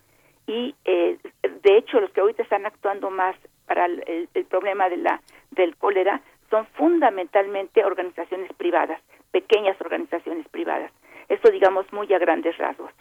[0.46, 1.18] y eh,
[1.62, 3.36] de hecho los que ahorita están actuando más
[3.66, 9.00] para el, el, problema de la del cólera son fundamentalmente organizaciones privadas,
[9.30, 10.92] pequeñas organizaciones privadas.
[11.28, 12.92] Eso digamos muy a grandes rasgos.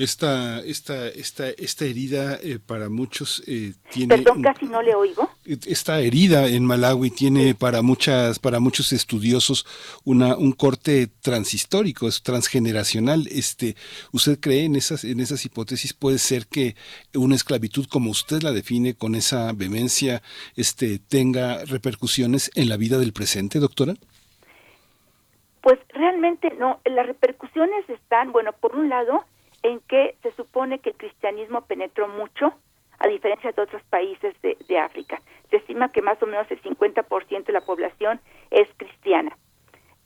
[0.00, 4.16] Esta, esta, esta, esta herida eh, para muchos eh, tiene.
[4.16, 5.28] Perdón, casi no le oigo.
[5.44, 9.66] Esta herida en Malawi tiene para muchas, para muchos estudiosos
[10.04, 13.26] una, un corte transhistórico, es transgeneracional.
[13.30, 13.76] Este,
[14.10, 15.92] ¿usted cree en esas, en esas hipótesis?
[15.92, 16.76] Puede ser que
[17.14, 20.22] una esclavitud como usted la define con esa vehemencia,
[20.56, 23.96] este, tenga repercusiones en la vida del presente, doctora.
[25.60, 29.26] Pues realmente no, las repercusiones están, bueno, por un lado,
[29.62, 32.54] en que se supone que el cristianismo penetró mucho,
[32.98, 35.20] a diferencia de otros países de, África.
[35.48, 38.20] Se estima que más o menos el 50% de la población
[38.50, 39.36] es cristiana.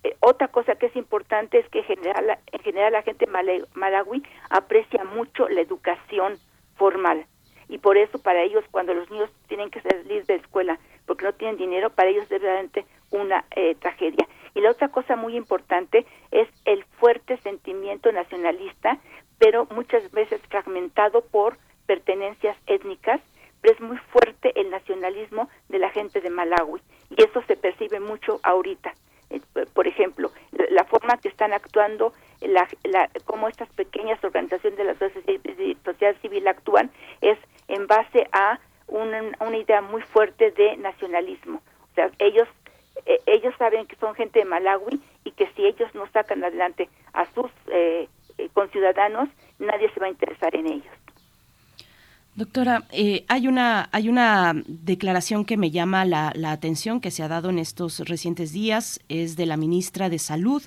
[0.04, 4.22] Eh, otra cosa que es importante es que en general, en general la gente malawi
[4.48, 6.38] aprecia mucho la educación
[6.76, 7.26] formal
[7.68, 11.32] y por eso para ellos cuando los niños tienen que salir de escuela porque no
[11.32, 14.26] tienen dinero, para ellos es realmente una eh, tragedia.
[14.54, 18.98] Y la otra cosa muy importante es el fuerte sentimiento nacionalista,
[19.38, 21.56] pero muchas veces fragmentado por
[21.86, 23.20] pertenencias étnicas,
[23.60, 26.80] pero es muy fuerte el nacionalismo de la gente de Malawi
[27.10, 28.94] y eso se percibe mucho ahorita.
[29.30, 29.40] Eh,
[29.72, 30.30] por ejemplo,
[30.70, 34.94] la forma que están actuando, la, la, cómo estas pequeñas organizaciones de la
[35.84, 36.90] sociedad civil actúan
[37.20, 37.38] es
[37.68, 41.62] en base a una, una idea muy fuerte de nacionalismo.
[41.92, 42.48] O sea, ellos
[43.06, 46.88] eh, ellos saben que son gente de Malawi y que si ellos no sacan adelante
[47.12, 48.08] a sus eh,
[48.38, 49.28] eh, conciudadanos,
[49.58, 50.94] nadie se va a interesar en ellos.
[52.34, 52.82] Doctora,
[53.28, 57.48] hay una hay una declaración que me llama la, la, atención que se ha dado
[57.50, 60.64] en estos recientes días es de la ministra de Salud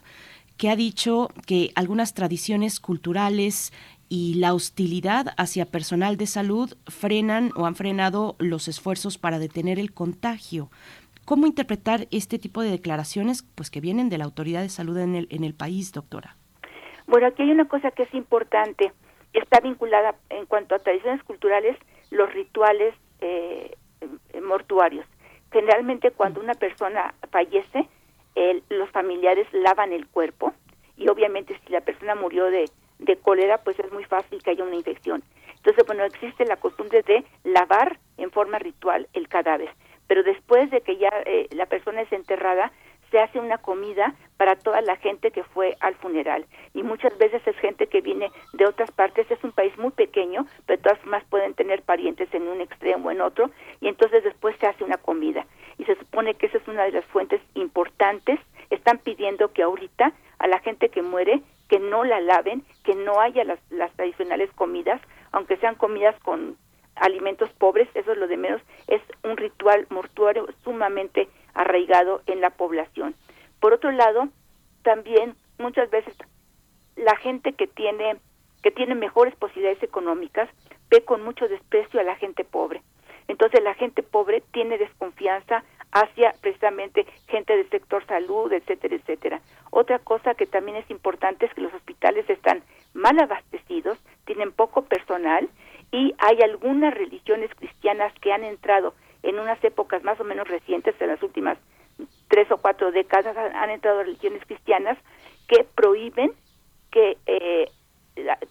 [0.55, 3.71] que ha dicho que algunas tradiciones culturales
[4.09, 9.79] y la hostilidad hacia personal de salud frenan o han frenado los esfuerzos para detener
[9.79, 10.71] el contagio.
[11.25, 15.15] ¿Cómo interpretar este tipo de declaraciones pues que vienen de la autoridad de salud en
[15.15, 16.37] el, en el país, doctora?
[17.07, 18.91] Bueno, aquí hay una cosa que es importante.
[19.33, 21.77] Está vinculada en cuanto a tradiciones culturales,
[22.11, 23.75] los rituales eh,
[24.41, 25.05] mortuarios.
[25.51, 27.87] Generalmente cuando una persona fallece,
[28.69, 30.53] los familiares lavan el cuerpo
[30.95, 32.69] y obviamente si la persona murió de,
[32.99, 35.23] de cólera, pues es muy fácil que haya una infección.
[35.55, 39.71] Entonces, bueno, existe la costumbre de lavar en forma ritual el cadáver
[40.07, 42.71] pero después de que ya eh, la persona es enterrada,
[43.11, 46.45] se hace una comida para toda la gente que fue al funeral.
[46.73, 50.45] Y muchas veces es gente que viene de otras partes, es un país muy pequeño,
[50.65, 53.49] pero todas más pueden tener parientes en un extremo o en otro,
[53.81, 55.45] y entonces después se hace una comida.
[55.77, 58.39] Y se supone que esa es una de las fuentes importantes.
[58.69, 63.19] Están pidiendo que ahorita a la gente que muere, que no la laven, que no
[63.19, 65.01] haya las, las tradicionales comidas,
[65.31, 66.57] aunque sean comidas con
[66.95, 71.27] alimentos pobres, eso es lo de menos, es un ritual mortuario sumamente
[71.57, 73.15] arraigado en la población.
[73.59, 74.29] Por otro lado,
[74.83, 76.15] también muchas veces
[76.95, 78.17] la gente que tiene
[78.63, 80.49] que tiene mejores posibilidades económicas
[80.89, 82.81] ve con mucho desprecio a la gente pobre.
[83.27, 89.41] Entonces la gente pobre tiene desconfianza hacia precisamente gente del sector salud, etcétera, etcétera.
[89.71, 92.63] Otra cosa que también es importante es que los hospitales están
[92.93, 95.49] mal abastecidos, tienen poco personal
[95.91, 98.93] y hay algunas religiones cristianas que han entrado
[99.23, 101.57] en unas épocas más o menos recientes, en las últimas
[102.27, 104.97] tres o cuatro décadas, han, entrado religiones cristianas
[105.47, 106.31] que prohíben
[106.91, 107.69] que, eh,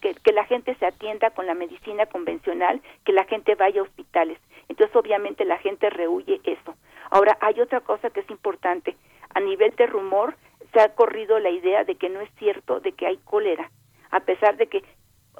[0.00, 3.84] que, que la gente se atienda con la medicina convencional, que la gente vaya a
[3.84, 4.38] hospitales.
[4.68, 6.74] Entonces, obviamente, la gente rehuye eso.
[7.10, 8.96] Ahora, hay otra cosa que es importante.
[9.34, 10.34] A nivel de rumor,
[10.72, 13.70] se ha corrido la idea de que no es cierto de que hay cólera,
[14.10, 14.82] a pesar de que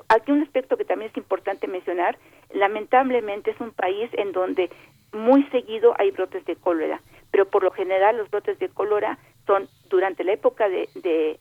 [0.09, 2.19] aquí un aspecto que también es importante mencionar,
[2.53, 4.71] lamentablemente es un país en donde
[5.13, 7.01] muy seguido hay brotes de cólera,
[7.31, 10.89] pero por lo general los brotes de cólera son durante la época de,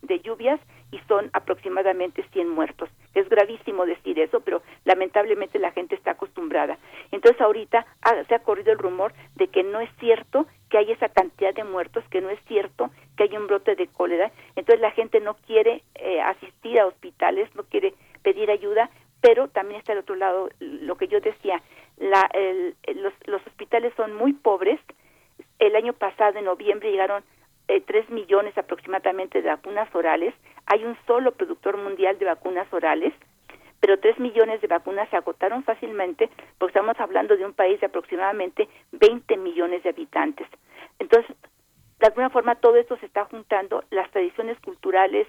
[0.01, 0.59] de, lluvias
[0.91, 2.89] y son aproximadamente 100 muertos.
[3.13, 6.77] Es gravísimo decir eso, pero lamentablemente la gente está acostumbrada.
[7.11, 7.85] Entonces ahorita
[8.27, 11.63] se ha corrido el rumor de que no es cierto que hay esa cantidad de
[11.63, 14.31] muertos, que no es cierto que hay un brote de cólera.
[14.55, 18.89] Entonces la gente no quiere eh, asistir a hospitales, no quiere pedir ayuda,
[19.21, 21.61] pero también está el otro lado, lo que yo decía,
[21.97, 22.29] la,
[22.95, 24.79] los, los hospitales son muy pobres.
[25.59, 27.23] El año pasado, en noviembre, llegaron
[27.67, 30.33] eh, 3 millones aproximadamente de vacunas orales.
[30.67, 33.13] Hay un solo productor mundial de vacunas orales,
[33.79, 37.87] pero 3 millones de vacunas se agotaron fácilmente porque estamos hablando de un país de
[37.87, 40.47] aproximadamente 20 millones de habitantes.
[40.99, 41.35] Entonces,
[41.99, 45.27] de alguna forma todo esto se está juntando, las tradiciones culturales,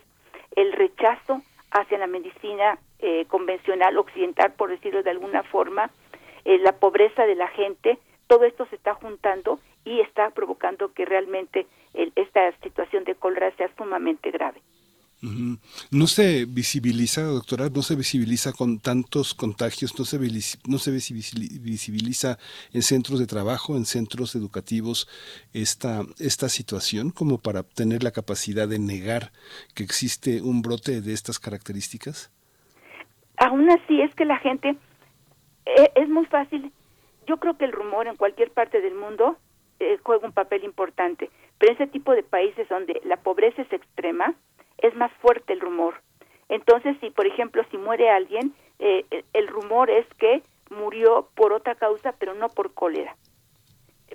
[0.56, 5.90] el rechazo hacia la medicina eh, convencional occidental, por decirlo de alguna forma,
[6.46, 11.04] eh, la pobreza de la gente, todo esto se está juntando y está provocando que
[11.04, 11.66] realmente
[12.14, 14.60] esta situación de cólera sea sumamente grave.
[15.90, 20.18] No se visibiliza, doctora, no se visibiliza con tantos contagios, no se,
[20.68, 22.38] no se visibiliza
[22.72, 25.08] en centros de trabajo, en centros educativos,
[25.54, 29.32] esta, esta situación como para tener la capacidad de negar
[29.74, 32.30] que existe un brote de estas características.
[33.38, 34.76] Aún así es que la gente,
[35.66, 36.72] es muy fácil,
[37.26, 39.36] yo creo que el rumor en cualquier parte del mundo
[39.80, 43.72] eh, juega un papel importante, pero en ese tipo de países donde la pobreza es
[43.72, 44.34] extrema,
[44.78, 46.00] es más fuerte el rumor.
[46.48, 51.74] Entonces, si por ejemplo, si muere alguien, eh, el rumor es que murió por otra
[51.74, 53.16] causa, pero no por cólera.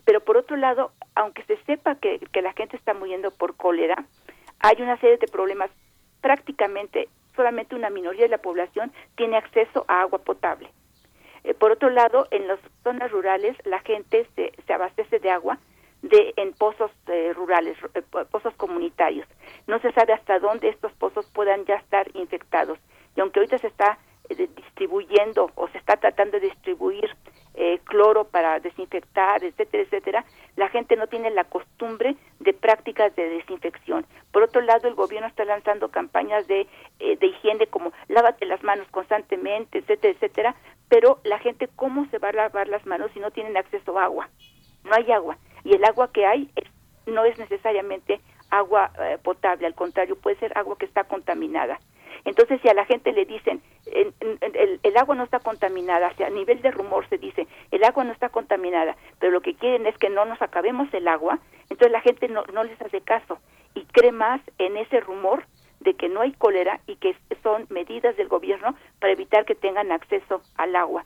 [0.06, 4.06] Pero por otro lado, aunque se sepa que, que la gente está muriendo por cólera,
[4.60, 5.69] hay una serie de problemas.
[6.22, 10.69] Prácticamente solamente una minoría de la población tiene acceso a agua potable.
[11.44, 15.58] Eh, por otro lado, en las zonas rurales la gente se, se abastece de agua
[16.02, 18.02] de en pozos eh, rurales, eh,
[18.32, 19.28] pozos comunitarios.
[19.68, 22.80] No se sabe hasta dónde estos pozos puedan ya estar infectados.
[23.16, 24.00] Y aunque ahorita se está
[24.30, 27.16] eh, distribuyendo o se está tratando de distribuir
[27.84, 34.06] cloro para desinfectar, etcétera, etcétera, la gente no tiene la costumbre de prácticas de desinfección.
[34.32, 36.68] Por otro lado, el gobierno está lanzando campañas de,
[36.99, 40.56] de higiene como lávate las manos constantemente, etcétera, etcétera,
[40.90, 44.06] pero la gente, ¿cómo se va a lavar las manos si no tienen acceso a
[44.06, 44.30] agua?
[44.84, 46.49] No hay agua y el agua que hay
[47.06, 48.19] no es necesariamente
[48.52, 51.80] agua eh, potable, al contrario, puede ser agua que está contaminada.
[52.26, 56.69] Entonces, si a la gente le dicen, el, agua no está contaminada, a nivel de
[56.69, 60.26] rumor se dice, el agua no está contaminada, pero lo que quieren es que no
[60.26, 63.40] nos acabemos el agua, entonces la gente no, no les hace caso
[63.73, 65.45] y cree más en ese rumor
[65.80, 69.91] de que no hay cólera y que son medidas del gobierno para evitar que tengan
[69.91, 71.06] acceso al agua.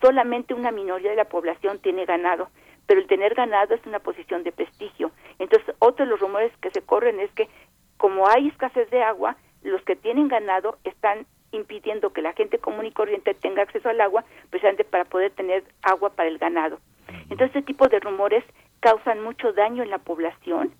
[0.00, 2.48] Solamente una minoría de la población tiene ganado
[2.86, 5.10] pero el tener ganado es una posición de prestigio.
[5.38, 7.48] Entonces, otro de los rumores que se corren es que
[7.96, 12.86] como hay escasez de agua, los que tienen ganado están impidiendo que la gente común
[12.86, 16.78] y corriente tenga acceso al agua, precisamente para poder tener agua para el ganado.
[17.30, 18.44] Entonces, este tipo de rumores
[18.80, 20.74] causan mucho daño en la población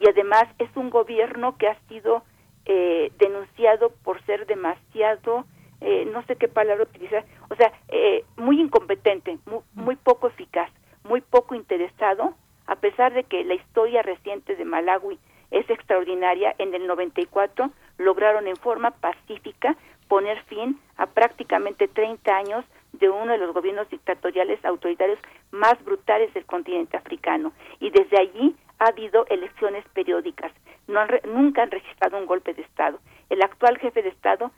[0.00, 2.24] y además es un gobierno que ha sido
[2.64, 5.44] eh, denunciado por ser demasiado,
[5.80, 9.38] eh, no sé qué palabra utilizar, o sea, eh, muy incompetente,
[9.74, 10.70] muy poco eficaz
[11.04, 12.34] muy poco interesado,
[12.66, 15.18] a pesar de que la historia reciente de Malawi
[15.50, 19.76] es extraordinaria, en el 94 lograron en forma pacífica
[20.08, 25.18] poner fin a prácticamente 30 años de uno de los gobiernos dictatoriales autoritarios
[25.50, 27.52] más brutales del continente africano.
[27.80, 30.52] Y desde allí ha habido elecciones periódicas.
[30.86, 32.98] No nunca han registrado un golpe de Estado.
[33.30, 34.50] El actual jefe de Estado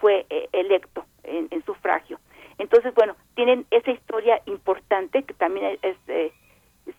[0.00, 2.18] fue eh, electo en sufragio.
[2.60, 6.30] Entonces, bueno, tienen esa historia importante que también es, eh,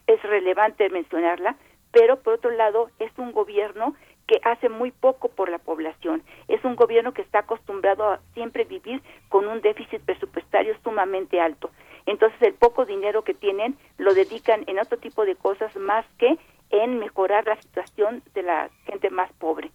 [0.07, 1.55] es relevante mencionarla,
[1.91, 6.23] pero por otro lado es un gobierno que hace muy poco por la población.
[6.47, 11.69] Es un gobierno que está acostumbrado a siempre vivir con un déficit presupuestario sumamente alto.
[12.07, 16.39] Entonces el poco dinero que tienen lo dedican en otro tipo de cosas más que
[16.71, 19.69] en mejorar la situación de la gente más pobre.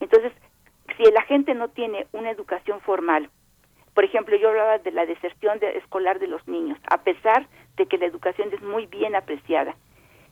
[0.00, 0.32] Entonces,
[0.96, 3.28] si la gente no tiene una educación formal,
[3.96, 7.48] por ejemplo, yo hablaba de la deserción escolar de los niños, a pesar
[7.78, 9.74] de que la educación es muy bien apreciada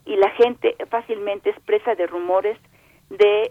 [0.04, 2.58] y la gente fácilmente expresa de rumores
[3.08, 3.50] de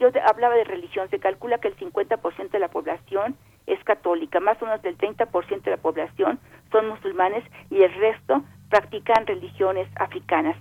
[0.00, 3.36] yo hablaba de religión, se calcula que el 50% de la población
[3.68, 6.40] es católica, más o menos del 30% de la población
[6.72, 10.56] son musulmanes y el resto practican religiones africanas.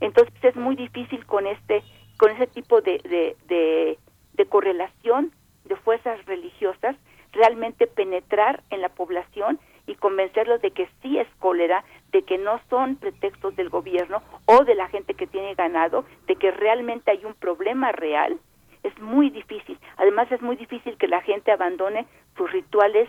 [0.00, 1.82] Entonces es muy difícil con este
[2.16, 3.98] con ese tipo de, de, de,
[4.34, 5.32] de correlación
[5.64, 6.94] de fuerzas religiosas
[7.32, 12.60] realmente penetrar en la población y convencerlos de que sí es cólera, de que no
[12.68, 17.24] son pretextos del gobierno o de la gente que tiene ganado, de que realmente hay
[17.24, 18.38] un problema real,
[18.82, 19.78] es muy difícil.
[19.96, 23.08] Además es muy difícil que la gente abandone sus rituales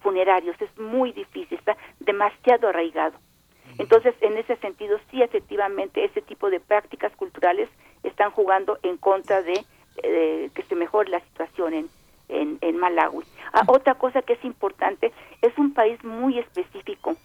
[0.00, 3.18] funerarios, es muy difícil, está demasiado arraigado.
[3.78, 7.68] Entonces, en ese sentido, sí, efectivamente, ese tipo de prácticas culturales
[8.02, 9.64] están jugando en contra de
[10.02, 11.88] eh, que se mejore la situación en,
[12.30, 13.24] en, Malawi.
[13.52, 15.12] Ah, otra cosa que es importante,
[15.42, 17.16] es un país muy específico.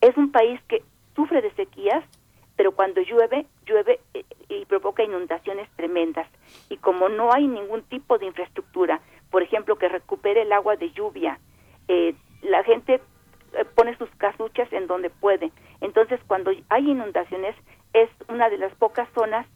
[0.00, 0.82] Es un país que
[1.14, 2.04] sufre de sequías,
[2.56, 6.28] pero cuando llueve, llueve eh, y provoca inundaciones tremendas.
[6.68, 9.00] Y como no hay ningún tipo de infraestructura,
[9.30, 11.38] por ejemplo, que recupere el agua de lluvia,
[11.88, 13.00] eh, la gente
[13.54, 15.50] eh, pone sus casuchas en donde puede.
[15.80, 17.56] Entonces, cuando hay inundaciones,
[17.92, 19.46] es una de las pocas zonas.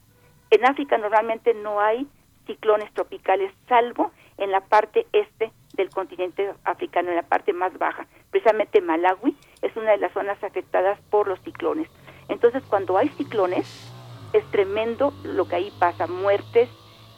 [0.50, 2.06] En África normalmente no hay
[2.46, 8.06] ciclones tropicales, salvo en la parte este del continente africano, en la parte más baja.
[8.30, 11.88] Precisamente Malawi es una de las zonas afectadas por los ciclones.
[12.28, 13.92] Entonces, cuando hay ciclones,
[14.32, 16.68] es tremendo lo que ahí pasa, muertes,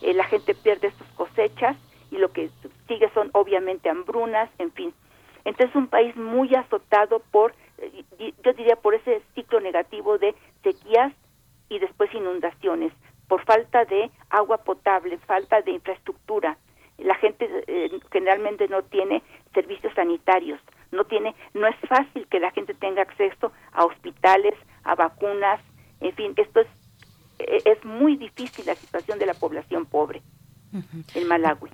[0.03, 1.77] eh, la gente pierde sus cosechas
[2.11, 2.51] y lo que
[2.87, 4.95] sigue son obviamente hambrunas, en fin.
[5.45, 8.05] Entonces, es un país muy azotado por, eh,
[8.45, 11.13] yo diría, por ese ciclo negativo de sequías
[11.69, 12.93] y después inundaciones,
[13.29, 16.57] por falta de agua potable, falta de infraestructura,
[16.99, 19.23] la gente eh, generalmente no tiene
[19.55, 20.61] servicios sanitarios,
[20.91, 24.55] no tiene, no es fácil que la gente tenga acceso a hospitales,
[24.85, 25.61] a vacunas,
[26.01, 26.69] en fin, esto es
[27.39, 30.23] eh, es muy difícil la situación de la población pobre
[31.15, 31.71] en Malawi.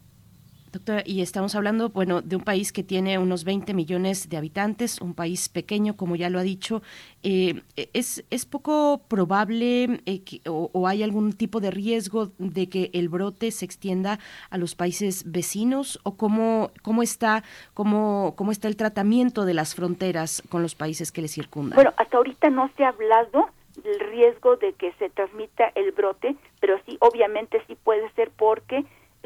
[0.74, 5.00] Doctora, y estamos hablando, bueno, de un país que tiene unos 20 millones de habitantes,
[5.00, 6.82] un país pequeño, como ya lo ha dicho.
[7.22, 13.08] Eh, ¿es, ¿Es poco probable eh, o, hay algún tipo de riesgo de que el
[13.08, 14.18] brote se extienda
[14.50, 16.00] a los países vecinos?
[16.02, 21.12] ¿O cómo, cómo, está, cómo, cómo está el tratamiento de las fronteras con los países
[21.12, 21.76] que le circundan?
[21.76, 26.34] Bueno, hasta ahorita no se ha hablado del riesgo de que se transmita el brote,
[26.60, 28.84] pero sí, obviamente sí puede ser porque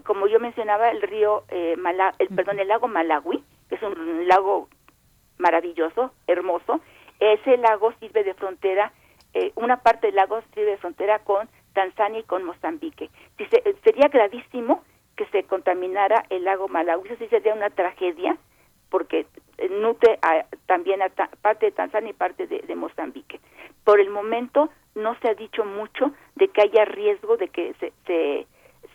[0.08, 1.76] como yo mencionaba, el río, eh,
[2.18, 4.70] el, perdón, el lago Malawi, que es un lago
[5.36, 6.80] maravilloso, hermoso,
[7.20, 8.90] ese lago sirve de frontera,
[9.34, 13.10] eh, una parte del lago sirve de frontera con Tanzania y con Mozambique.
[13.36, 13.44] Si
[13.84, 14.82] sería gravísimo
[15.14, 18.38] que se contaminara el lago Malawi, eso sí sería una tragedia,
[18.88, 19.26] porque
[19.68, 20.18] nutre
[20.64, 21.10] también a
[21.42, 23.40] parte de Tanzania y parte de, de, Mozambique.
[23.84, 27.92] Por el momento no se ha dicho mucho de que haya riesgo de que se,
[28.06, 28.46] se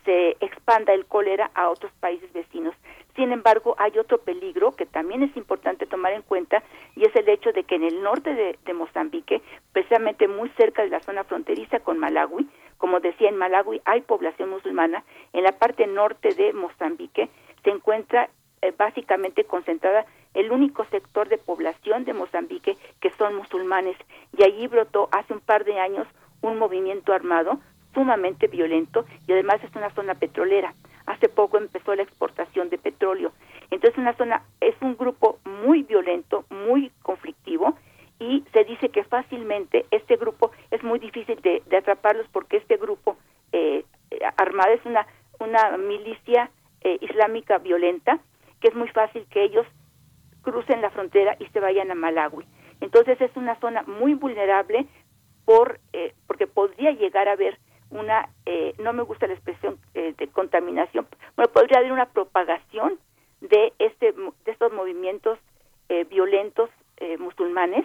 [0.04, 2.74] se expanda el cólera a otros países vecinos.
[3.16, 6.62] Sin embargo, hay otro peligro que también es importante tomar en cuenta
[6.96, 9.40] y es el hecho de que en el norte de, Mozambique,
[9.72, 14.50] precisamente muy cerca de la zona fronteriza con Malawi, como decía, en Malawi hay población
[14.50, 17.28] musulmana, en la parte norte de Mozambique
[17.62, 18.28] se encuentra
[18.62, 20.04] eh, básicamente concentrada
[20.34, 23.96] el único sector de población de Mozambique que son musulmanes
[24.36, 26.06] y allí brotó hace un par de años
[26.42, 27.60] un movimiento armado
[27.94, 30.74] sumamente violento y además es una zona petrolera.
[31.06, 33.32] Hace poco empezó la exportación de petróleo.
[33.70, 37.76] Entonces una zona es un grupo muy violento, muy conflictivo
[38.18, 43.16] y se dice que fácilmente este grupo es muy difícil de, atraparlos porque este grupo
[43.52, 43.84] eh,
[44.36, 45.06] armado es una
[45.40, 46.50] una milicia
[46.82, 48.18] eh, islámica violenta
[48.60, 49.66] que es muy fácil que ellos
[50.42, 52.44] crucen la frontera y se vayan a Malawi.
[52.80, 54.86] Entonces es una zona muy vulnerable
[55.44, 57.58] por eh, porque podría llegar a haber
[57.90, 61.06] una, eh, no me gusta la expresión eh, de contaminación,
[61.36, 62.98] bueno, podría haber una propagación
[63.40, 65.38] de, este, de estos movimientos
[65.88, 66.70] eh, violentos
[67.18, 67.84] musulmanes,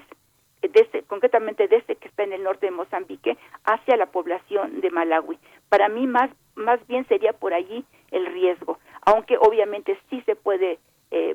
[0.62, 5.38] desde, concretamente desde que está en el norte de Mozambique, hacia la población de Malawi.
[5.68, 10.80] Para mí más, más bien sería por allí el riesgo, aunque obviamente sí se puede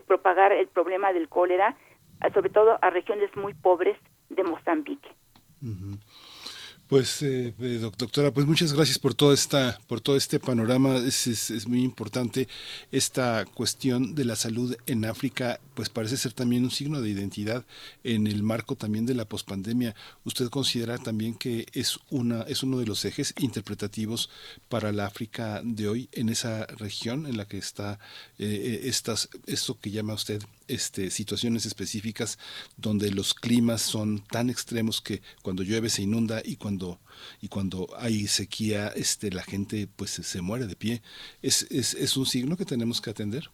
[0.07, 1.77] propagar el problema del cólera,
[2.33, 3.99] sobre todo a regiones muy pobres
[4.31, 5.11] de Mozambique.
[6.89, 10.97] Pues, eh, eh, doctora, pues muchas gracias por todo, esta, por todo este panorama.
[10.97, 12.47] Es, es, muy importante
[12.93, 17.65] esta cuestión de la salud en África, pues parece ser también un signo de identidad
[18.05, 19.95] en el marco también de la pospandemia.
[20.25, 24.29] ¿Usted considera también que es, una, es uno de los ejes interpretativos
[24.69, 27.99] para la África de hoy en esa región en la que está
[28.39, 32.39] eh, estas, esto que llama usted este, situaciones específicas
[32.77, 37.01] donde los climas son tan extremos que cuando llueve se inunda y cuando
[37.41, 41.03] y cuando hay sequía este la gente pues se muere de pie
[41.43, 43.51] es, es, es un signo que tenemos que atender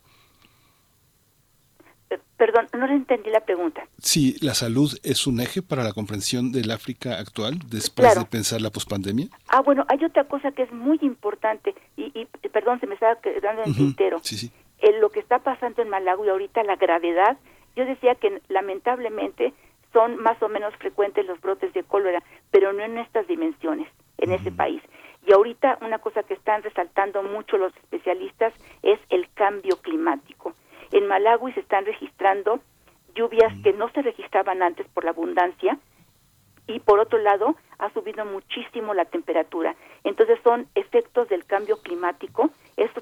[2.11, 3.87] eh, Perdón, no le entendí la pregunta.
[3.99, 8.63] Sí, la salud es un eje para la comprensión del África actual después de pensar
[8.63, 9.29] la pospandemia.
[9.49, 13.21] Ah, bueno, hay otra cosa que es muy importante y, y perdón, se me estaba
[13.21, 14.21] quedando en el tintero.
[14.23, 14.51] Sí, sí
[15.01, 17.37] lo que está pasando en Malawi ahorita, la gravedad,
[17.77, 19.53] yo decía que lamentablemente
[19.93, 23.89] son más o menos frecuentes los brotes de cólera, pero no en estas dimensiones,
[24.19, 24.83] en ese país.
[25.27, 30.55] Y ahorita una cosa que están resaltando mucho los especialistas es el cambio climático.
[30.93, 32.61] En Malawi se están registrando
[33.15, 35.79] lluvias que no se registraban antes por la abundancia
[36.67, 39.75] y por otro lado ha subido muchísimo la temperatura.
[40.05, 42.51] Entonces son efectos del cambio climático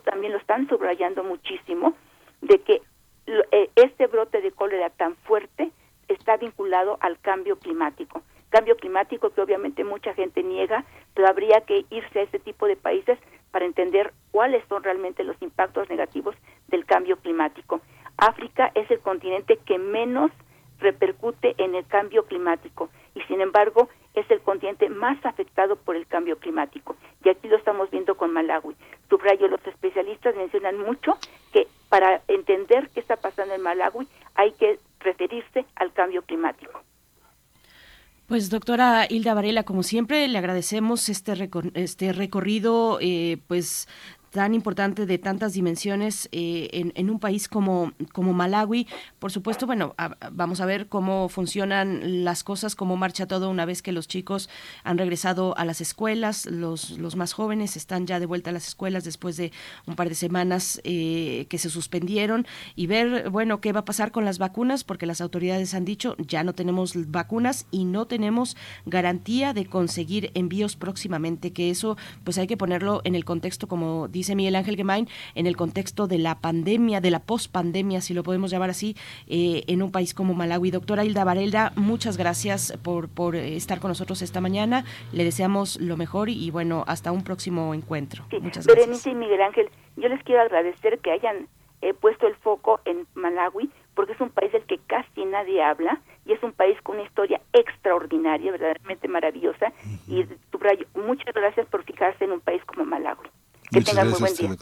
[0.08, 1.92] también lo están subrayando muchísimo,
[2.40, 2.80] de que
[3.26, 5.70] eh, este brote de cólera tan fuerte
[6.08, 8.22] está vinculado al cambio climático.
[8.48, 12.76] Cambio climático que obviamente mucha gente niega, pero habría que irse a ese tipo de
[12.76, 13.18] países
[13.50, 16.34] para entender cuáles son realmente los impactos negativos
[16.68, 17.82] del cambio climático.
[18.16, 20.30] África es el continente que menos
[20.78, 26.06] repercute en el cambio climático y sin embargo es el continente más afectado por el
[26.06, 26.96] cambio climático.
[27.24, 28.74] Y aquí lo estamos viendo con Malawi.
[29.08, 29.57] Subrayo, los
[30.28, 31.18] especialistas mencionan mucho
[31.52, 36.82] que para entender qué está pasando en Malawi hay que referirse al cambio climático.
[38.26, 43.88] Pues doctora Hilda Varela, como siempre, le agradecemos este, este recorrido eh, pues
[44.30, 48.86] tan importante de tantas dimensiones eh, en, un país como, como Malawi.
[49.18, 49.94] Por supuesto, bueno,
[50.32, 54.48] vamos a ver cómo funcionan las cosas, cómo marcha todo una vez que los chicos
[54.84, 58.68] han regresado a las escuelas, los, los más jóvenes están ya de vuelta a las
[58.68, 59.52] escuelas después de
[59.86, 62.46] un par de semanas eh, que se suspendieron
[62.76, 66.16] y ver, bueno, qué va a pasar con las vacunas, porque las autoridades han dicho
[66.18, 68.56] ya no tenemos vacunas y no tenemos
[68.86, 74.08] garantía de conseguir envíos próximamente, que eso pues hay que ponerlo en el contexto como
[74.18, 78.22] dice Miguel Ángel Gemain, en el contexto de la pandemia, de la pospandemia, si lo
[78.22, 78.96] podemos llamar así,
[79.26, 80.70] eh, en un país como Malawi.
[80.70, 84.84] Doctora Hilda Varela, muchas gracias por, por estar con nosotros esta mañana.
[85.12, 88.24] Le deseamos lo mejor y, bueno, hasta un próximo encuentro.
[88.40, 88.66] muchas gracias.
[88.66, 91.48] Berenice y Miguel Ángel, yo les quiero agradecer que hayan
[91.80, 96.00] eh, puesto el foco en Malawi, porque es un país del que casi nadie habla
[96.26, 99.72] y es un país con una historia extraordinaria, verdaderamente maravillosa.
[100.06, 103.27] Y subrayo, muchas gracias por fijarse en un país como Malawi.
[103.70, 104.56] Que tengan muy buen día.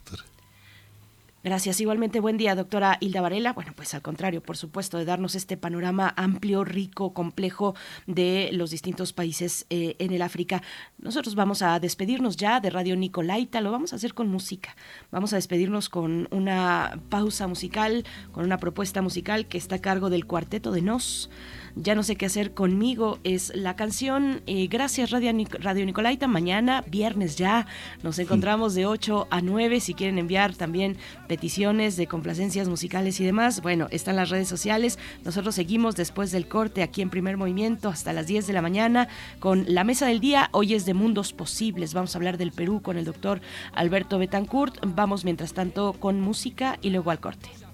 [1.47, 1.81] Gracias.
[1.81, 3.53] Igualmente, buen día, doctora Hilda Varela.
[3.53, 7.77] Bueno, pues al contrario, por supuesto, de darnos este panorama amplio, rico, complejo
[8.09, 10.61] de los distintos países eh, en el África.
[10.99, 14.75] Nosotros vamos a despedirnos ya de Radio Nicolaita, lo vamos a hacer con música.
[15.13, 20.11] Vamos a despedirnos con una pausa musical, con una propuesta musical que está a cargo
[20.11, 21.31] del Cuarteto de Nos.
[21.79, 24.41] Ya no sé qué hacer conmigo es la canción.
[24.47, 25.31] Eh, gracias Radio,
[25.61, 26.27] Radio Nicolaita.
[26.27, 27.67] Mañana, viernes ya,
[28.03, 29.81] nos encontramos de 8 a 9.
[29.81, 30.97] Si quieren enviar también
[31.29, 34.99] peticiones de complacencias musicales y demás, bueno, están las redes sociales.
[35.23, 39.09] Nosotros seguimos después del corte aquí en Primer Movimiento hasta las 10 de la mañana
[39.39, 40.49] con la mesa del día.
[40.53, 41.93] Hoy es de mundos posibles.
[41.93, 43.43] Vamos a hablar del Perú con el doctor
[43.75, 44.79] Alberto Betancourt.
[44.83, 47.66] Vamos mientras tanto con música y luego al corte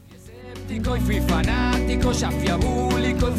[0.69, 2.93] y fui fanático, ya fui abúlico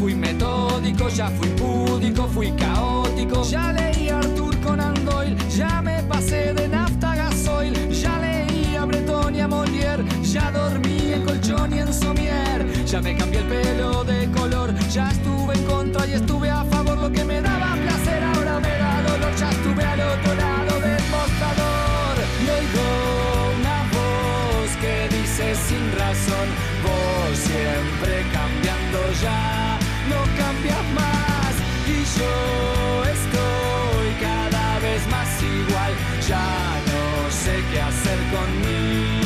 [0.04, 3.44] fui metódico, ya fui púdico, fui caótico.
[3.44, 8.86] Ya leí Arthur Conan Doyle, ya me pasé de nafta a gasoil, ya leí a
[8.86, 13.48] Breton y a Molière, ya dormí en colchón y en somier, ya me cambié el
[13.48, 17.76] pelo de color, ya estuve en contra y estuve a favor, lo que me daba
[17.76, 20.63] placer ahora me da dolor, ya estuve al otro lado
[28.32, 31.54] cambiando ya, no cambias más.
[31.88, 35.94] Y yo estoy cada vez más igual,
[36.28, 36.48] ya
[36.92, 39.20] no sé qué hacer con mí.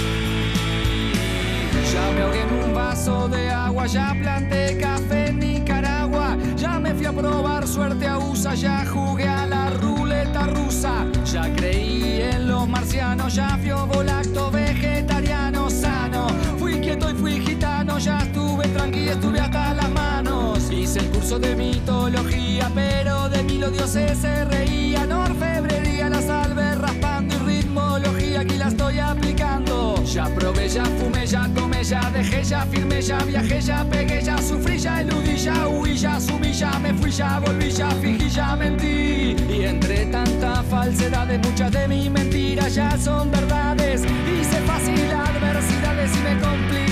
[1.93, 6.93] Ya me ahogué en un vaso de agua, ya planté café en Nicaragua, ya me
[6.93, 12.47] fui a probar suerte a USA, ya jugué a la ruleta rusa, ya creí en
[12.47, 16.27] los marcianos, ya fui volacto vegetariano sano,
[16.59, 17.97] fui quieto y fui gitano.
[17.99, 18.36] Ya estuve
[18.77, 20.71] tranquilo, estuve hasta las manos.
[20.71, 25.11] Hice el curso de mitología, pero de mí los dioses se reían.
[25.11, 30.03] Orfebrería, las albes raspando y ritmología, aquí la estoy aplicando.
[30.05, 34.37] Ya probé, ya fumé, ya tomé, ya dejé, ya firmé, ya viajé, ya pegué, ya
[34.37, 38.55] sufrí, ya eludí, ya huí, ya subí, ya me fui, ya volví, ya fingí, ya
[38.55, 39.35] mentí.
[39.49, 44.03] Y entre tanta falsedad, muchas de mis mentiras ya son verdades.
[44.03, 46.86] Hice fácil adversidades y me compliqué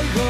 [0.00, 0.28] oigo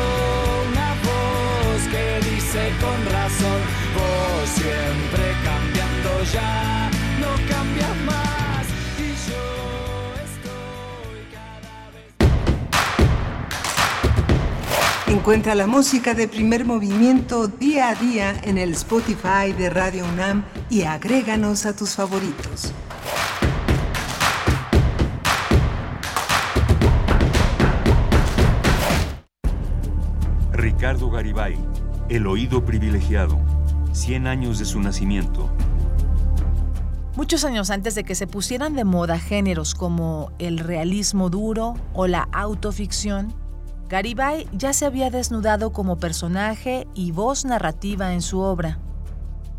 [0.71, 3.61] una voz que dice con razón,
[3.97, 6.91] vos siempre cambiando ya,
[7.21, 8.67] no cambias más.
[8.99, 9.45] Y yo
[15.15, 20.45] Encuentra la música de primer movimiento día a día en el Spotify de Radio UNAM
[20.71, 22.73] y agréganos a tus favoritos.
[30.67, 31.57] Ricardo Garibay,
[32.09, 33.39] El oído privilegiado,
[33.93, 35.49] 100 años de su nacimiento.
[37.15, 42.09] Muchos años antes de que se pusieran de moda géneros como el realismo duro o
[42.09, 43.33] la autoficción,
[43.89, 48.81] Garibay ya se había desnudado como personaje y voz narrativa en su obra.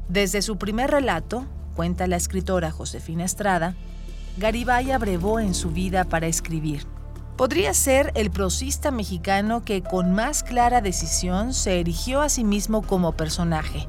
[0.10, 3.76] Desde su primer relato, cuenta la escritora Josefina Estrada,
[4.36, 6.86] Garibay abrevó en su vida para escribir.
[7.38, 12.82] Podría ser el prosista mexicano que con más clara decisión se erigió a sí mismo
[12.82, 13.88] como personaje.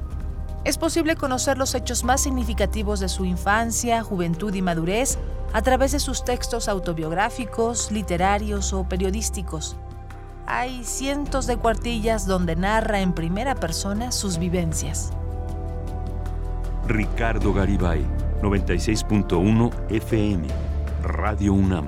[0.65, 5.17] Es posible conocer los hechos más significativos de su infancia, juventud y madurez
[5.51, 9.75] a través de sus textos autobiográficos, literarios o periodísticos.
[10.45, 15.11] Hay cientos de cuartillas donde narra en primera persona sus vivencias.
[16.87, 18.05] Ricardo Garibay,
[18.43, 20.47] 96.1 FM,
[21.01, 21.87] Radio UNAM,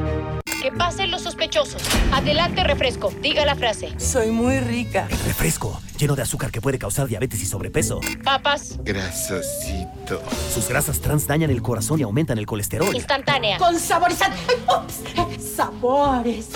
[0.61, 1.81] Que pasen los sospechosos.
[2.13, 3.11] Adelante, refresco.
[3.21, 3.89] Diga la frase.
[3.97, 5.07] Soy muy rica.
[5.25, 8.01] Refresco, lleno de azúcar que puede causar diabetes y sobrepeso.
[8.23, 8.79] Papas.
[8.83, 10.21] Grasosito.
[10.53, 12.93] Sus grasas trans dañan el corazón y aumentan el colesterol.
[12.93, 13.57] Instantánea.
[13.57, 14.37] Con saborizante.
[15.39, 16.47] Sabores.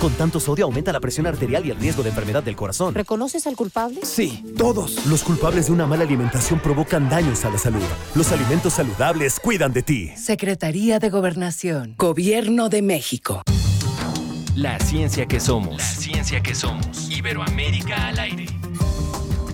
[0.00, 2.94] Con tanto sodio aumenta la presión arterial y el riesgo de enfermedad del corazón.
[2.94, 4.00] ¿Reconoces al culpable?
[4.02, 5.06] Sí, todos.
[5.06, 7.82] Los culpables de una mala alimentación provocan daños a la salud.
[8.14, 10.10] Los alimentos saludables cuidan de ti.
[10.16, 11.94] Secretaría de Gobernación.
[11.96, 13.42] Gobierno de México.
[14.56, 15.78] La ciencia que somos.
[15.78, 17.08] La ciencia que somos.
[17.08, 18.59] Iberoamérica al aire.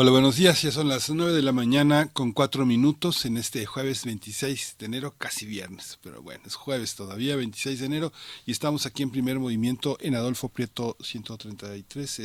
[0.00, 0.62] Hola, buenos días.
[0.62, 4.86] Ya son las 9 de la mañana con 4 minutos en este jueves 26 de
[4.86, 8.12] enero, casi viernes, pero bueno, es jueves todavía, 26 de enero,
[8.46, 12.22] y estamos aquí en primer movimiento en Adolfo Prieto 133, eh,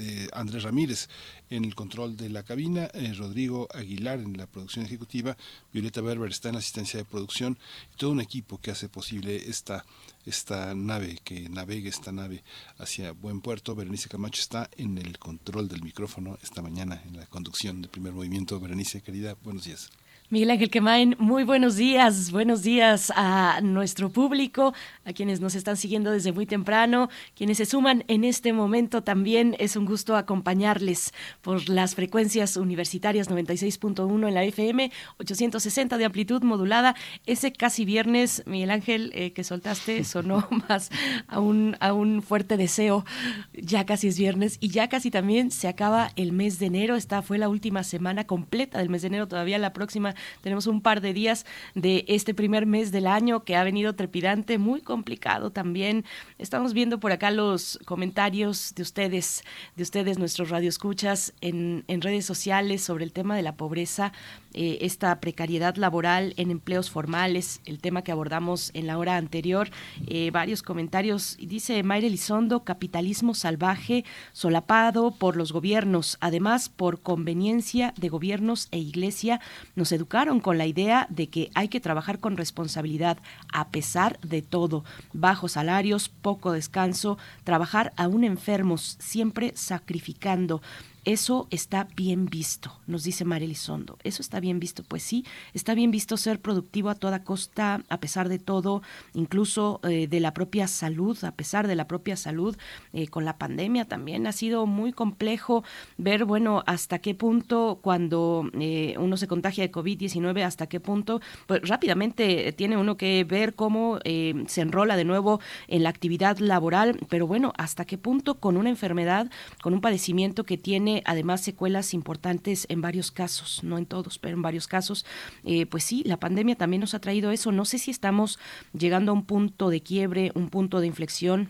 [0.00, 1.08] eh, Andrés Ramírez
[1.48, 5.38] en el control de la cabina, eh, Rodrigo Aguilar en la producción ejecutiva,
[5.72, 7.56] Violeta Berber está en asistencia de producción
[7.94, 9.86] y todo un equipo que hace posible esta
[10.26, 12.42] esta nave, que navegue esta nave
[12.78, 13.74] hacia buen puerto.
[13.74, 18.12] Berenice Camacho está en el control del micrófono esta mañana en la conducción del primer
[18.12, 18.60] movimiento.
[18.60, 19.90] Berenice, querida, buenos días.
[20.34, 24.74] Miguel Ángel Quemain, muy buenos días, buenos días a nuestro público,
[25.04, 29.54] a quienes nos están siguiendo desde muy temprano, quienes se suman en este momento también.
[29.60, 36.42] Es un gusto acompañarles por las frecuencias universitarias 96.1 en la FM, 860 de amplitud
[36.42, 36.96] modulada.
[37.26, 40.90] Ese casi viernes, Miguel Ángel, eh, que soltaste, sonó más
[41.28, 43.04] a un, a un fuerte deseo.
[43.52, 46.96] Ya casi es viernes y ya casi también se acaba el mes de enero.
[46.96, 50.80] Esta fue la última semana completa del mes de enero, todavía la próxima tenemos un
[50.80, 55.50] par de días de este primer mes del año que ha venido trepidante, muy complicado
[55.50, 56.04] también.
[56.38, 59.42] Estamos viendo por acá los comentarios de ustedes,
[59.76, 64.12] de ustedes, nuestros radioescuchas, en, en redes sociales sobre el tema de la pobreza.
[64.54, 69.68] Eh, esta precariedad laboral en empleos formales, el tema que abordamos en la hora anterior,
[70.06, 71.36] eh, varios comentarios.
[71.40, 78.78] Dice Mayre Lizondo, capitalismo salvaje solapado por los gobiernos, además por conveniencia de gobiernos e
[78.78, 79.40] iglesia,
[79.74, 83.18] nos educaron con la idea de que hay que trabajar con responsabilidad
[83.52, 90.62] a pesar de todo, bajos salarios, poco descanso, trabajar aún enfermos, siempre sacrificando.
[91.04, 93.98] Eso está bien visto, nos dice María Elizondo.
[94.04, 98.00] Eso está bien visto, pues sí, está bien visto ser productivo a toda costa, a
[98.00, 98.80] pesar de todo,
[99.12, 102.56] incluso eh, de la propia salud, a pesar de la propia salud,
[102.94, 105.62] eh, con la pandemia también ha sido muy complejo
[105.98, 111.20] ver, bueno, hasta qué punto cuando eh, uno se contagia de COVID-19, hasta qué punto,
[111.46, 116.98] pues rápidamente tiene uno que ver cómo se enrola de nuevo en la actividad laboral,
[117.10, 119.30] pero bueno, hasta qué punto con una enfermedad,
[119.62, 124.36] con un padecimiento que tiene además secuelas importantes en varios casos, no en todos, pero
[124.36, 125.04] en varios casos.
[125.44, 127.52] Eh, pues sí, la pandemia también nos ha traído eso.
[127.52, 128.38] No sé si estamos
[128.72, 131.48] llegando a un punto de quiebre, un punto de inflexión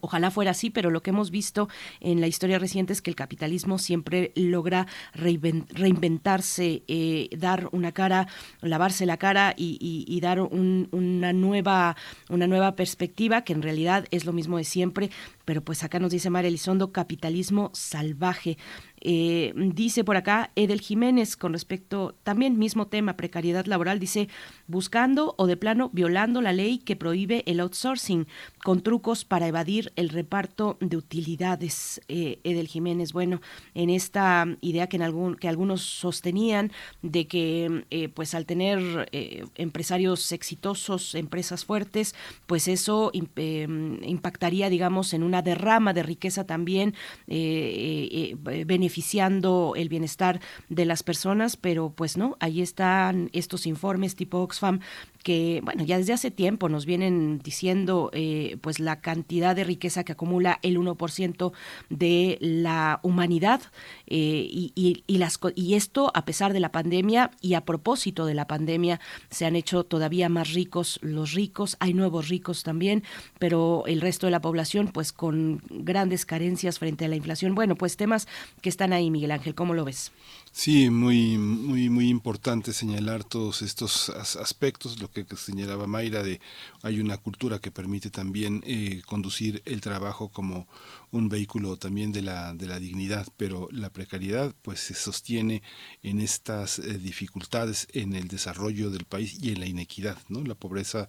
[0.00, 1.68] Ojalá fuera así, pero lo que hemos visto
[2.00, 8.28] en la historia reciente es que el capitalismo siempre logra reinventarse, eh, dar una cara,
[8.60, 11.96] lavarse la cara y, dar una, nueva,
[12.28, 15.10] una nueva perspectiva, que en realidad es lo mismo de siempre,
[15.44, 18.56] pero pues acá nos dice María Elizondo, capitalismo salvaje.
[19.00, 24.28] Eh, dice por acá Edel Jiménez con respecto, también mismo tema, precariedad laboral, dice,
[24.66, 28.26] buscando o de plano violando la ley que prohíbe el outsourcing
[28.62, 32.02] con trucos para evadir el reparto de utilidades.
[32.08, 33.40] Eh, Edel Jiménez, bueno,
[33.74, 36.70] en esta idea que, en algún, que algunos sostenían
[37.02, 39.08] de que eh, pues al tener
[39.56, 42.14] empresarios exitosos, empresas fuertes,
[42.46, 46.94] pues eso impactaría, digamos, en una derrama de riqueza también,
[47.26, 54.38] beneficiaria beneficiando el bienestar de las personas, pero pues no, ahí están estos informes tipo
[54.38, 54.80] Oxfam
[55.22, 60.02] que, bueno, ya desde hace tiempo nos vienen diciendo eh, pues la cantidad de riqueza
[60.02, 61.52] que acumula el 1%
[61.90, 63.60] de la humanidad
[64.06, 64.72] eh, y,
[65.06, 68.98] y, esto a pesar de la pandemia y a propósito de la pandemia
[69.30, 73.04] se han hecho todavía más ricos los ricos, hay nuevos ricos también,
[73.38, 77.54] pero el resto de la población pues con grandes carencias frente a la inflación.
[77.54, 78.26] Bueno, pues temas
[78.62, 80.12] que están ahí, Miguel Ángel, ¿cómo lo ves?
[80.52, 86.40] Sí, muy, muy, muy importante señalar todos estos aspectos, lo que señalaba Mayra de
[86.82, 90.66] hay una cultura que permite también eh, conducir el trabajo como
[91.12, 95.62] un vehículo también de la, de la dignidad, pero la precariedad pues se sostiene
[96.02, 100.42] en estas eh, dificultades en el desarrollo del país y en la inequidad, ¿no?
[100.42, 101.08] La pobreza,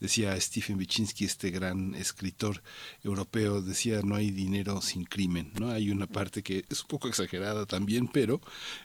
[0.00, 2.62] decía Stephen Wyczynski, este gran escritor
[3.04, 5.70] europeo decía no hay dinero sin crimen, ¿no?
[5.70, 8.40] Hay una parte que es un poco exagerada también, pero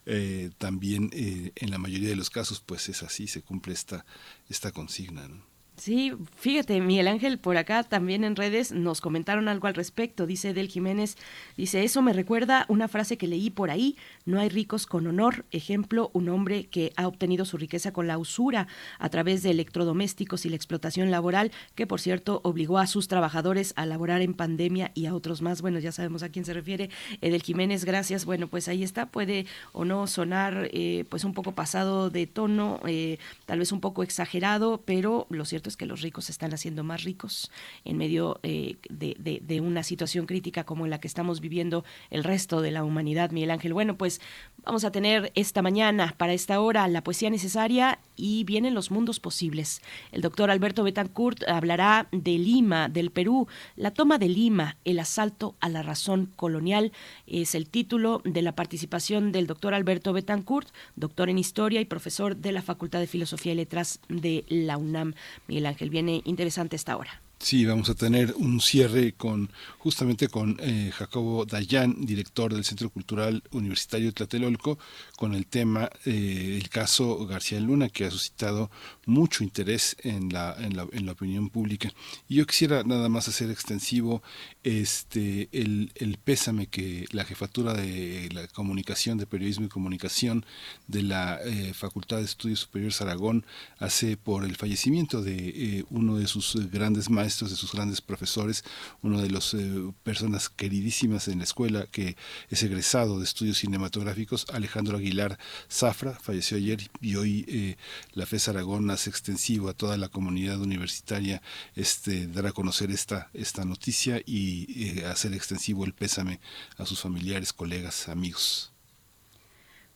[0.09, 4.05] eh, también eh, en la mayoría de los casos pues es así, se cumple esta,
[4.49, 5.56] esta consigna, ¿no?
[5.79, 10.25] Sí, fíjate, Miguel Ángel, por acá también en redes nos comentaron algo al respecto.
[10.25, 11.17] Dice Del Jiménez,
[11.55, 13.95] dice, eso me recuerda una frase que leí por ahí,
[14.25, 15.45] no hay ricos con honor.
[15.51, 18.67] Ejemplo, un hombre que ha obtenido su riqueza con la usura
[18.97, 23.73] a través de electrodomésticos y la explotación laboral, que por cierto obligó a sus trabajadores
[23.75, 25.61] a laborar en pandemia y a otros más.
[25.61, 26.89] Bueno, ya sabemos a quién se refiere.
[27.21, 28.25] Del Jiménez, gracias.
[28.25, 32.79] Bueno, pues ahí está, puede o no sonar eh, pues un poco pasado de tono,
[32.87, 36.53] eh, tal vez un poco exagerado, pero lo cierto es que los ricos se están
[36.53, 37.51] haciendo más ricos
[37.85, 42.71] en medio eh, de, una situación crítica como la que estamos viviendo el resto de
[42.71, 43.73] la humanidad, Miguel Ángel.
[43.73, 44.21] Bueno, pues
[44.63, 49.19] vamos a tener esta mañana, para esta hora, la poesía necesaria y vienen los mundos
[49.19, 49.81] posibles.
[50.11, 55.55] El doctor Alberto Betancourt hablará de Lima, del Perú, la toma de Lima, el asalto
[55.59, 56.91] a la razón colonial,
[57.25, 62.35] es el título de la participación del doctor Alberto Betancourt, doctor en historia y profesor
[62.35, 65.13] de la Facultad de Filosofía y Letras de la UNAM.
[65.47, 67.21] Miguel Ángel, viene interesante esta hora.
[67.39, 72.89] Sí, vamos a tener un cierre con justamente con eh, Jacobo Dayan, director del Centro
[72.89, 74.79] Cultural Universitario de Tlatelolco,
[75.15, 78.71] con el tema eh, el caso García Luna, que ha suscitado
[79.05, 81.93] mucho interés en la, en la opinión pública.
[82.27, 84.23] Y yo quisiera nada más hacer extensivo
[84.67, 90.45] este el, pésame que la jefatura de la comunicación, de periodismo y comunicación
[90.87, 93.45] de la eh, Facultad de Estudios Superiores Aragón
[93.79, 98.65] hace por el fallecimiento de uno de sus grandes maestros de sus grandes profesores,
[99.01, 102.17] uno de las eh, personas queridísimas en la escuela que
[102.49, 105.37] es egresado de estudios cinematográficos, Alejandro Aguilar
[105.71, 107.77] Zafra, falleció ayer y hoy eh,
[108.13, 111.41] la FES Aragón hace extensivo a toda la comunidad universitaria
[111.75, 116.39] este, dar a conocer esta, esta noticia y eh, hacer extensivo el pésame
[116.77, 118.71] a sus familiares, colegas, amigos.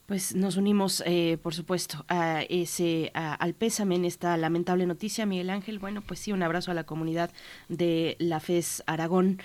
[0.05, 5.49] Pues nos unimos, eh, por supuesto, a ese, al pésame en esta lamentable noticia, Miguel
[5.49, 5.79] Ángel.
[5.79, 7.31] Bueno, pues sí, un abrazo a la comunidad
[7.69, 9.41] de la FES Aragón.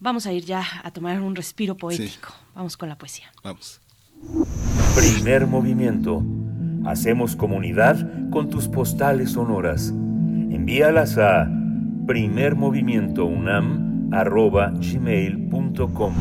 [0.00, 2.34] Vamos a ir ya a tomar un respiro poético.
[2.56, 3.30] Vamos con la poesía.
[3.44, 3.80] Vamos.
[4.96, 6.24] Primer movimiento.
[6.84, 9.90] Hacemos comunidad con tus postales sonoras.
[9.90, 11.46] Envíalas a
[14.12, 16.14] primermovimientounam.gmail.com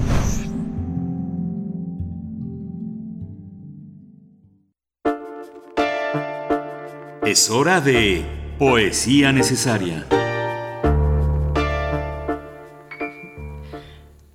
[7.25, 8.25] Es hora de
[8.57, 10.05] Poesía Necesaria.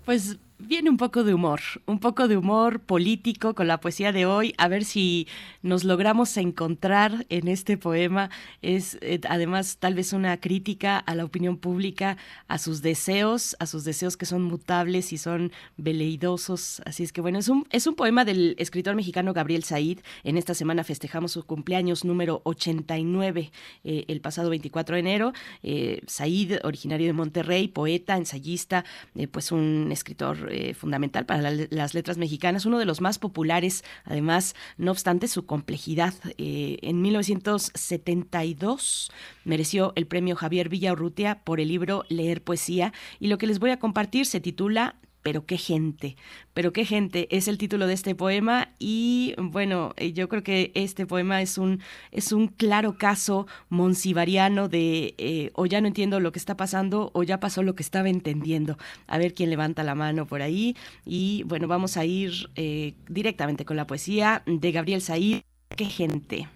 [0.04, 4.26] Pues viene un poco de humor, un poco de humor político con la poesía de
[4.26, 5.28] hoy, a ver si
[5.62, 8.30] nos logramos encontrar en este poema.
[8.62, 12.16] Es eh, además tal vez una crítica a la opinión pública,
[12.48, 16.82] a sus deseos, a sus deseos que son mutables y son veleidosos.
[16.84, 20.00] Así es que bueno, es un, es un poema del escritor mexicano Gabriel Said.
[20.24, 23.52] En esta semana festejamos su cumpleaños número 89,
[23.84, 25.32] eh, el pasado 24 de enero.
[25.62, 28.84] Eh, Said, originario de Monterrey, poeta, ensayista,
[29.30, 34.54] pues un escritor eh, fundamental para las letras mexicanas, uno de los más populares, además,
[34.78, 36.14] no obstante su complejidad.
[36.38, 39.12] Eh, en 1972
[39.44, 43.68] mereció el premio Javier Villaurrutia por el libro Leer Poesía y lo que les voy
[43.70, 44.96] a compartir se titula
[45.26, 46.16] pero qué gente,
[46.54, 50.70] pero qué gente es el título de este poema y bueno, eh, yo creo que
[50.76, 51.80] este poema es un,
[52.12, 57.10] es un claro caso monsivariano de eh, o ya no entiendo lo que está pasando
[57.12, 58.78] o ya pasó lo que estaba entendiendo.
[59.08, 63.64] A ver quién levanta la mano por ahí y bueno, vamos a ir eh, directamente
[63.64, 65.40] con la poesía de Gabriel Said.
[65.76, 66.46] Qué gente.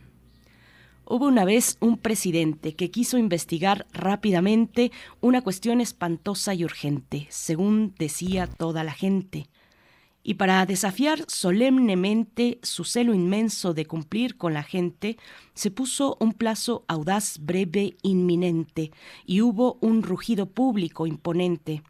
[1.12, 7.96] Hubo una vez un presidente que quiso investigar rápidamente una cuestión espantosa y urgente, según
[7.98, 9.48] decía toda la gente.
[10.22, 15.16] Y para desafiar solemnemente su celo inmenso de cumplir con la gente,
[15.52, 18.92] se puso un plazo audaz, breve, inminente,
[19.26, 21.82] y hubo un rugido público imponente.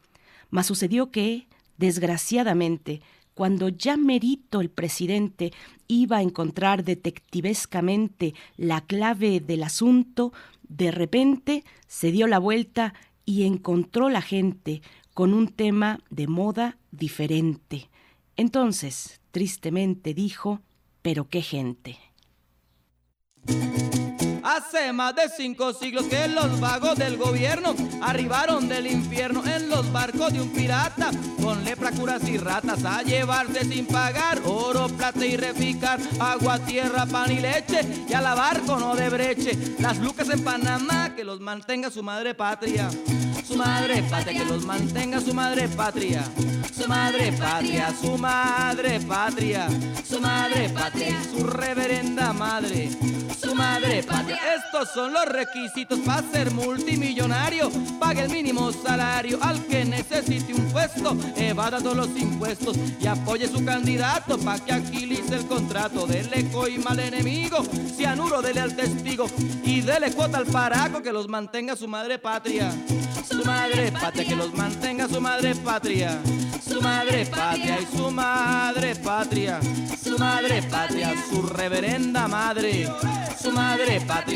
[0.49, 3.03] Mas sucedió que, desgraciadamente,
[3.35, 5.53] cuando ya merito el presidente
[5.89, 10.33] iba a encontrar detectivescamente la clave del asunto,
[10.69, 12.95] de repente se dio la vuelta
[13.25, 14.83] y encontró la gente
[15.15, 17.89] con un tema de moda diferente.
[18.37, 20.61] Entonces, tristemente dijo,
[21.03, 21.99] pero qué gente.
[24.51, 27.73] Hace más de cinco siglos que los vagos del gobierno
[28.03, 31.13] arribaron del infierno en los barcos de un pirata.
[31.41, 37.07] Con lepra, curas y ratas a llevarse sin pagar oro, plata y reficar, agua, tierra,
[37.07, 39.57] pan y leche y a la barco no de breche.
[39.79, 42.91] Las lucas en Panamá que los mantenga su madre patria.
[43.47, 46.25] su madre patria, que los mantenga su madre patria,
[46.73, 49.69] su madre patria, su madre patria,
[50.05, 52.91] su madre patria su reverenda madre,
[53.43, 54.40] su madre patria.
[54.57, 57.71] Estos son los requisitos para ser multimillonario.
[57.99, 63.49] Pague el mínimo salario al que necesite un puesto, evada todos los impuestos y apoye
[63.49, 66.07] su candidato para que agilice el contrato.
[66.07, 67.63] Dele coima al enemigo,
[67.97, 69.27] cianuro dele al testigo
[69.65, 72.73] y dele cuota al paraco que los mantenga su madre patria.
[73.29, 76.19] Su madre patria, que los mantenga su madre patria.
[76.67, 79.61] Su madre patria y su madre patria.
[80.03, 82.89] Su madre patria, su reverenda madre.
[83.41, 84.30] Su madre patria.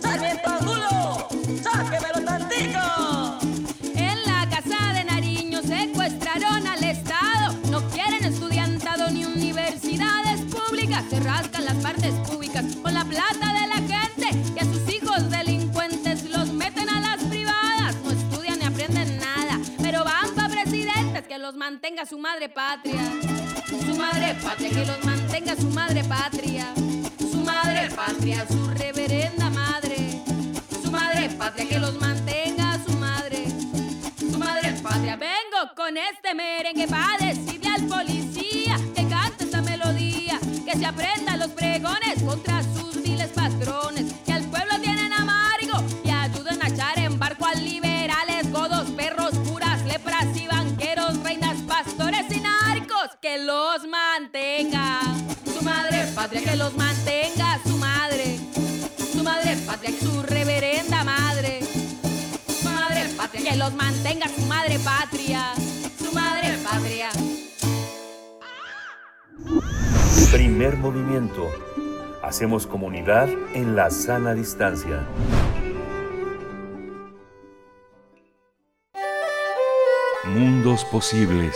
[0.00, 1.28] ¡Sarmiento Angulo!
[1.62, 3.38] ¡Sáquemelo tantito!
[3.94, 7.54] En la casa de Nariño secuestraron al Estado.
[7.70, 11.04] No quieren estudiantado ni universidades públicas.
[11.10, 14.00] Se rascan las partes públicas con la plata de la gente.
[21.26, 23.00] Que los mantenga su madre patria.
[23.68, 26.72] Su madre patria, que los mantenga su madre patria.
[27.18, 29.96] Su madre patria, su reverenda madre.
[30.82, 33.44] Su madre patria, que los mantenga su madre.
[34.18, 35.16] Su madre patria.
[35.16, 40.38] Vengo con este merengue para decirle al policía que cante esta melodía.
[40.64, 44.19] Que se aprenda los pregones contra sus viles patrones.
[53.20, 55.02] Que los mantenga.
[55.44, 58.38] Su madre patria, que los mantenga su madre.
[59.12, 61.60] Su madre patria, su reverenda madre.
[62.48, 65.52] Su madre patria, que los mantenga su madre patria.
[65.98, 67.10] Su madre patria.
[70.32, 71.50] Primer movimiento.
[72.22, 75.06] Hacemos comunidad en la sana distancia.
[80.24, 81.54] Mundos posibles.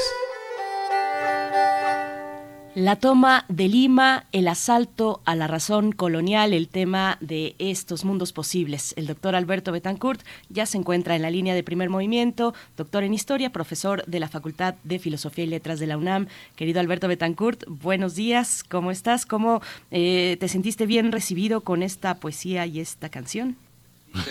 [2.74, 8.32] La toma de Lima, el asalto a la razón colonial, el tema de estos mundos
[8.32, 8.94] posibles.
[8.96, 13.14] El doctor Alberto Betancourt ya se encuentra en la línea de primer movimiento, doctor en
[13.14, 16.26] historia, profesor de la Facultad de Filosofía y Letras de la UNAM.
[16.56, 19.24] Querido Alberto Betancourt, buenos días, ¿cómo estás?
[19.24, 23.54] ¿Cómo eh, te sentiste bien recibido con esta poesía y esta canción?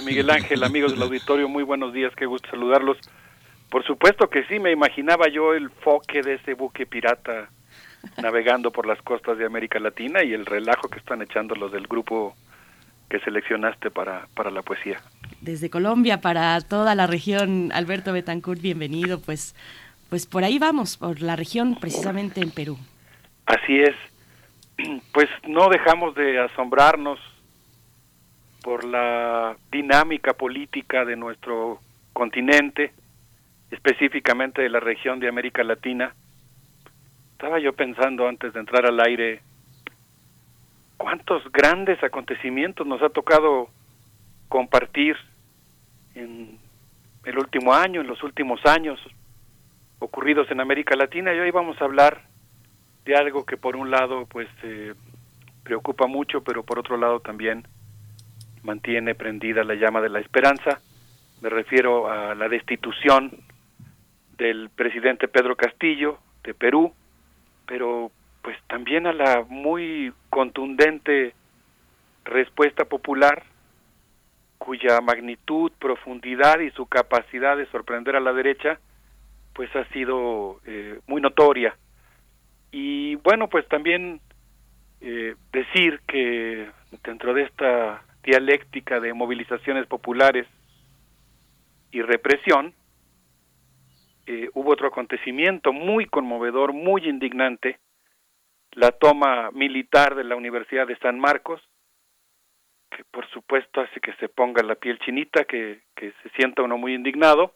[0.03, 2.97] Miguel Ángel, amigos del auditorio, muy buenos días, qué gusto saludarlos.
[3.69, 7.49] Por supuesto que sí, me imaginaba yo el foque de ese buque pirata
[8.21, 11.87] navegando por las costas de América Latina y el relajo que están echando los del
[11.87, 12.35] grupo
[13.09, 14.99] que seleccionaste para, para la poesía.
[15.41, 19.19] Desde Colombia para toda la región, Alberto Betancourt, bienvenido.
[19.19, 19.55] Pues,
[20.09, 22.77] pues por ahí vamos, por la región, precisamente en Perú.
[23.45, 23.95] Así es.
[25.11, 27.19] Pues no dejamos de asombrarnos
[28.63, 31.79] por la dinámica política de nuestro
[32.13, 32.93] continente,
[33.69, 36.15] específicamente de la región de América Latina,
[37.33, 39.41] estaba yo pensando antes de entrar al aire
[40.97, 43.67] cuántos grandes acontecimientos nos ha tocado
[44.47, 45.17] compartir
[46.15, 46.57] en
[47.25, 48.99] el último año, en los últimos años
[49.99, 52.21] ocurridos en América Latina y hoy vamos a hablar
[53.05, 54.93] de algo que por un lado pues eh,
[55.63, 57.67] preocupa mucho, pero por otro lado también
[58.61, 60.79] mantiene prendida la llama de la esperanza.
[61.41, 63.31] Me refiero a la destitución
[64.37, 66.93] del presidente Pedro Castillo de Perú,
[67.73, 68.11] pero
[68.43, 71.33] pues también a la muy contundente
[72.23, 73.41] respuesta popular
[74.59, 78.79] cuya magnitud, profundidad y su capacidad de sorprender a la derecha
[79.55, 81.75] pues ha sido eh, muy notoria.
[82.71, 84.21] Y bueno, pues también
[85.01, 86.69] eh, decir que
[87.03, 90.45] dentro de esta dialéctica de movilizaciones populares
[91.91, 92.75] y represión,
[94.25, 97.79] eh, hubo otro acontecimiento muy conmovedor, muy indignante,
[98.71, 101.61] la toma militar de la Universidad de San Marcos,
[102.89, 106.93] que por supuesto hace que se ponga la piel chinita, que, se sienta uno muy
[106.93, 107.55] indignado,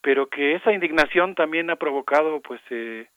[0.00, 3.08] pero que esa indignación también ha provocado pues eh,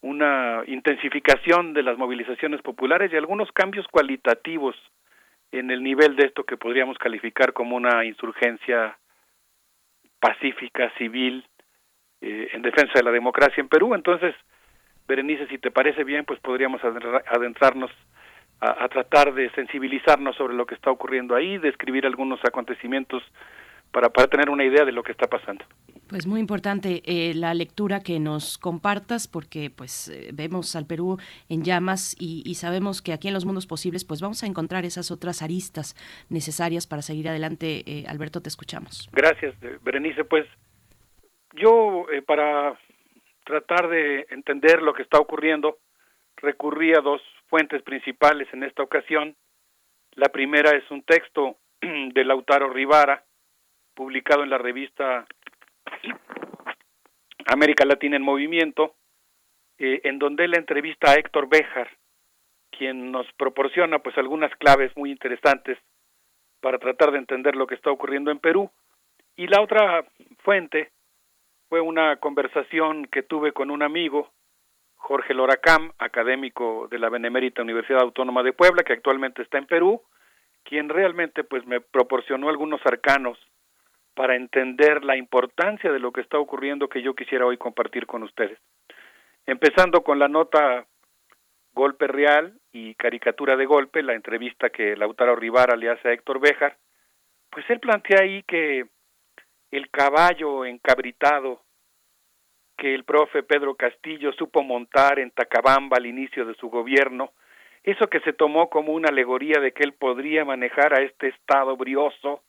[0.00, 4.76] una intensificación de las movilizaciones populares y algunos cambios cualitativos
[5.52, 8.98] en el nivel de esto que podríamos calificar como una insurgencia
[10.20, 11.46] pacífica, civil,
[12.20, 13.94] eh, en defensa de la democracia en Perú.
[13.94, 14.34] Entonces,
[15.06, 17.90] Berenice, si te parece bien, pues podríamos adentrarnos
[18.60, 23.22] a, a, tratar de sensibilizarnos sobre lo que está ocurriendo ahí, describir algunos acontecimientos
[23.90, 25.64] para, para tener una idea de lo que está pasando.
[26.08, 31.18] Pues muy importante eh, la lectura que nos compartas porque pues eh, vemos al Perú
[31.48, 35.10] en llamas y, sabemos que aquí en los mundos posibles pues vamos a encontrar esas
[35.10, 35.96] otras aristas
[36.30, 37.82] necesarias para seguir adelante.
[37.86, 39.08] Eh, Alberto, te escuchamos.
[39.12, 40.22] Gracias, Berenice.
[40.22, 40.46] Pues
[41.54, 42.78] yo para
[43.44, 45.78] tratar de entender lo que está ocurriendo
[46.36, 49.34] recurrí a dos fuentes principales en esta ocasión.
[50.12, 53.24] La primera es un texto de Lautaro Rivara
[53.96, 55.26] publicado en la revista
[57.46, 58.94] América Latina en Movimiento,
[59.78, 61.88] eh, en donde él entrevista a Héctor Béjar,
[62.70, 65.78] quien nos proporciona pues algunas claves muy interesantes
[66.60, 68.70] para tratar de entender lo que está ocurriendo en Perú.
[69.34, 70.04] Y la otra
[70.40, 70.92] fuente
[71.68, 74.30] fue una conversación que tuve con un amigo,
[74.96, 80.02] Jorge Loracam, académico de la Benemérita Universidad Autónoma de Puebla, que actualmente está en Perú,
[80.64, 83.38] quien realmente pues me proporcionó algunos arcanos
[84.16, 88.22] para entender la importancia de lo que está ocurriendo que yo quisiera hoy compartir con
[88.22, 88.58] ustedes.
[89.44, 90.86] Empezando con la nota
[91.74, 96.40] Golpe Real y Caricatura de Golpe, la entrevista que Lautaro Rivara le hace a Héctor
[96.40, 96.78] Béjar,
[97.50, 98.86] pues él plantea ahí que
[99.70, 101.60] el caballo encabritado
[102.78, 107.32] que el profe Pedro Castillo supo montar en Tacabamba al inicio de su gobierno,
[107.82, 111.76] eso que se tomó como una alegoría de que él podría manejar a este estado
[111.76, 112.42] brioso,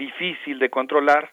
[0.00, 1.32] difícil de controlar.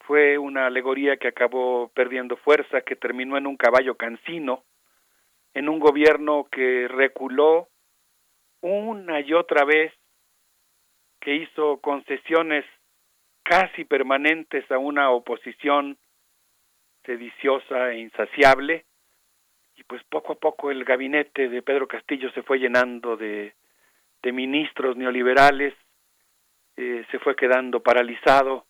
[0.00, 4.64] Fue una alegoría que acabó perdiendo fuerza, que terminó en un caballo cansino,
[5.54, 7.68] en un gobierno que reculó
[8.60, 9.92] una y otra vez,
[11.20, 12.64] que hizo concesiones
[13.44, 15.96] casi permanentes a una oposición
[17.04, 18.84] sediciosa e insaciable,
[19.76, 23.54] y pues poco a poco el gabinete de Pedro Castillo se fue llenando de,
[24.22, 25.74] de ministros neoliberales
[26.76, 28.66] eh, se fue quedando paralizado,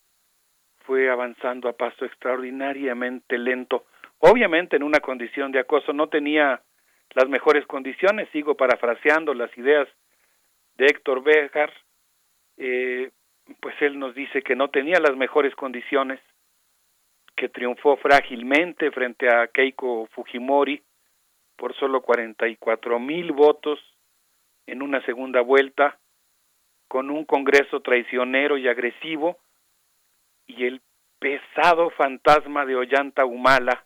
[0.86, 3.86] fue avanzando a paso extraordinariamente lento,
[4.18, 6.62] obviamente en una condición de acoso, no tenía
[7.14, 9.88] las mejores condiciones, sigo parafraseando las ideas
[10.76, 11.72] de Héctor Bejar,
[12.56, 13.10] eh,
[13.60, 16.20] pues él nos dice que no tenía las mejores condiciones,
[17.36, 20.82] que triunfó frágilmente frente a Keiko Fujimori
[21.56, 23.78] por solo 44 mil votos
[24.66, 25.98] en una segunda vuelta,
[26.94, 29.36] con un Congreso traicionero y agresivo
[30.46, 30.80] y el
[31.18, 33.84] pesado fantasma de Ollanta Humala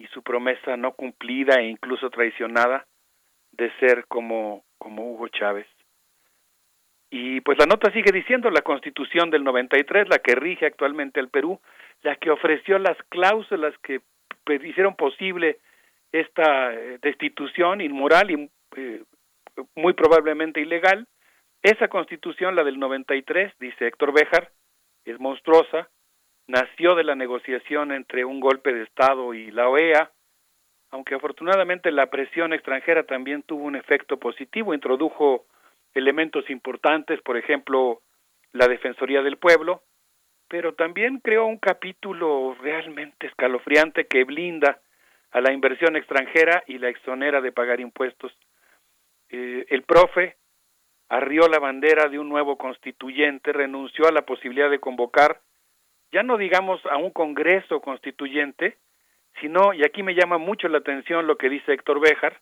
[0.00, 2.88] y su promesa no cumplida e incluso traicionada
[3.52, 5.68] de ser como, como Hugo Chávez.
[7.08, 11.28] Y pues la nota sigue diciendo la Constitución del 93, la que rige actualmente el
[11.28, 11.60] Perú,
[12.02, 14.00] la que ofreció las cláusulas que
[14.42, 15.58] pues, hicieron posible
[16.10, 19.04] esta eh, destitución inmoral y eh,
[19.76, 21.06] muy probablemente ilegal,
[21.64, 24.50] esa constitución, la del 93, dice Héctor Béjar,
[25.06, 25.88] es monstruosa,
[26.46, 30.10] nació de la negociación entre un golpe de Estado y la OEA,
[30.90, 35.46] aunque afortunadamente la presión extranjera también tuvo un efecto positivo, introdujo
[35.94, 38.02] elementos importantes, por ejemplo,
[38.52, 39.84] la Defensoría del Pueblo,
[40.48, 44.82] pero también creó un capítulo realmente escalofriante que blinda
[45.30, 48.36] a la inversión extranjera y la exonera de pagar impuestos.
[49.30, 50.36] Eh, el profe
[51.08, 55.40] arrió la bandera de un nuevo constituyente, renunció a la posibilidad de convocar,
[56.12, 58.78] ya no digamos a un Congreso constituyente,
[59.40, 62.40] sino, y aquí me llama mucho la atención lo que dice Héctor Béjar,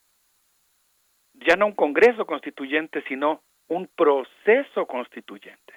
[1.35, 5.75] ya no un Congreso constituyente, sino un proceso constituyente.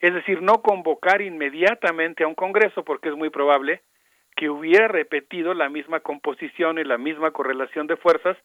[0.00, 3.82] Es decir, no convocar inmediatamente a un Congreso, porque es muy probable
[4.36, 8.36] que hubiera repetido la misma composición y la misma correlación de fuerzas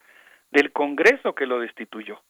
[0.52, 2.22] del Congreso que lo destituyó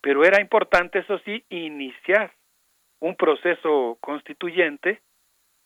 [0.00, 2.32] pero era importante, eso sí, iniciar
[3.00, 5.02] un proceso constituyente,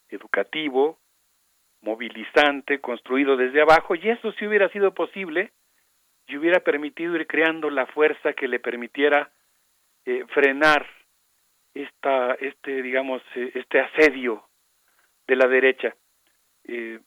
[0.09, 0.99] educativo,
[1.83, 5.53] movilizante, construido desde abajo, y eso sí hubiera sido posible
[6.27, 9.31] y hubiera permitido ir creando la fuerza que le permitiera
[10.05, 10.87] eh, frenar
[11.75, 14.45] esta, este, digamos, eh, este asedio
[15.27, 15.95] de la derecha.
[16.65, 17.01] Eh,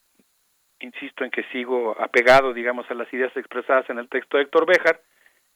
[0.80, 4.66] insisto en que sigo apegado, digamos, a las ideas expresadas en el texto de Héctor
[4.66, 5.02] Béjar,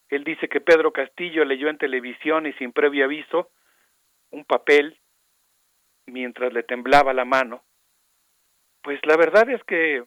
[0.10, 3.50] él dice que Pedro Castillo leyó en televisión y sin previo aviso
[4.32, 5.00] un papel
[6.06, 7.64] mientras le temblaba la mano.
[8.82, 10.04] Pues la verdad es que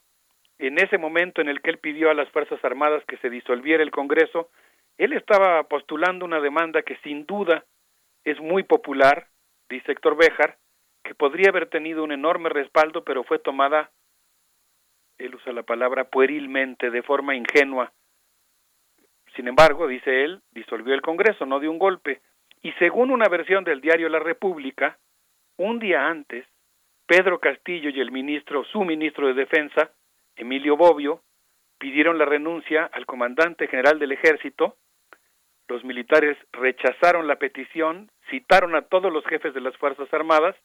[0.58, 3.82] en ese momento en el que él pidió a las Fuerzas Armadas que se disolviera
[3.82, 4.50] el Congreso,
[4.98, 7.64] él estaba postulando una demanda que sin duda
[8.24, 9.28] es muy popular,
[9.68, 10.58] dice Héctor Béjar,
[11.02, 13.90] que podría haber tenido un enorme respaldo, pero fue tomada,
[15.18, 17.92] él usa la palabra puerilmente, de forma ingenua,
[19.36, 22.20] sin embargo, dice él, disolvió el Congreso, no dio un golpe.
[22.62, 24.98] Y según una versión del diario La República,
[25.56, 26.46] un día antes,
[27.06, 29.90] Pedro Castillo y el ministro, su ministro de Defensa,
[30.36, 31.22] Emilio Bobbio,
[31.78, 34.76] pidieron la renuncia al comandante general del ejército.
[35.68, 40.56] Los militares rechazaron la petición, citaron a todos los jefes de las Fuerzas Armadas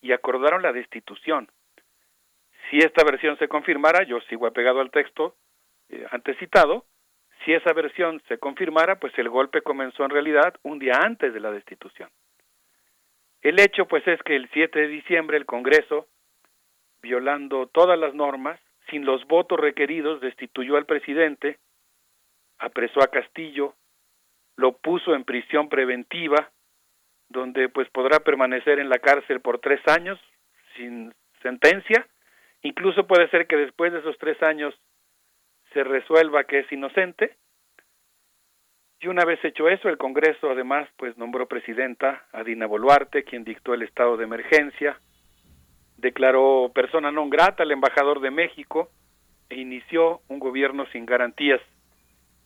[0.00, 1.50] y acordaron la destitución.
[2.70, 5.36] Si esta versión se confirmara, yo sigo apegado al texto
[5.90, 6.86] eh, antes citado,
[7.44, 11.40] si esa versión se confirmara, pues el golpe comenzó en realidad un día antes de
[11.40, 12.08] la destitución.
[13.40, 16.06] El hecho, pues, es que el 7 de diciembre el Congreso,
[17.02, 21.58] violando todas las normas, sin los votos requeridos, destituyó al presidente,
[22.58, 23.74] apresó a Castillo,
[24.56, 26.50] lo puso en prisión preventiva,
[27.28, 30.20] donde pues podrá permanecer en la cárcel por tres años
[30.76, 31.12] sin
[31.42, 32.06] sentencia.
[32.62, 34.74] Incluso puede ser que después de esos tres años
[35.72, 37.36] se resuelva que es inocente.
[39.00, 43.42] Y una vez hecho eso, el Congreso además pues nombró presidenta a Dina Boluarte, quien
[43.44, 45.00] dictó el estado de emergencia,
[45.96, 48.90] declaró persona non grata al embajador de México
[49.48, 51.60] e inició un gobierno sin garantías.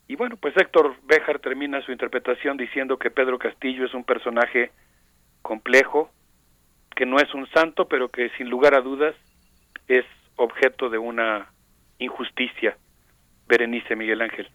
[0.09, 4.71] Y bueno, pues Héctor Béjar termina su interpretación diciendo que Pedro Castillo es un personaje
[5.43, 6.11] complejo,
[6.95, 9.15] que no es un santo, pero que sin lugar a dudas
[9.89, 10.05] es
[10.37, 11.51] objeto de una
[11.99, 12.77] injusticia.
[13.49, 14.49] Berenice Miguel Ángel.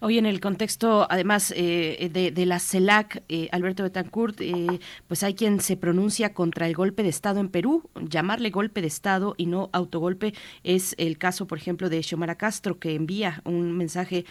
[0.00, 5.34] Hoy en el contexto, además eh, de, la CELAC, eh, Alberto Betancourt, eh, pues hay
[5.34, 7.88] quien se pronuncia contra el golpe de Estado en Perú.
[8.00, 10.34] Llamarle golpe de Estado y no autogolpe
[10.64, 14.24] es el caso, por ejemplo, de Xiomara Castro, que envía un mensaje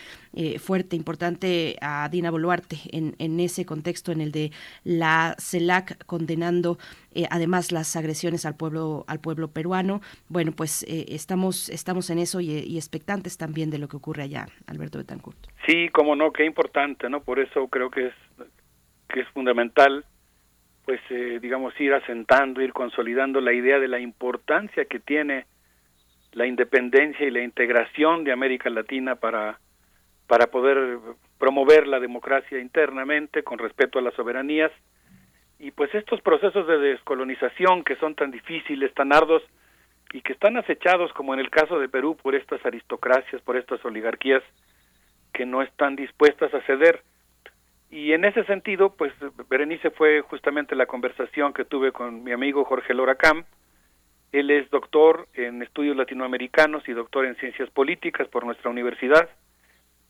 [0.60, 4.52] fuerte, importante a Dina Boluarte en, ese contexto, en el de
[4.84, 6.78] la CELAC condenando
[7.16, 10.02] eh, además las agresiones al pueblo al pueblo peruano.
[10.28, 14.48] Bueno, pues eh, estamos estamos en eso y, expectantes también de lo que ocurre allá,
[14.68, 15.38] Alberto Betancourt.
[15.66, 17.22] Sí, como no, qué importante, ¿no?
[17.22, 18.14] Por eso creo que es
[19.08, 20.06] que es fundamental
[20.86, 25.46] pues eh, digamos ir asentando, ir consolidando la idea de la importancia que tiene
[26.34, 29.60] la independencia y la integración de América Latina para
[30.28, 30.98] para poder
[31.38, 34.72] promover la democracia internamente con respeto a las soberanías
[35.60, 39.44] y pues estos procesos de descolonización que son tan difíciles, tan ardos
[40.12, 43.84] y que están acechados como en el caso de Perú por estas aristocracias, por estas
[43.86, 44.44] oligarquías
[45.36, 47.04] que no están dispuestas a ceder.
[47.92, 49.12] Y en ese sentido, pues
[49.50, 53.44] Berenice fue justamente la conversación que tuve con mi amigo Jorge Loracam.
[54.32, 59.30] Él es doctor en estudios latinoamericanos y doctor en ciencias políticas por nuestra universidad.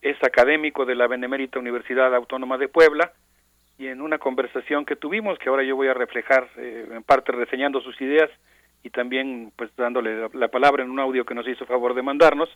[0.01, 3.11] Es académico de la Benemérita Universidad Autónoma de Puebla
[3.79, 7.31] y en una conversación que tuvimos, que ahora yo voy a reflejar eh, en parte
[7.31, 8.29] reseñando sus ideas
[8.83, 12.49] y también pues dándole la, palabra en un audio que nos hizo favor de mandarnos,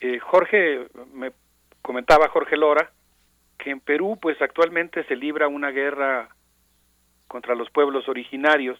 [0.00, 1.32] eh, Jorge, me
[1.82, 2.90] comentaba Jorge Lora,
[3.58, 6.28] que en Perú pues actualmente se libra una guerra
[7.28, 8.78] contra los pueblos originarios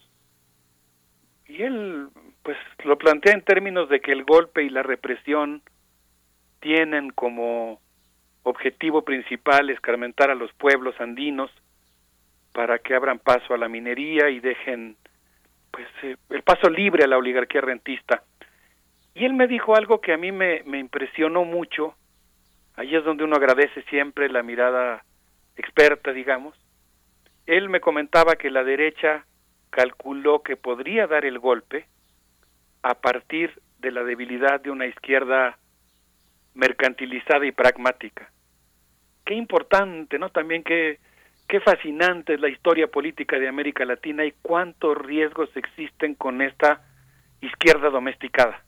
[1.46, 2.08] y él
[2.42, 5.62] pues lo plantea en términos de que el golpe y la represión
[6.60, 7.80] tienen como
[8.42, 11.50] objetivo principal escarmentar a los pueblos andinos
[12.52, 14.96] para que abran paso a la minería y dejen
[15.70, 18.22] pues eh, el paso libre a la oligarquía rentista.
[19.14, 21.94] Y él me dijo algo que a mí me, me impresionó mucho,
[22.76, 25.04] ahí es donde uno agradece siempre la mirada
[25.56, 26.56] experta, digamos.
[27.46, 29.26] Él me comentaba que la derecha
[29.70, 31.86] calculó que podría dar el golpe
[32.82, 35.58] a partir de la debilidad de una izquierda
[36.54, 38.30] mercantilizada y pragmática.
[39.24, 40.30] Qué importante, ¿no?
[40.30, 40.98] También qué,
[41.48, 46.82] qué fascinante es la historia política de América Latina y cuántos riesgos existen con esta
[47.40, 48.62] izquierda domesticada.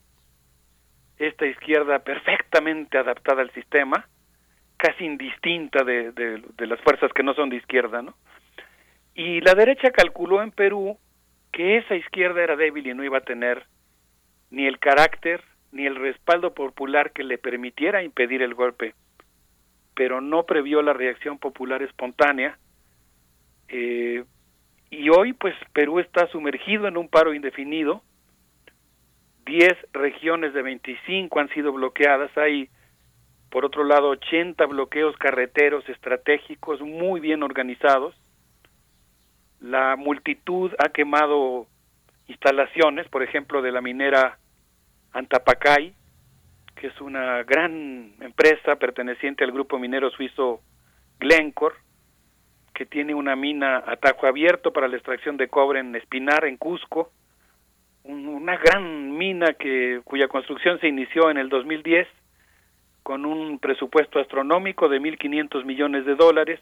[1.26, 4.06] Esta izquierda perfectamente adaptada al sistema,
[4.76, 8.14] casi indistinta de, las fuerzas que no son de izquierda, ¿no?
[9.14, 10.98] Y la derecha calculó en Perú
[11.50, 13.64] que esa izquierda era débil y no iba a tener
[14.50, 18.94] ni el carácter ni el respaldo popular que le permitiera impedir el golpe,
[19.94, 22.58] pero no previó la reacción popular espontánea.
[23.68, 24.24] Eh,
[24.90, 28.02] y hoy, pues, Perú está sumergido en un paro indefinido.
[29.44, 32.36] Diez regiones de 25 han sido bloqueadas.
[32.36, 32.70] Hay,
[33.50, 38.14] por otro lado, 80 bloqueos carreteros estratégicos muy bien organizados.
[39.60, 41.66] La multitud ha quemado
[42.26, 44.38] instalaciones, por ejemplo, de la minera
[45.12, 45.94] Antapacay,
[46.74, 50.60] que es una gran empresa perteneciente al grupo minero suizo
[51.20, 51.76] Glencore,
[52.74, 56.56] que tiene una mina a tajo abierto para la extracción de cobre en Espinar, en
[56.56, 57.12] Cusco,
[58.04, 62.06] una gran mina que cuya construcción se inició en el 2010
[63.02, 66.60] con un presupuesto astronómico de 1.500 millones de dólares,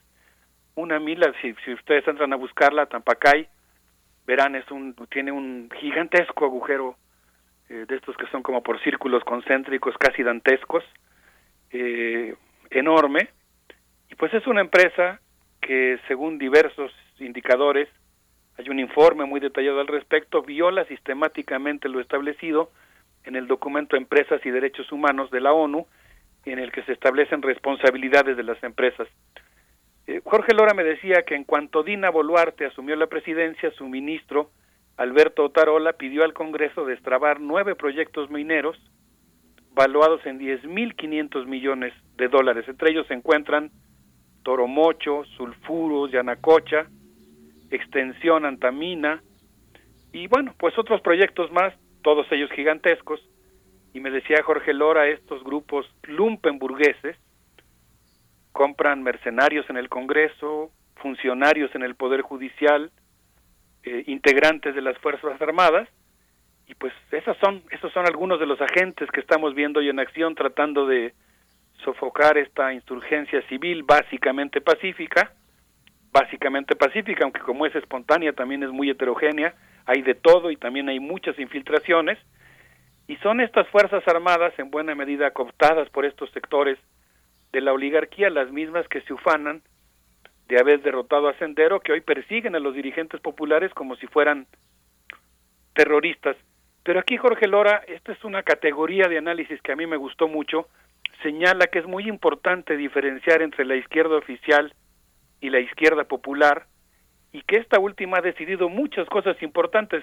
[0.74, 3.46] una mina, si, si ustedes entran a buscarla, Tampacay,
[4.26, 6.96] verán, es un, tiene un gigantesco agujero
[7.68, 10.84] eh, de estos que son como por círculos concéntricos casi dantescos,
[11.70, 12.34] eh,
[12.70, 13.28] enorme,
[14.10, 15.20] y pues es una empresa
[15.60, 17.88] que según diversos indicadores,
[18.62, 22.70] hay un informe muy detallado al respecto, viola sistemáticamente lo establecido
[23.24, 25.86] en el documento Empresas y Derechos Humanos de la ONU,
[26.44, 29.08] en el que se establecen responsabilidades de las empresas.
[30.06, 34.50] Eh, Jorge Lora me decía que en cuanto Dina Boluarte asumió la presidencia, su ministro,
[34.96, 38.76] Alberto Otarola, pidió al Congreso destrabar nueve proyectos mineros
[39.74, 42.68] valuados en 10.500 millones de dólares.
[42.68, 43.70] Entre ellos se encuentran
[44.42, 46.86] Toromocho, Sulfuros, Yanacocha,
[47.72, 49.22] Extensión Antamina
[50.12, 53.20] y bueno, pues otros proyectos más, todos ellos gigantescos.
[53.94, 57.16] Y me decía Jorge Lora, estos grupos lumpenburgueses
[58.52, 62.90] compran mercenarios en el Congreso, funcionarios en el Poder Judicial,
[63.82, 65.88] eh, integrantes de las Fuerzas Armadas,
[66.66, 69.98] y pues esas son, esos son algunos de los agentes que estamos viendo hoy en
[69.98, 71.12] acción tratando de
[71.84, 75.32] sofocar esta insurgencia civil básicamente pacífica,
[76.12, 79.54] básicamente pacífica, aunque como es espontánea también es muy heterogénea,
[79.86, 82.18] hay de todo y también hay muchas infiltraciones,
[83.08, 86.78] y son estas Fuerzas Armadas en buena medida cooptadas por estos sectores
[87.52, 89.62] de la oligarquía, las mismas que se ufanan
[90.48, 94.46] de haber derrotado a Sendero, que hoy persiguen a los dirigentes populares como si fueran
[95.74, 96.36] terroristas.
[96.84, 100.28] Pero aquí Jorge Lora, esta es una categoría de análisis que a mí me gustó
[100.28, 100.68] mucho,
[101.22, 104.74] señala que es muy importante diferenciar entre la izquierda oficial
[105.42, 106.66] y la izquierda popular,
[107.32, 110.02] y que esta última ha decidido muchas cosas importantes,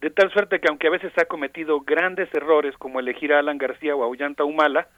[0.00, 3.58] de tal suerte que aunque a veces ha cometido grandes errores como elegir a Alan
[3.58, 4.88] García o a Ollanta Humala,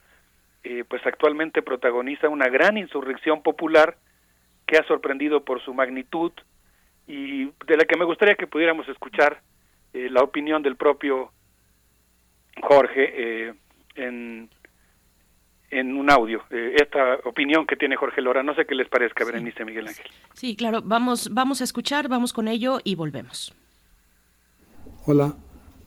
[0.63, 3.97] eh, pues actualmente protagoniza una gran insurrección popular
[4.67, 6.33] que ha sorprendido por su magnitud
[7.07, 9.41] y de la que me gustaría que pudiéramos escuchar
[9.93, 11.33] eh, la opinión del propio
[12.63, 13.55] Jorge eh,
[13.97, 14.51] en,
[15.71, 18.43] en un audio, esta opinión que tiene Jorge Lora.
[18.43, 20.07] No sé qué les parezca, Berenice Miguel Ángel.
[20.35, 23.55] Sí, claro, vamos, vamos a escuchar, vamos con ello y volvemos.
[25.07, 25.35] Hola,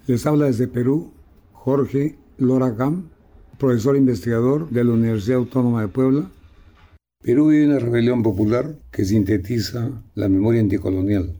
[0.08, 1.14] les habla desde Perú
[1.52, 3.10] Jorge Lora Gam
[3.64, 6.30] profesor investigador de la Universidad Autónoma de Puebla.
[7.22, 11.34] Perú vive una rebelión popular que sintetiza la memoria anticolonial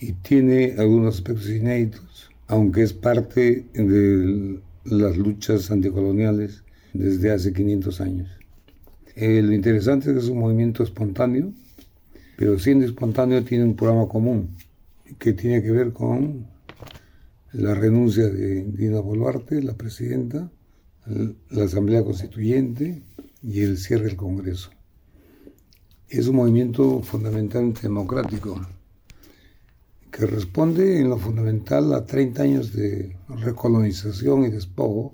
[0.00, 8.00] y tiene algunos aspectos inéditos, aunque es parte de las luchas anticoloniales desde hace 500
[8.00, 8.28] años.
[9.16, 11.52] Lo interesante es que es un movimiento espontáneo,
[12.36, 14.56] pero siendo espontáneo tiene un programa común
[15.18, 16.46] que tiene que ver con
[17.52, 20.50] la renuncia de Dina Boluarte, la presidenta,
[21.50, 23.02] la Asamblea Constituyente
[23.42, 24.70] y el cierre del Congreso.
[26.08, 28.60] Es un movimiento fundamentalmente democrático
[30.10, 35.12] que responde en lo fundamental a 30 años de recolonización y despojo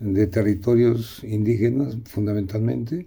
[0.00, 3.06] de territorios indígenas fundamentalmente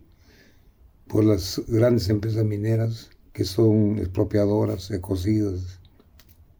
[1.07, 5.79] por las grandes empresas mineras que son expropiadoras, ecocidas.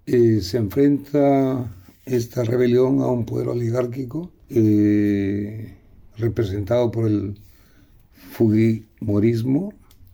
[0.06, 1.74] Eh, se enfrenta
[2.06, 5.76] esta rebelión a un poder oligárquico eh,
[6.18, 7.40] representado por el
[8.32, 9.74] Fujimorismo,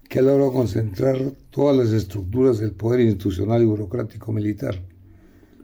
[0.10, 4.82] que ha logrado concentrar todas las estructuras del poder institucional y burocrático militar.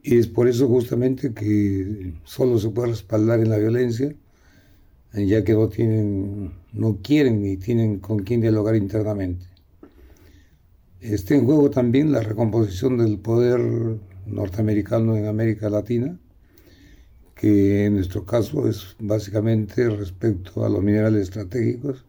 [0.04, 4.14] Y es por eso justamente que solo se puede respaldar en la violencia,
[5.14, 9.46] ya que no tienen, no quieren ni tienen con quién dialogar internamente.
[11.00, 16.18] Está en juego también la recomposición del poder norteamericano en América Latina,
[17.36, 22.06] que en nuestro caso es básicamente respecto a los minerales estratégicos,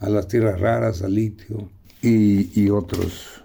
[0.00, 1.70] a las tierras raras, al litio
[2.02, 3.42] y, otros.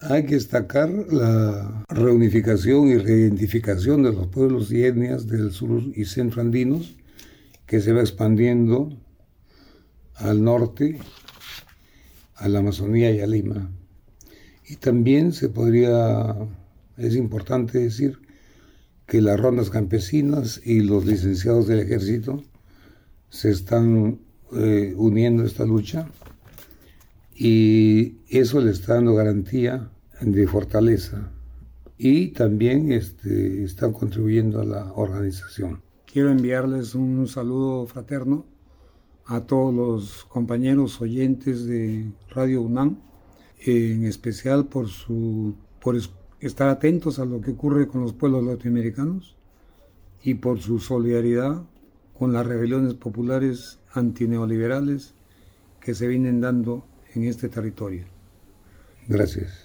[0.00, 6.04] Hay que destacar la reunificación y reidentificación de los pueblos y etnias del sur y
[6.06, 6.96] centro andinos,
[7.66, 8.90] que se va expandiendo
[10.16, 10.98] al norte,
[12.36, 13.70] a la Amazonía y a Lima.
[14.66, 16.34] Y también se podría,
[16.96, 18.18] es importante decir,
[19.06, 22.42] que las rondas campesinas y los licenciados del ejército
[23.28, 24.20] se están
[24.56, 26.08] eh, uniendo a esta lucha
[27.34, 31.30] y eso le está dando garantía de fortaleza
[31.98, 35.83] y también este, están contribuyendo a la organización.
[36.14, 38.46] Quiero enviarles un saludo fraterno
[39.26, 42.98] a todos los compañeros oyentes de Radio UNAM,
[43.58, 45.96] en especial por su por
[46.38, 49.34] estar atentos a lo que ocurre con los pueblos latinoamericanos
[50.22, 51.64] y por su solidaridad
[52.16, 55.14] con las rebeliones populares antineoliberales
[55.80, 56.86] que se vienen dando
[57.16, 58.04] en este territorio.
[59.08, 59.63] Gracias.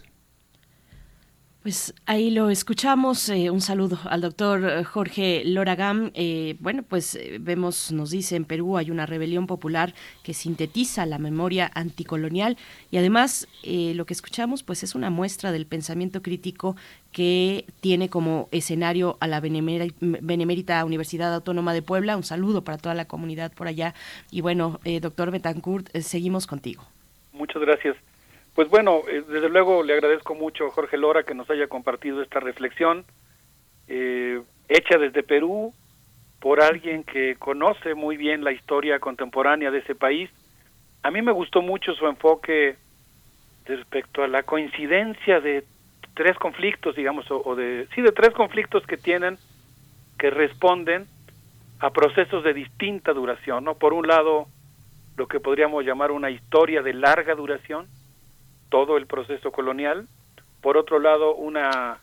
[1.61, 3.27] Pues ahí lo escuchamos.
[3.27, 6.09] Eh, un saludo al doctor eh, Jorge Loragam.
[6.13, 11.19] Eh, bueno, pues vemos, nos dice, en Perú hay una rebelión popular que sintetiza la
[11.19, 12.55] memoria anticolonial
[12.91, 16.77] y además lo que escuchamos pues es una muestra del pensamiento crítico
[17.11, 22.15] que tiene como escenario a la Benemérita, Universidad Autónoma de Puebla.
[22.15, 23.93] Un saludo para toda la comunidad por allá.
[24.31, 26.85] Y bueno, doctor Betancourt, seguimos contigo.
[27.33, 27.97] Muchas gracias.
[28.59, 32.21] Pues bueno, eh, desde luego le agradezco mucho a Jorge Lora que nos haya compartido
[32.21, 33.05] esta reflexión
[33.87, 35.73] eh, hecha desde Perú
[36.41, 40.29] por alguien que conoce muy bien la historia contemporánea de ese país.
[41.03, 42.75] A mí me gustó mucho su enfoque
[43.63, 45.63] respecto a la coincidencia de
[46.13, 49.37] tres conflictos, digamos, o, de sí de tres conflictos que tienen
[50.17, 51.07] que responden
[51.79, 53.75] a procesos de distinta duración, ¿no?
[53.75, 54.47] Por un lado,
[55.15, 57.87] lo que podríamos llamar una historia de larga duración,
[58.69, 60.07] todo el proceso colonial,
[60.61, 61.99] por otro lado una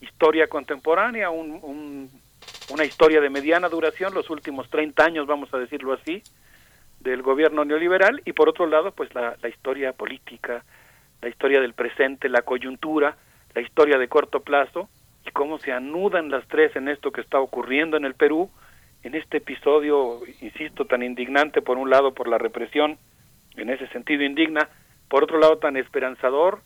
[0.00, 6.22] historia contemporánea, una historia de mediana duración, los últimos 30 años, vamos a decirlo así,
[7.00, 10.64] del gobierno neoliberal, y por otro lado, pues la, la historia política,
[11.20, 13.16] la historia del presente, la coyuntura,
[13.54, 14.88] la historia de corto plazo,
[15.26, 18.50] y cómo se anudan las tres en esto que está ocurriendo en el Perú,
[19.02, 22.98] en este episodio, insisto, tan indignante, por un lado por la represión,
[23.56, 24.68] en ese sentido indigna,
[25.08, 26.60] por otro lado tan esperanzador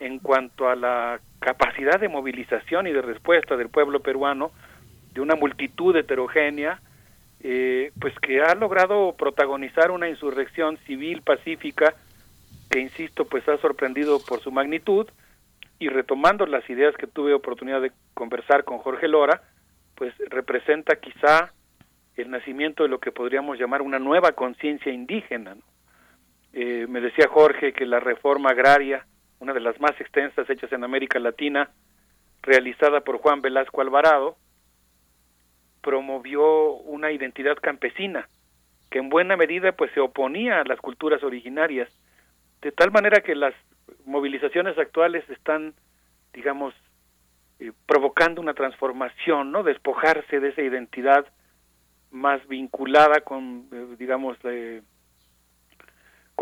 [0.00, 4.50] en cuanto a la capacidad de movilización y de respuesta del pueblo peruano,
[5.12, 6.80] de una multitud heterogénea,
[7.40, 11.94] eh, pues que ha logrado protagonizar una insurrección civil pacífica
[12.70, 15.08] que, insisto, pues ha sorprendido por su magnitud
[15.78, 19.42] y retomando las ideas que tuve oportunidad de conversar con Jorge Lora,
[19.96, 21.52] pues representa quizá
[22.16, 25.71] el nacimiento de lo que podríamos llamar una nueva conciencia indígena, ¿no?
[26.52, 29.06] Eh, me decía Jorge que la reforma agraria,
[29.38, 31.70] una de las más extensas hechas en América Latina,
[32.42, 34.36] realizada por Juan Velasco Alvarado,
[35.80, 38.28] promovió una identidad campesina
[38.92, 41.88] que en buena medida pues se oponía a las culturas originarias,
[42.60, 43.54] de tal manera que las
[44.04, 45.74] movilizaciones actuales están,
[46.32, 46.74] digamos,
[47.58, 49.62] eh, provocando una transformación, ¿no?
[49.62, 51.26] Despojarse de esa identidad
[52.10, 54.82] más vinculada con, eh, digamos, eh,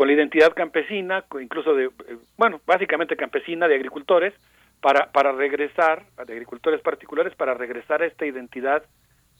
[0.01, 4.33] con la identidad campesina, incluso de, eh, bueno, básicamente campesina de agricultores,
[4.81, 8.81] para, para regresar, de agricultores particulares, para regresar a esta identidad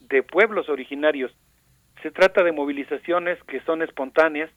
[0.02, 1.32] de pueblos originarios.
[2.00, 4.52] Se trata de movilizaciones que son espontáneas,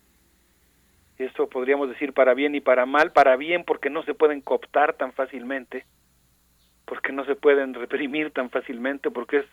[1.17, 4.93] eso podríamos decir para bien y para mal, para bien porque no se pueden cooptar
[4.93, 5.85] tan fácilmente,
[6.85, 9.45] porque no se pueden reprimir tan fácilmente, porque es,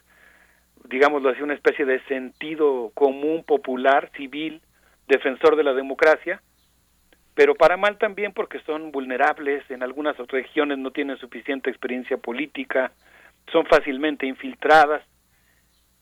[0.90, 4.60] digámoslo así, una especie de sentido común, popular, civil,
[5.08, 6.42] defensor de la democracia,
[7.34, 12.92] pero para mal también porque son vulnerables, en algunas regiones no tienen suficiente experiencia política,
[13.50, 15.02] son fácilmente infiltradas,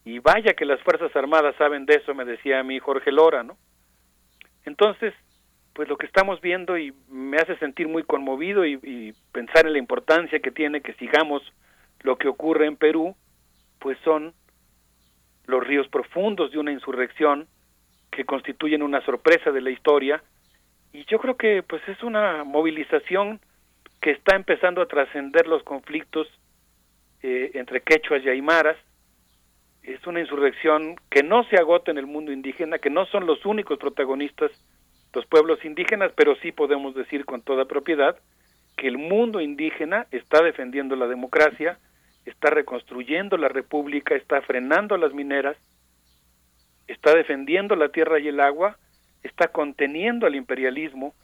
[0.04, 3.42] y vaya que las Fuerzas Armadas saben de eso, me decía a mí Jorge Lora,
[3.42, 3.56] ¿no?
[4.64, 5.14] Entonces,
[5.74, 9.72] pues lo que estamos viendo y me hace sentir muy conmovido y, y pensar en
[9.74, 11.42] la importancia que tiene que sigamos
[12.00, 13.14] lo que ocurre en Perú,
[13.78, 14.34] pues son
[15.46, 17.46] los ríos profundos de una insurrección
[18.10, 20.22] que constituyen una sorpresa de la historia.
[20.92, 23.40] Y yo creo que pues es una movilización
[24.00, 26.26] que está empezando a trascender los conflictos
[27.22, 28.76] eh, entre quechuas y aymaras.
[29.82, 33.44] Es una insurrección que no se agota en el mundo indígena que no son los
[33.46, 34.50] únicos protagonistas
[35.12, 38.16] los pueblos indígenas pero sí podemos decir con toda propiedad
[38.76, 41.78] que el mundo indígena está defendiendo la democracia
[42.26, 45.56] está reconstruyendo la república está frenando las mineras
[46.90, 48.76] está defendiendo la tierra y el agua,
[49.22, 51.14] está conteniendo al imperialismo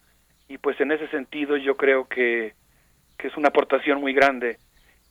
[0.48, 2.54] y pues en ese sentido yo creo que,
[3.18, 4.58] que es una aportación muy grande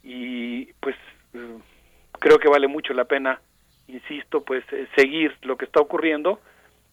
[0.03, 0.95] y pues
[1.33, 1.57] eh,
[2.19, 3.41] creo que vale mucho la pena,
[3.87, 6.39] insisto, pues eh, seguir lo que está ocurriendo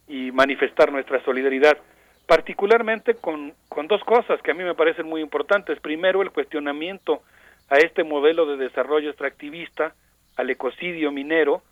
[0.08, 1.78] y manifestar nuestra solidaridad,
[2.26, 5.78] particularmente con, con dos cosas que a mí me parecen muy importantes.
[5.81, 7.23] Primero, el cuestionamiento
[7.68, 9.94] a este modelo de desarrollo extractivista,
[10.36, 11.62] al ecocidio minero,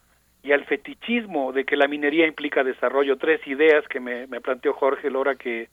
[0.42, 5.10] y al fetichismo de que la minería implica desarrollo, tres ideas que me, planteó Jorge
[5.10, 5.68] Lora que,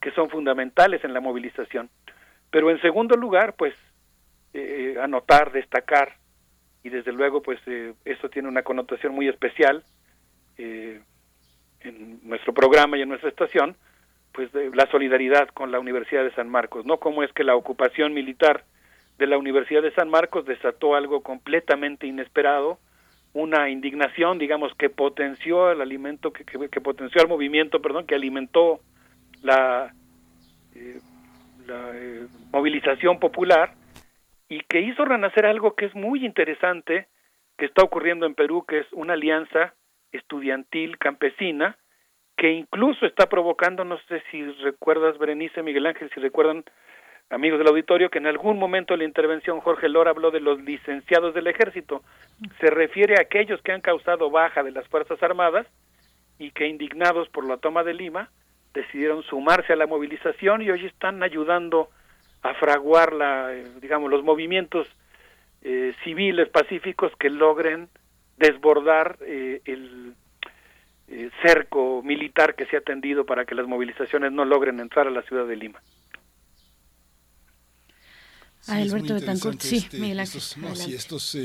[0.00, 1.88] que son fundamentales en la movilización.
[2.50, 3.74] Pero en segundo lugar, pues
[4.52, 6.16] eh, anotar, destacar,
[6.82, 9.84] y desde luego pues eh, esto tiene una connotación muy especial
[10.58, 11.00] eh,
[11.80, 13.76] en nuestro programa y en nuestra estación,
[14.32, 16.98] pues la solidaridad con la Universidad de San Marcos, ¿no?
[16.98, 18.64] Cómo es que la ocupación militar
[19.18, 22.78] de la Universidad de San Marcos desató algo completamente inesperado,
[23.34, 28.80] una indignación, digamos, que potenció el alimento, que, que, potenció el movimiento, perdón, que alimentó
[29.42, 29.94] la,
[30.74, 31.00] eh,
[31.66, 33.74] la eh, movilización popular
[34.48, 37.08] y que hizo renacer algo que es muy interesante,
[37.56, 39.74] que está ocurriendo en Perú, que es una alianza
[40.12, 41.78] estudiantil campesina,
[42.36, 46.64] que incluso está provocando, no sé si recuerdas, Berenice, Miguel Ángel, si recuerdan,
[47.32, 50.60] amigos del auditorio, que en algún momento de la intervención Jorge Lora habló de los
[50.60, 52.02] licenciados del ejército.
[52.60, 55.66] Se refiere a aquellos que han causado baja de las Fuerzas Armadas
[56.38, 58.28] y que indignados por la toma de Lima
[58.74, 61.88] decidieron sumarse a la movilización y hoy están ayudando
[62.42, 64.86] a fraguar la, eh, digamos, los movimientos
[65.62, 67.88] eh, civiles pacíficos que logren
[68.36, 70.14] desbordar eh, el
[71.42, 75.22] cerco militar que se ha tendido para que las movilizaciones no logren entrar a la
[75.22, 75.80] ciudad de Lima.
[78.62, 81.36] Sí, Alberto Betancourt, sí, este, Miguel Estos, estos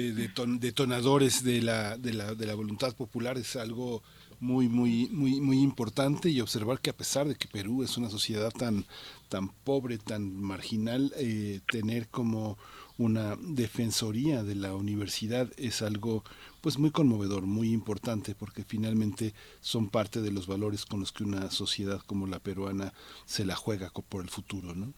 [0.59, 4.03] detonadores de la, de, la, de la voluntad popular es algo
[4.39, 8.09] muy, muy, muy, muy importante y observar que a pesar de que Perú es una
[8.09, 8.85] sociedad tan,
[9.29, 12.57] tan pobre, tan marginal, eh, tener como
[12.97, 16.23] una defensoría de la universidad es algo
[16.61, 21.23] pues muy conmovedor, muy importante, porque finalmente son parte de los valores con los que
[21.23, 22.93] una sociedad como la peruana
[23.25, 24.93] se la juega por el futuro, ¿no?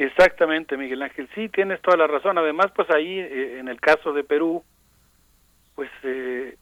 [0.00, 1.28] Exactamente, Miguel Ángel.
[1.34, 2.38] Sí, tienes toda la razón.
[2.38, 4.64] Además, pues ahí, eh, en el caso de Perú,
[5.74, 6.56] pues eh,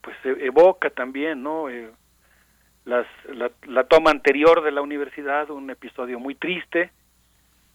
[0.00, 1.68] pues evoca también, ¿no?
[1.68, 1.90] Eh,
[2.84, 3.06] las,
[3.66, 6.92] la, toma anterior de la universidad, un episodio muy triste,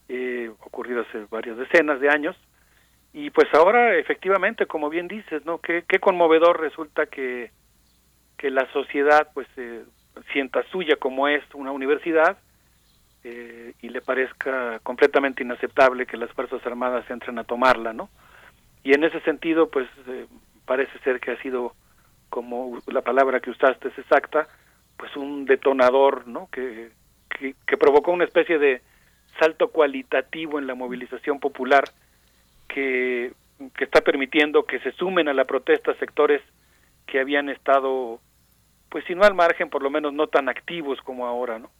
[0.08, 2.36] eh, ocurrido hace varias decenas de años,
[3.12, 5.58] y pues ahora efectivamente, como bien dices, ¿no?
[5.58, 7.50] Qué, qué conmovedor resulta que,
[8.38, 9.84] que la sociedad pues eh,
[10.32, 12.38] sienta suya como es una universidad
[13.22, 18.08] eh, y le parezca completamente inaceptable que las Fuerzas Armadas entren a tomarla, ¿no?
[18.82, 19.88] Y en ese sentido, pues
[20.64, 21.74] parece ser que ha sido
[22.30, 24.48] como la palabra que usaste es exacta,
[24.96, 26.48] pues un detonador, ¿no?
[26.50, 26.90] Que,
[27.66, 28.82] que, provocó una especie de
[29.38, 31.84] salto cualitativo en la movilización popular
[32.68, 33.32] que,
[33.74, 36.42] que está permitiendo que se sumen a la protesta sectores
[37.06, 38.20] que habían estado,
[38.88, 41.70] pues si no al margen, por lo menos no tan activos como ahora, ¿no?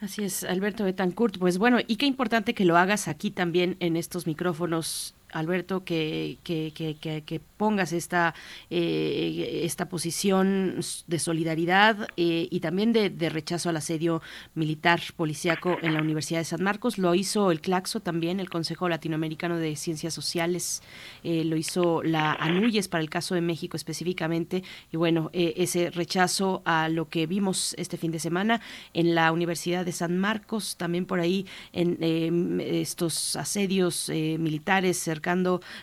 [0.00, 1.38] Así es, Alberto Betancourt.
[1.38, 6.38] Pues bueno, y qué importante que lo hagas aquí también en estos micrófonos Alberto, que,
[6.42, 8.34] que, que, que pongas esta,
[8.70, 14.22] eh, esta posición de solidaridad eh, y también de, rechazo al asedio
[14.54, 16.98] militar policiaco en la Universidad de San Marcos.
[16.98, 20.82] Lo hizo el CLACSO también, el Consejo Latinoamericano de Ciencias Sociales,
[21.24, 24.62] eh, lo hizo la ANUYES para el caso de México específicamente.
[24.92, 28.60] Y bueno, ese rechazo a lo que vimos este fin de semana
[28.94, 35.08] en la Universidad de San Marcos, también por ahí en estos asedios militares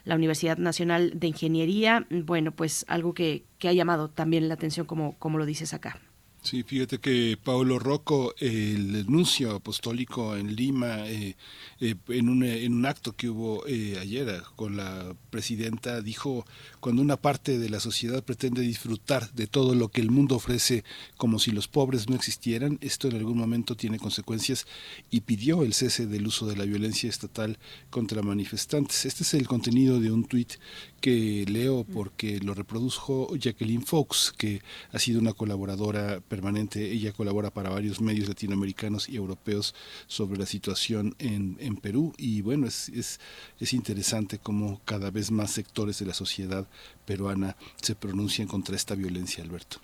[0.05, 5.15] la Universidad Nacional de Ingeniería, bueno, pues algo que, ha llamado también la atención como,
[5.37, 5.99] lo dices acá.
[6.41, 11.37] Sí, fíjate que Paulo Rocco, el nuncio apostólico en Lima, eh,
[11.79, 16.45] eh, en, un, en un acto que hubo eh, ayer con la presidenta, dijo,
[16.83, 20.83] cuando una parte de la sociedad pretende disfrutar de todo lo que el mundo ofrece
[21.15, 24.67] como si los pobres no existieran, esto en algún momento tiene consecuencias
[25.09, 27.57] y pidió el cese del uso de la violencia estatal
[27.89, 29.05] contra manifestantes.
[29.05, 30.55] Este es el contenido de un tuit
[30.99, 36.91] que leo porque lo reprodujo Jacqueline Fox, que ha sido una colaboradora permanente.
[36.91, 39.73] Ella colabora para varios medios latinoamericanos y europeos
[40.07, 42.13] sobre la situación en, en Perú.
[42.17, 43.21] Y bueno, es, es,
[43.61, 46.67] es interesante cómo cada vez más sectores de la sociedad
[47.05, 49.77] peruana se pronuncian contra esta violencia, Alberto.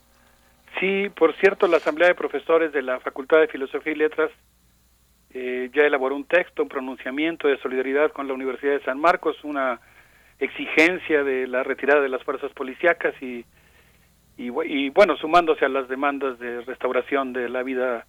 [0.79, 4.31] Sí, por cierto, la Asamblea de Profesores de la Facultad de Filosofía y Letras
[5.31, 9.37] eh, ya elaboró un texto, un pronunciamiento de solidaridad con la Universidad de San Marcos,
[9.43, 9.79] una
[10.39, 13.45] exigencia de la retirada de las fuerzas policíacas y,
[14.37, 18.05] y, bueno, sumándose a las demandas de restauración de la vida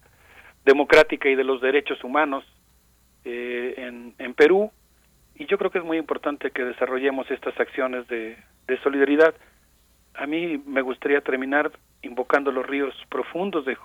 [0.63, 2.45] democrática y de los derechos humanos
[3.25, 4.71] eh, en, en Perú.
[5.41, 8.37] Y yo creo que es muy importante que desarrollemos estas acciones de,
[8.83, 9.33] solidaridad.
[10.13, 11.71] A mí me gustaría terminar
[12.03, 13.75] invocando los ríos profundos de,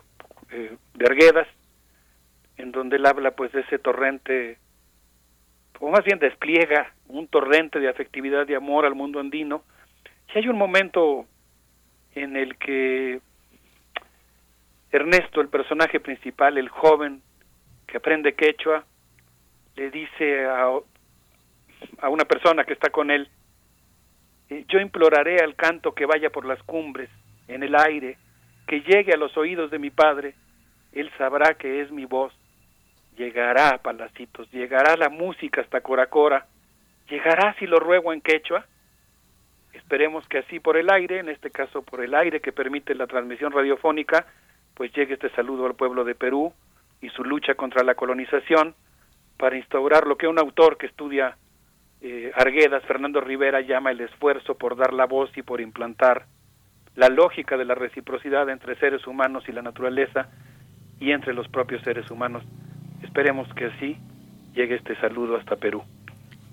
[0.51, 1.49] eh, de Arguedas,
[2.59, 4.59] en donde él habla pues de ese torrente
[5.81, 9.63] o más bien despliega un torrente de afectividad y amor al mundo andino.
[10.35, 11.25] Y hay un momento
[12.15, 13.23] en el que
[14.93, 17.23] Ernesto, el personaje principal, el joven
[17.87, 18.85] que aprende quechua,
[19.75, 20.81] le dice a,
[22.01, 23.29] a una persona que está con él,
[24.51, 27.11] eh, yo imploraré al canto que vaya por las cumbres,
[27.49, 28.19] en el aire,
[28.67, 30.35] que llegue a los oídos de mi padre,
[30.93, 32.33] él sabrá que es mi voz.
[33.17, 36.47] Llegará a Palacitos, llegará la música hasta Coracora,
[37.09, 38.67] llegará si lo ruego en quechua.
[39.73, 43.07] Esperemos que así por el aire, en este caso por el aire que permite la
[43.07, 44.27] transmisión radiofónica,
[44.75, 46.53] pues llegue este saludo al pueblo de Perú
[47.01, 48.75] y su lucha contra la colonización,
[49.39, 51.37] para instaurar lo que un autor que estudia
[52.01, 56.27] eh, Arguedas, Fernando Rivera, llama el esfuerzo por dar la voz y por implantar
[56.95, 60.29] la lógica de la reciprocidad entre seres humanos y la naturaleza
[60.99, 62.43] y entre los propios seres humanos.
[63.03, 63.97] Esperemos que así
[64.55, 65.83] llegue este saludo hasta Perú.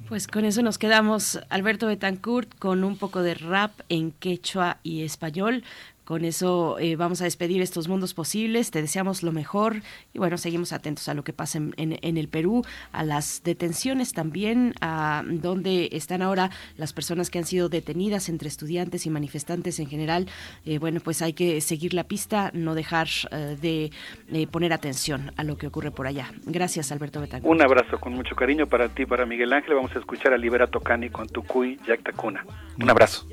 [0.09, 5.03] Pues con eso nos quedamos, Alberto Betancourt, con un poco de rap en quechua y
[5.03, 5.63] español.
[6.05, 8.71] Con eso eh, vamos a despedir estos mundos posibles.
[8.71, 9.81] Te deseamos lo mejor
[10.13, 14.13] y bueno, seguimos atentos a lo que pasa en, en, el Perú, a las detenciones
[14.13, 19.79] también, a dónde están ahora las personas que han sido detenidas entre estudiantes y manifestantes
[19.79, 20.27] en general.
[20.65, 23.91] Eh, bueno, pues hay que seguir la pista, no dejar eh,
[24.27, 26.31] de poner atención a lo que ocurre por allá.
[26.45, 27.51] Gracias, Alberto Betancourt.
[27.51, 29.75] Un abrazo con mucho cariño para ti, para Miguel Ángel.
[29.75, 32.45] Vamos a escuchar a Liberato Cani con Tucuy Yactacuna.
[32.79, 33.25] Un abrazo.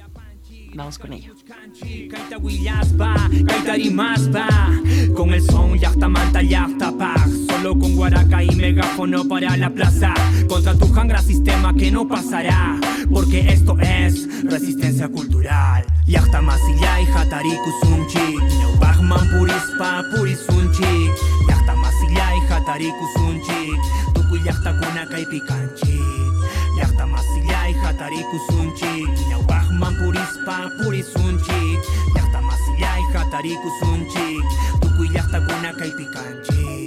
[0.75, 1.35] Vamos con ello.
[5.15, 7.29] Con el son ya está manta ya está paz.
[7.49, 10.15] Solo con guaraca y megáfono para la plaza.
[10.49, 12.79] Contra tu jangra sistema que no pasará.
[13.13, 15.85] Porque esto es resistencia cultural.
[16.07, 18.37] Yachta masilla y hatari kusunchi.
[18.79, 21.11] Bachman purispa purisunchi.
[21.49, 23.73] Yachta masilla y hatari kusunchi.
[24.15, 26.01] Tuku yachta kunaka y picanchi.
[28.01, 31.79] jatariku zuntxik Inau bahman purizpa purizuntxik
[32.17, 34.45] Jarta mazila jatariku zuntxik
[34.81, 36.80] Tuku jartakunak aipikantxik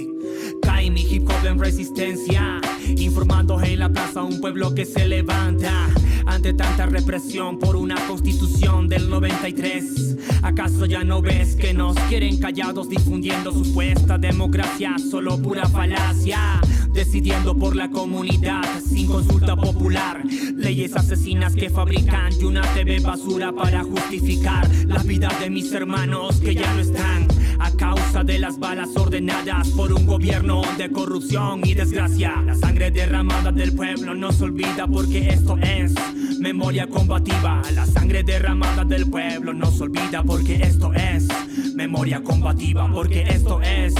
[1.14, 2.60] hip en resistencia.
[2.96, 5.88] Informando en la plaza un pueblo que se levanta
[6.26, 10.16] ante tanta represión por una constitución del 93.
[10.42, 14.96] ¿Acaso ya no ves que nos quieren callados difundiendo supuesta democracia?
[14.98, 16.60] Solo pura falacia.
[16.92, 20.22] Decidiendo por la comunidad sin consulta popular.
[20.56, 26.40] Leyes asesinas que fabrican y una TV basura para justificar la vida de mis hermanos
[26.40, 31.60] que ya no están a causa de las balas ordenadas por un gobierno de corrupción
[31.64, 32.42] y desgracia.
[32.44, 35.94] La sangre derramada del pueblo no se olvida porque esto es
[36.38, 37.62] memoria combativa.
[37.74, 41.28] La sangre derramada del pueblo no se olvida porque esto es
[41.74, 42.90] memoria combativa.
[42.92, 43.94] Porque esto es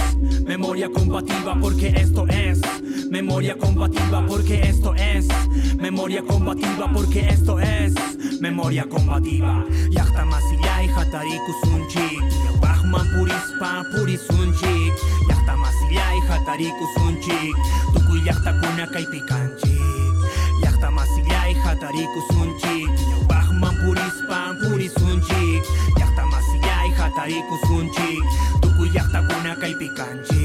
[0.44, 1.58] memoria combativa.
[1.60, 2.60] Porque esto es
[3.10, 4.26] memoria combativa.
[4.26, 5.28] Porque esto es
[5.76, 6.90] memoria combativa.
[6.92, 7.94] Porque esto es
[8.40, 9.64] memoria combativa.
[9.90, 12.63] Yachta masilla y hatari kusunchi.
[12.94, 14.92] Bachman purispa purisunchi.
[15.28, 17.52] Yachta masilla y hatari kusunchi.
[17.92, 19.78] Tuku yachta kunaka y picanchi.
[20.62, 22.86] Yachta masilla y hatari kusunchi.
[23.26, 25.60] Bachman purispa purisunchi.
[25.98, 28.20] Yachta masilla y hatari kusunchi.
[28.62, 30.44] Tuku yachta kunaka y picanchi.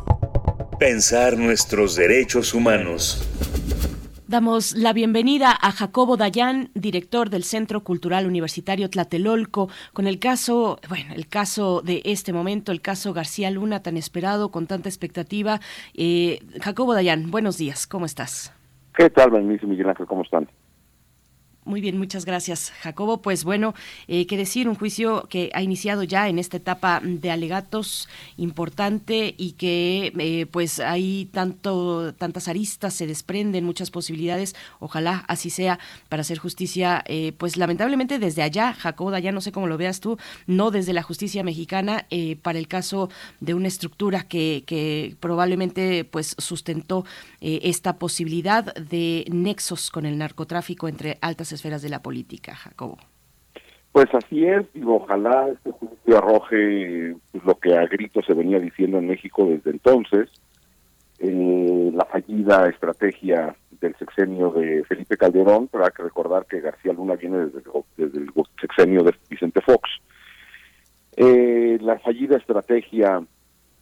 [0.81, 3.21] Pensar nuestros derechos humanos.
[4.27, 10.79] Damos la bienvenida a Jacobo Dayan, director del Centro Cultural Universitario Tlatelolco, con el caso,
[10.89, 15.59] bueno, el caso de este momento, el caso García Luna, tan esperado, con tanta expectativa.
[15.93, 18.51] Eh, Jacobo Dayan, buenos días, ¿cómo estás?
[18.95, 20.07] ¿Qué tal, Bernice Miguel Ángel?
[20.07, 20.49] ¿Cómo están?
[21.63, 23.21] Muy bien, muchas gracias, Jacobo.
[23.21, 23.75] Pues bueno,
[24.07, 29.35] eh, qué decir, un juicio que ha iniciado ya en esta etapa de alegatos importante
[29.37, 34.55] y que eh, pues hay tanto, tantas aristas, se desprenden muchas posibilidades.
[34.79, 35.77] Ojalá así sea
[36.09, 39.99] para hacer justicia, eh, pues lamentablemente desde allá, Jacobo, ya no sé cómo lo veas
[39.99, 40.17] tú,
[40.47, 46.05] no desde la justicia mexicana, eh, para el caso de una estructura que, que probablemente
[46.05, 47.05] pues sustentó
[47.39, 52.97] esta posibilidad de nexos con el narcotráfico entre altas esferas de la política, Jacobo.
[53.91, 58.59] Pues así es, digo, ojalá este juicio arroje pues, lo que a grito se venía
[58.59, 60.29] diciendo en México desde entonces,
[61.19, 66.93] eh, la fallida estrategia del sexenio de Felipe Calderón, pero hay que recordar que García
[66.93, 67.59] Luna viene desde,
[67.97, 69.89] el- sexenio de Vicente Fox.
[71.17, 73.21] Eh, la fallida estrategia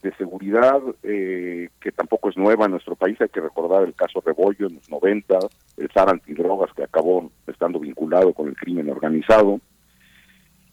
[0.02, 4.22] de seguridad, eh, que tampoco es nueva en nuestro país, hay que recordar el caso
[4.26, 5.40] Rebollo en los 90,
[5.78, 9.60] el SAR antidrogas que acabó estando vinculado con el crimen organizado.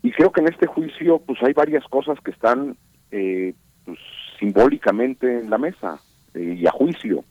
[0.02, 2.76] Y creo que en este juicio pues hay varias cosas que están
[3.10, 3.98] eh, pues,
[4.38, 6.00] simbólicamente en la mesa
[6.34, 7.24] eh, y a juicio.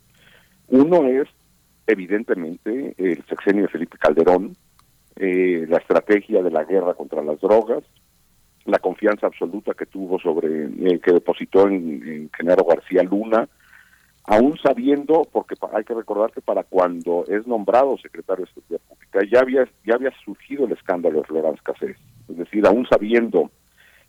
[0.67, 1.29] Uno es
[1.87, 4.55] evidentemente el sexenio de Felipe Calderón,
[5.15, 7.83] eh, la estrategia de la guerra contra las drogas,
[8.65, 13.47] la confianza absoluta que tuvo sobre, eh, que depositó en, en Genaro García Luna,
[14.23, 19.19] aún sabiendo, porque hay que recordar que para cuando es nombrado secretario de Seguridad Pública
[19.31, 23.51] ya había, ya había surgido el escándalo de Florence Cassés, es decir, aún sabiendo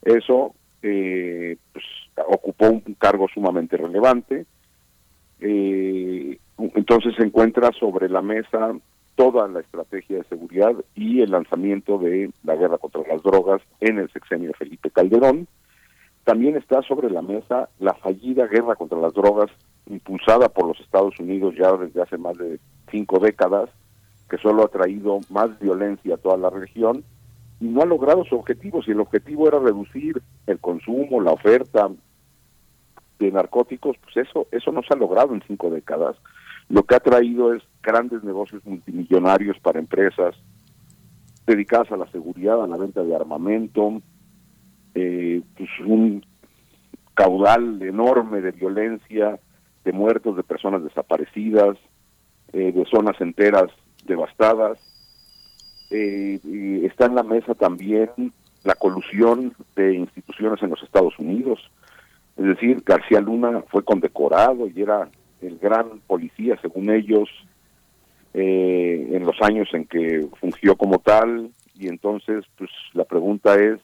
[0.03, 1.85] eso, eh, pues,
[2.29, 4.47] ocupó un cargo sumamente relevante,
[5.41, 6.39] eh,
[6.75, 8.75] entonces se encuentra sobre la mesa
[9.17, 13.99] toda la estrategia de seguridad y el lanzamiento de la guerra contra las drogas en
[13.99, 15.49] el sexenio de Felipe Calderón.
[16.25, 19.51] También está sobre la mesa la fallida guerra contra las drogas
[19.87, 23.71] impulsada por los Estados Unidos ya desde hace más de cinco décadas,
[24.29, 27.05] que solo ha traído más violencia a toda la región
[27.61, 28.83] y no ha logrado su objetivo.
[28.83, 31.89] Si el objetivo era reducir el consumo, la oferta
[33.19, 36.17] de narcóticos, pues eso, eso no se ha logrado en cinco décadas.
[36.69, 40.35] Lo que ha traído es grandes negocios multimillonarios para empresas
[41.47, 44.03] dedicadas a la seguridad, a la venta de armamento,
[44.95, 46.25] eh, pues un
[47.15, 49.39] caudal enorme de violencia,
[49.85, 51.79] de muertos, de personas desaparecidas,
[52.53, 53.71] eh, de zonas enteras
[54.05, 54.79] devastadas.
[55.91, 56.41] Eh,
[56.85, 58.11] está en la mesa también
[58.65, 61.61] la colusión de instituciones en los Estados Unidos.
[62.37, 65.09] Es decir, García Luna fue condecorado y era
[65.41, 67.29] el gran policía, según ellos,
[68.35, 71.51] eh, en los años en que fungió como tal.
[71.75, 73.81] Y entonces, pues la pregunta es,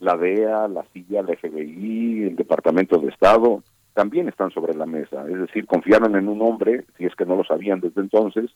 [0.00, 3.62] la DEA, la CIA, la FBI, el Departamento de Estado,
[3.94, 5.24] también están sobre la mesa.
[5.28, 8.50] Es decir, confiaron en un hombre, si es que no lo sabían desde entonces,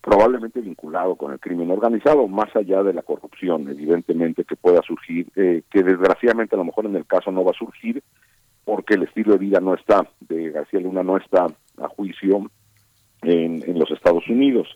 [0.00, 5.26] probablemente vinculado con el crimen organizado, más allá de la corrupción, evidentemente, que pueda surgir,
[5.34, 8.02] eh, que desgraciadamente a lo mejor en el caso no va a surgir,
[8.66, 11.46] porque el estilo de vida no está, de García Luna no está
[11.78, 12.50] a juicio
[13.22, 14.66] en, en los Estados Unidos.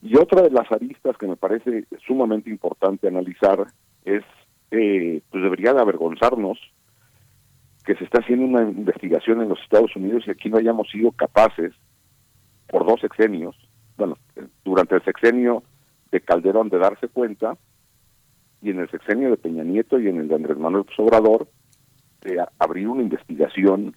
[0.00, 3.66] Y otra de las aristas que me parece sumamente importante analizar
[4.06, 4.24] es,
[4.70, 6.58] eh, pues debería de avergonzarnos
[7.84, 11.12] que se está haciendo una investigación en los Estados Unidos y aquí no hayamos sido
[11.12, 11.74] capaces,
[12.68, 13.54] por dos sexenios,
[13.98, 14.16] bueno,
[14.64, 15.62] durante el sexenio
[16.10, 17.58] de Calderón de darse cuenta,
[18.62, 21.46] y en el sexenio de Peña Nieto y en el de Andrés Manuel Obrador,
[22.22, 23.94] de abrir una investigación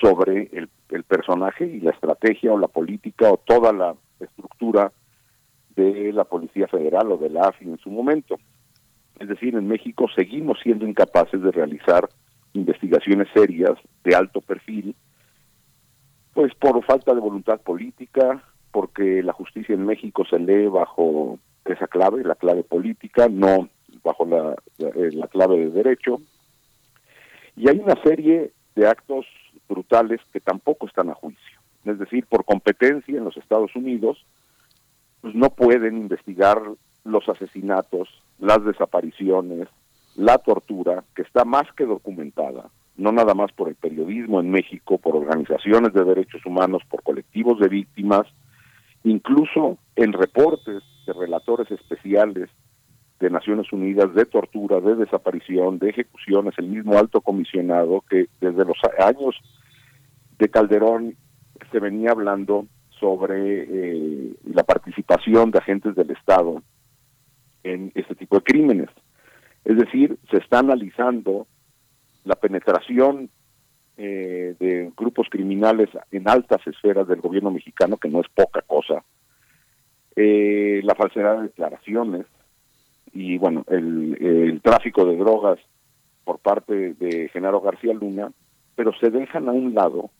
[0.00, 4.92] sobre el, el personaje y la estrategia o la política o toda la estructura
[5.76, 8.36] de la Policía Federal o de la AFI en su momento.
[9.18, 12.08] Es decir, en México seguimos siendo incapaces de realizar
[12.52, 13.72] investigaciones serias
[14.04, 14.94] de alto perfil,
[16.32, 21.86] pues por falta de voluntad política, porque la justicia en México se lee bajo esa
[21.86, 23.68] clave, la clave política, no
[24.02, 26.20] bajo la, la, eh, la clave de derecho.
[27.56, 29.26] Y hay una serie de actos
[29.68, 31.60] brutales que tampoco están a juicio.
[31.84, 34.24] Es decir, por competencia en los Estados Unidos,
[35.20, 36.60] pues no pueden investigar
[37.04, 38.08] los asesinatos,
[38.38, 39.68] las desapariciones,
[40.16, 44.98] la tortura, que está más que documentada, no nada más por el periodismo en México,
[44.98, 48.26] por organizaciones de derechos humanos, por colectivos de víctimas,
[49.02, 52.48] incluso en reportes de relatores especiales
[53.20, 58.64] de Naciones Unidas de tortura, de desaparición, de ejecuciones, el mismo alto comisionado que desde
[58.64, 59.36] los años
[60.38, 61.16] de Calderón
[61.70, 62.66] se venía hablando
[62.98, 66.62] sobre eh, la participación de agentes del Estado
[67.62, 68.90] en este tipo de crímenes.
[69.64, 71.46] Es decir, se está analizando
[72.24, 73.30] la penetración
[73.96, 79.04] eh, de grupos criminales en altas esferas del gobierno mexicano, que no es poca cosa,
[80.16, 82.26] eh, la falsedad de declaraciones
[83.14, 85.58] y, bueno, el, tráfico de drogas
[86.24, 88.32] por parte de Genaro García Luna,
[88.74, 90.10] pero se dejan a un lado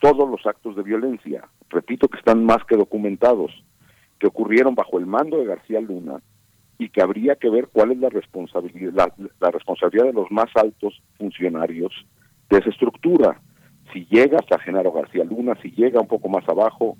[0.00, 3.52] todos los actos de violencia, repito que están más que documentados,
[4.18, 6.22] que ocurrieron bajo el mando de García Luna
[6.78, 10.48] y que habría que ver cuál es la responsabilidad, la, la, responsabilidad de los más
[10.56, 11.92] altos funcionarios
[12.48, 13.40] de esa estructura.
[13.92, 16.96] Si llega hasta Genaro García Luna, si llega un poco más abajo,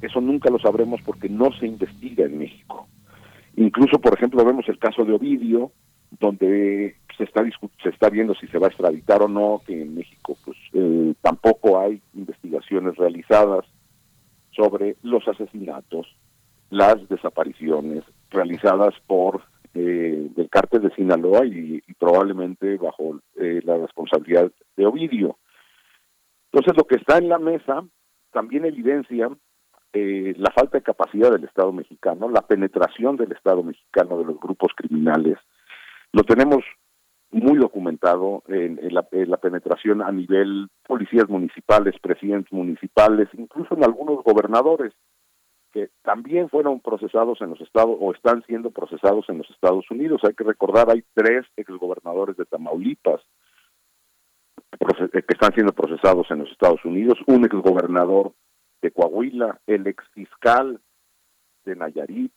[0.00, 2.88] eso nunca lo sabremos porque no se investiga en México.
[3.56, 5.72] Incluso, por ejemplo, vemos el caso de Ovidio,
[6.18, 7.44] donde se está
[7.82, 11.14] se está viendo si se va a extraditar o no, que en México pues eh,
[11.20, 13.64] tampoco hay investigaciones realizadas
[14.50, 16.06] sobre los asesinatos,
[16.70, 19.42] las desapariciones realizadas por
[19.74, 25.38] eh, del cártel de Sinaloa y, y probablemente bajo eh, la responsabilidad de Ovidio.
[26.52, 27.84] Entonces lo que está en la mesa
[28.32, 29.28] también evidencia
[29.94, 34.40] eh, la falta de capacidad del Estado mexicano, la penetración del Estado mexicano de los
[34.40, 35.38] grupos criminales.
[36.12, 36.64] Lo tenemos
[37.30, 43.84] muy documentado en, la, en, la, penetración a nivel policías municipales, presidentes municipales, incluso en
[43.84, 44.92] algunos gobernadores
[45.72, 50.20] que también fueron procesados en los Estados o están siendo procesados en los Estados Unidos.
[50.24, 53.20] Hay que recordar, hay tres exgobernadores de Tamaulipas
[54.78, 58.32] que están siendo procesados en los Estados Unidos, un exgobernador
[58.84, 60.78] de Coahuila, el exfiscal
[61.64, 62.32] de Nayarit,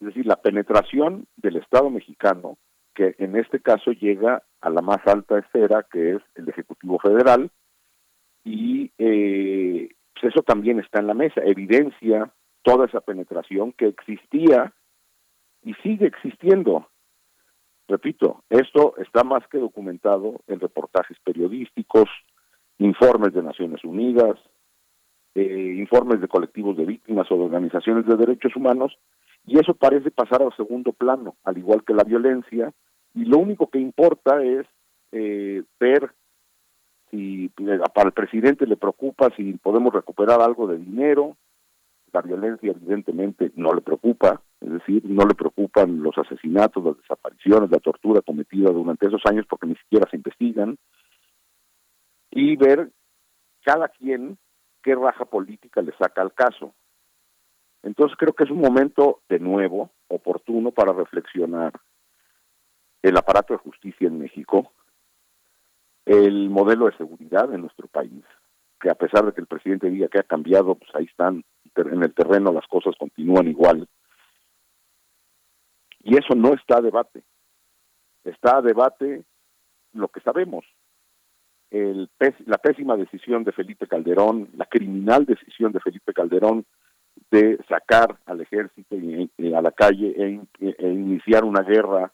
[0.00, 2.58] es decir, la penetración del Estado mexicano,
[2.92, 7.52] que en este caso llega a la más alta esfera, que es el Ejecutivo Federal,
[8.42, 12.32] y eh, pues eso también está en la mesa, evidencia
[12.62, 14.74] toda esa penetración que existía
[15.62, 16.88] y sigue existiendo.
[17.86, 22.08] Repito, esto está más que documentado en reportajes periodísticos,
[22.78, 24.36] informes de Naciones Unidas,
[25.36, 28.96] eh, informes de colectivos de víctimas o de organizaciones de derechos humanos,
[29.46, 32.72] y eso parece pasar al segundo plano, al igual que la violencia,
[33.14, 34.66] y lo único que importa es
[35.12, 36.10] eh, ver
[37.10, 37.50] si
[37.94, 41.36] para el presidente le preocupa si podemos recuperar algo de dinero,
[42.12, 47.70] la violencia evidentemente no le preocupa, es decir, no le preocupan los asesinatos, las desapariciones,
[47.70, 50.78] la tortura cometida durante esos años porque ni siquiera se investigan,
[52.30, 52.90] y ver
[53.62, 54.38] cada quien
[54.86, 56.72] qué raja política le saca al caso.
[57.82, 61.72] Entonces creo que es un momento de nuevo oportuno para reflexionar
[63.02, 64.72] el aparato de justicia en México,
[66.04, 68.24] el modelo de seguridad en nuestro país,
[68.80, 72.02] que a pesar de que el presidente diga que ha cambiado, pues ahí están, en
[72.04, 73.88] el terreno las cosas continúan igual.
[76.04, 77.24] Y eso no está a debate.
[78.22, 79.24] Está a debate
[79.94, 80.64] lo que sabemos.
[81.70, 82.08] El,
[82.46, 86.64] la pésima decisión de Felipe Calderón, la criminal decisión de Felipe Calderón
[87.30, 92.12] de sacar al ejército y, a la calle e, e iniciar una guerra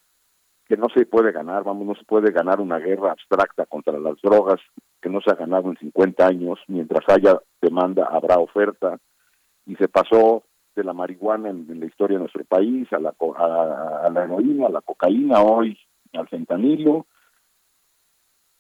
[0.67, 4.21] que no se puede ganar, vamos, no se puede ganar una guerra abstracta contra las
[4.23, 4.61] drogas
[5.01, 8.99] que no se ha ganado en 50 años, mientras haya demanda habrá oferta,
[9.67, 14.09] y se pasó de la marihuana en, la historia de nuestro país a la, a,
[14.11, 15.77] la heroína, a la cocaína, hoy
[16.15, 17.07] al fentanilo,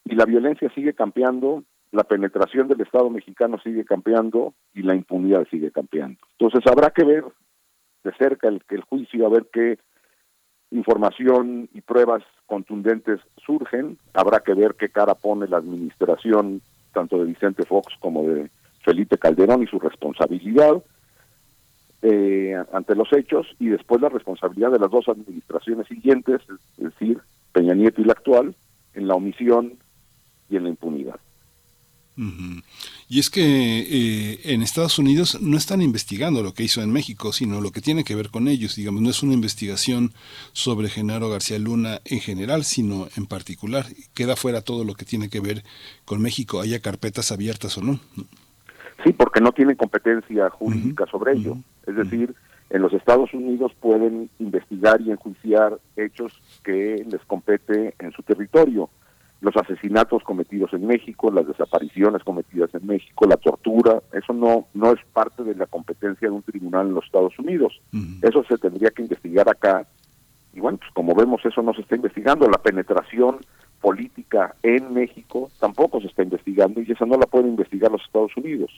[0.05, 5.47] y la violencia sigue campeando, la penetración del Estado mexicano sigue campeando y la impunidad
[5.50, 6.18] sigue campeando.
[6.39, 7.24] Entonces habrá que ver
[8.05, 9.78] de cerca el, el juicio, a ver qué
[10.70, 13.98] información y pruebas contundentes surgen.
[14.14, 18.50] Habrá que ver qué cara pone la administración, tanto de Vicente Fox como de
[18.84, 20.82] Felipe Calderón y su responsabilidad
[22.02, 26.40] eh, ante los hechos y después la responsabilidad de las dos administraciones siguientes,
[26.76, 27.20] es decir,
[27.52, 28.56] Peña Nieto y la actual,
[28.94, 29.78] en la omisión
[30.52, 31.18] y en la impunidad.
[33.08, 37.32] Y es que eh, en Estados Unidos no están investigando lo que hizo en México,
[37.32, 38.76] sino lo que tiene que ver con ellos.
[38.76, 40.12] Digamos, no es una investigación
[40.52, 43.86] sobre Genaro García Luna en general, sino en particular.
[44.14, 45.62] Queda fuera todo lo que tiene que ver
[46.05, 47.98] con México, haya carpetas abiertas o no.
[49.05, 51.56] Sí, porque no tienen competencia jurídica sobre ello.
[51.86, 52.34] Es decir,
[52.68, 56.32] en los Estados Unidos pueden investigar y enjuiciar hechos
[56.62, 58.90] que les compete en su territorio
[59.43, 64.93] los asesinatos cometidos en México, las desapariciones cometidas en México, la tortura, eso no no
[64.93, 67.81] es parte de la competencia de un tribunal en los Estados Unidos.
[68.23, 69.85] Eso se tendría que investigar acá.
[70.55, 73.39] Y bueno, pues como vemos eso no se está investigando, la penetración
[73.81, 78.37] política en México tampoco se está investigando y eso no la pueden investigar los Estados
[78.37, 78.71] Unidos.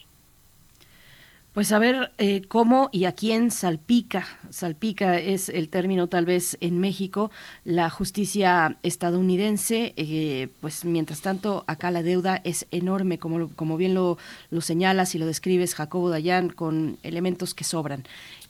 [1.54, 6.58] Pues a ver eh, cómo y a quién salpica, salpica es el término tal vez
[6.60, 7.30] en México,
[7.62, 13.94] la justicia estadounidense, eh, pues mientras tanto acá la deuda es enorme, como, como bien
[13.94, 14.18] lo,
[14.50, 18.02] lo señalas y lo describes Jacobo Dayan, con elementos que sobran.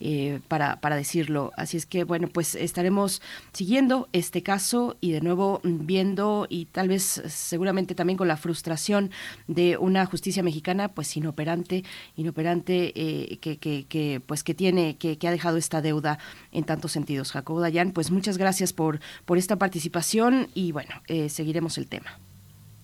[0.07, 1.50] Eh, para, para decirlo.
[1.57, 3.23] Así es que, bueno, pues estaremos
[3.55, 9.10] siguiendo este caso y de nuevo viendo y tal vez seguramente también con la frustración
[9.47, 11.84] de una justicia mexicana, pues inoperante,
[12.16, 16.18] inoperante eh, que, que, pues que tiene, que, que, ha dejado esta deuda
[16.52, 17.33] en tantos sentidos.
[17.33, 22.18] Jacobo Dayan, pues muchas gracias por, por esta participación y bueno, eh, seguiremos el tema.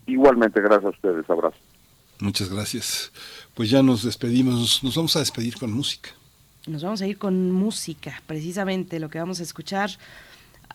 [0.07, 1.59] Igualmente, gracias a ustedes, abrazo.
[2.19, 3.13] Muchas gracias.
[3.53, 6.13] Pues ya nos despedimos, nos vamos a despedir con música.
[6.67, 9.91] Nos vamos a ir con música, precisamente lo que vamos a escuchar.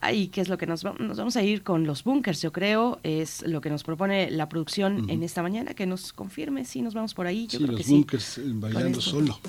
[0.05, 0.99] Ay, ¿qué es lo que nos vamos?
[0.99, 4.47] Nos vamos a ir con los bunkers, yo creo, es lo que nos propone la
[4.47, 7.47] producción en esta mañana, que nos confirme si nos vamos por ahí.
[7.47, 9.39] Yo sí, los bunkers eh, bailando solo.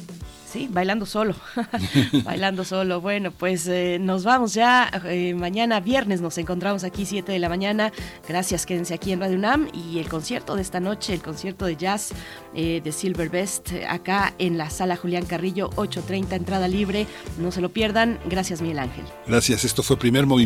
[0.50, 1.34] Sí, bailando solo,
[2.24, 3.02] bailando solo.
[3.02, 4.90] Bueno, pues eh, nos vamos ya.
[5.04, 7.92] Eh, mañana viernes nos encontramos aquí 7 de la mañana.
[8.26, 11.76] Gracias, quédense aquí en Radio UNAM y el concierto de esta noche, el concierto de
[11.76, 12.14] jazz
[12.54, 17.06] de Silver Best, acá en la sala Julián Carrillo, 8.30, entrada libre.
[17.38, 18.18] No se lo pierdan.
[18.30, 19.04] Gracias, Miguel Ángel.
[19.26, 20.45] Gracias, esto fue Primer Movimiento.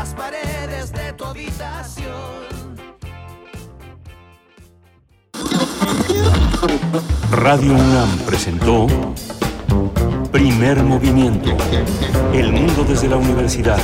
[0.00, 2.06] Las paredes de tu habitación.
[7.30, 8.86] Radio UNAM presentó
[10.32, 11.50] Primer Movimiento.
[12.32, 13.78] El mundo desde la universidad.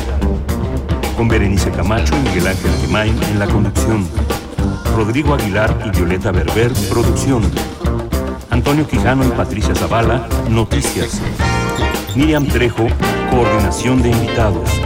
[1.19, 4.09] Con Berenice Camacho y Miguel Ángel Gemain en la conducción.
[4.97, 7.43] Rodrigo Aguilar y Violeta Berber, producción.
[8.49, 11.20] Antonio Quijano y Patricia Zavala, noticias.
[12.15, 12.86] Miriam Trejo,
[13.31, 14.85] coordinación de invitados.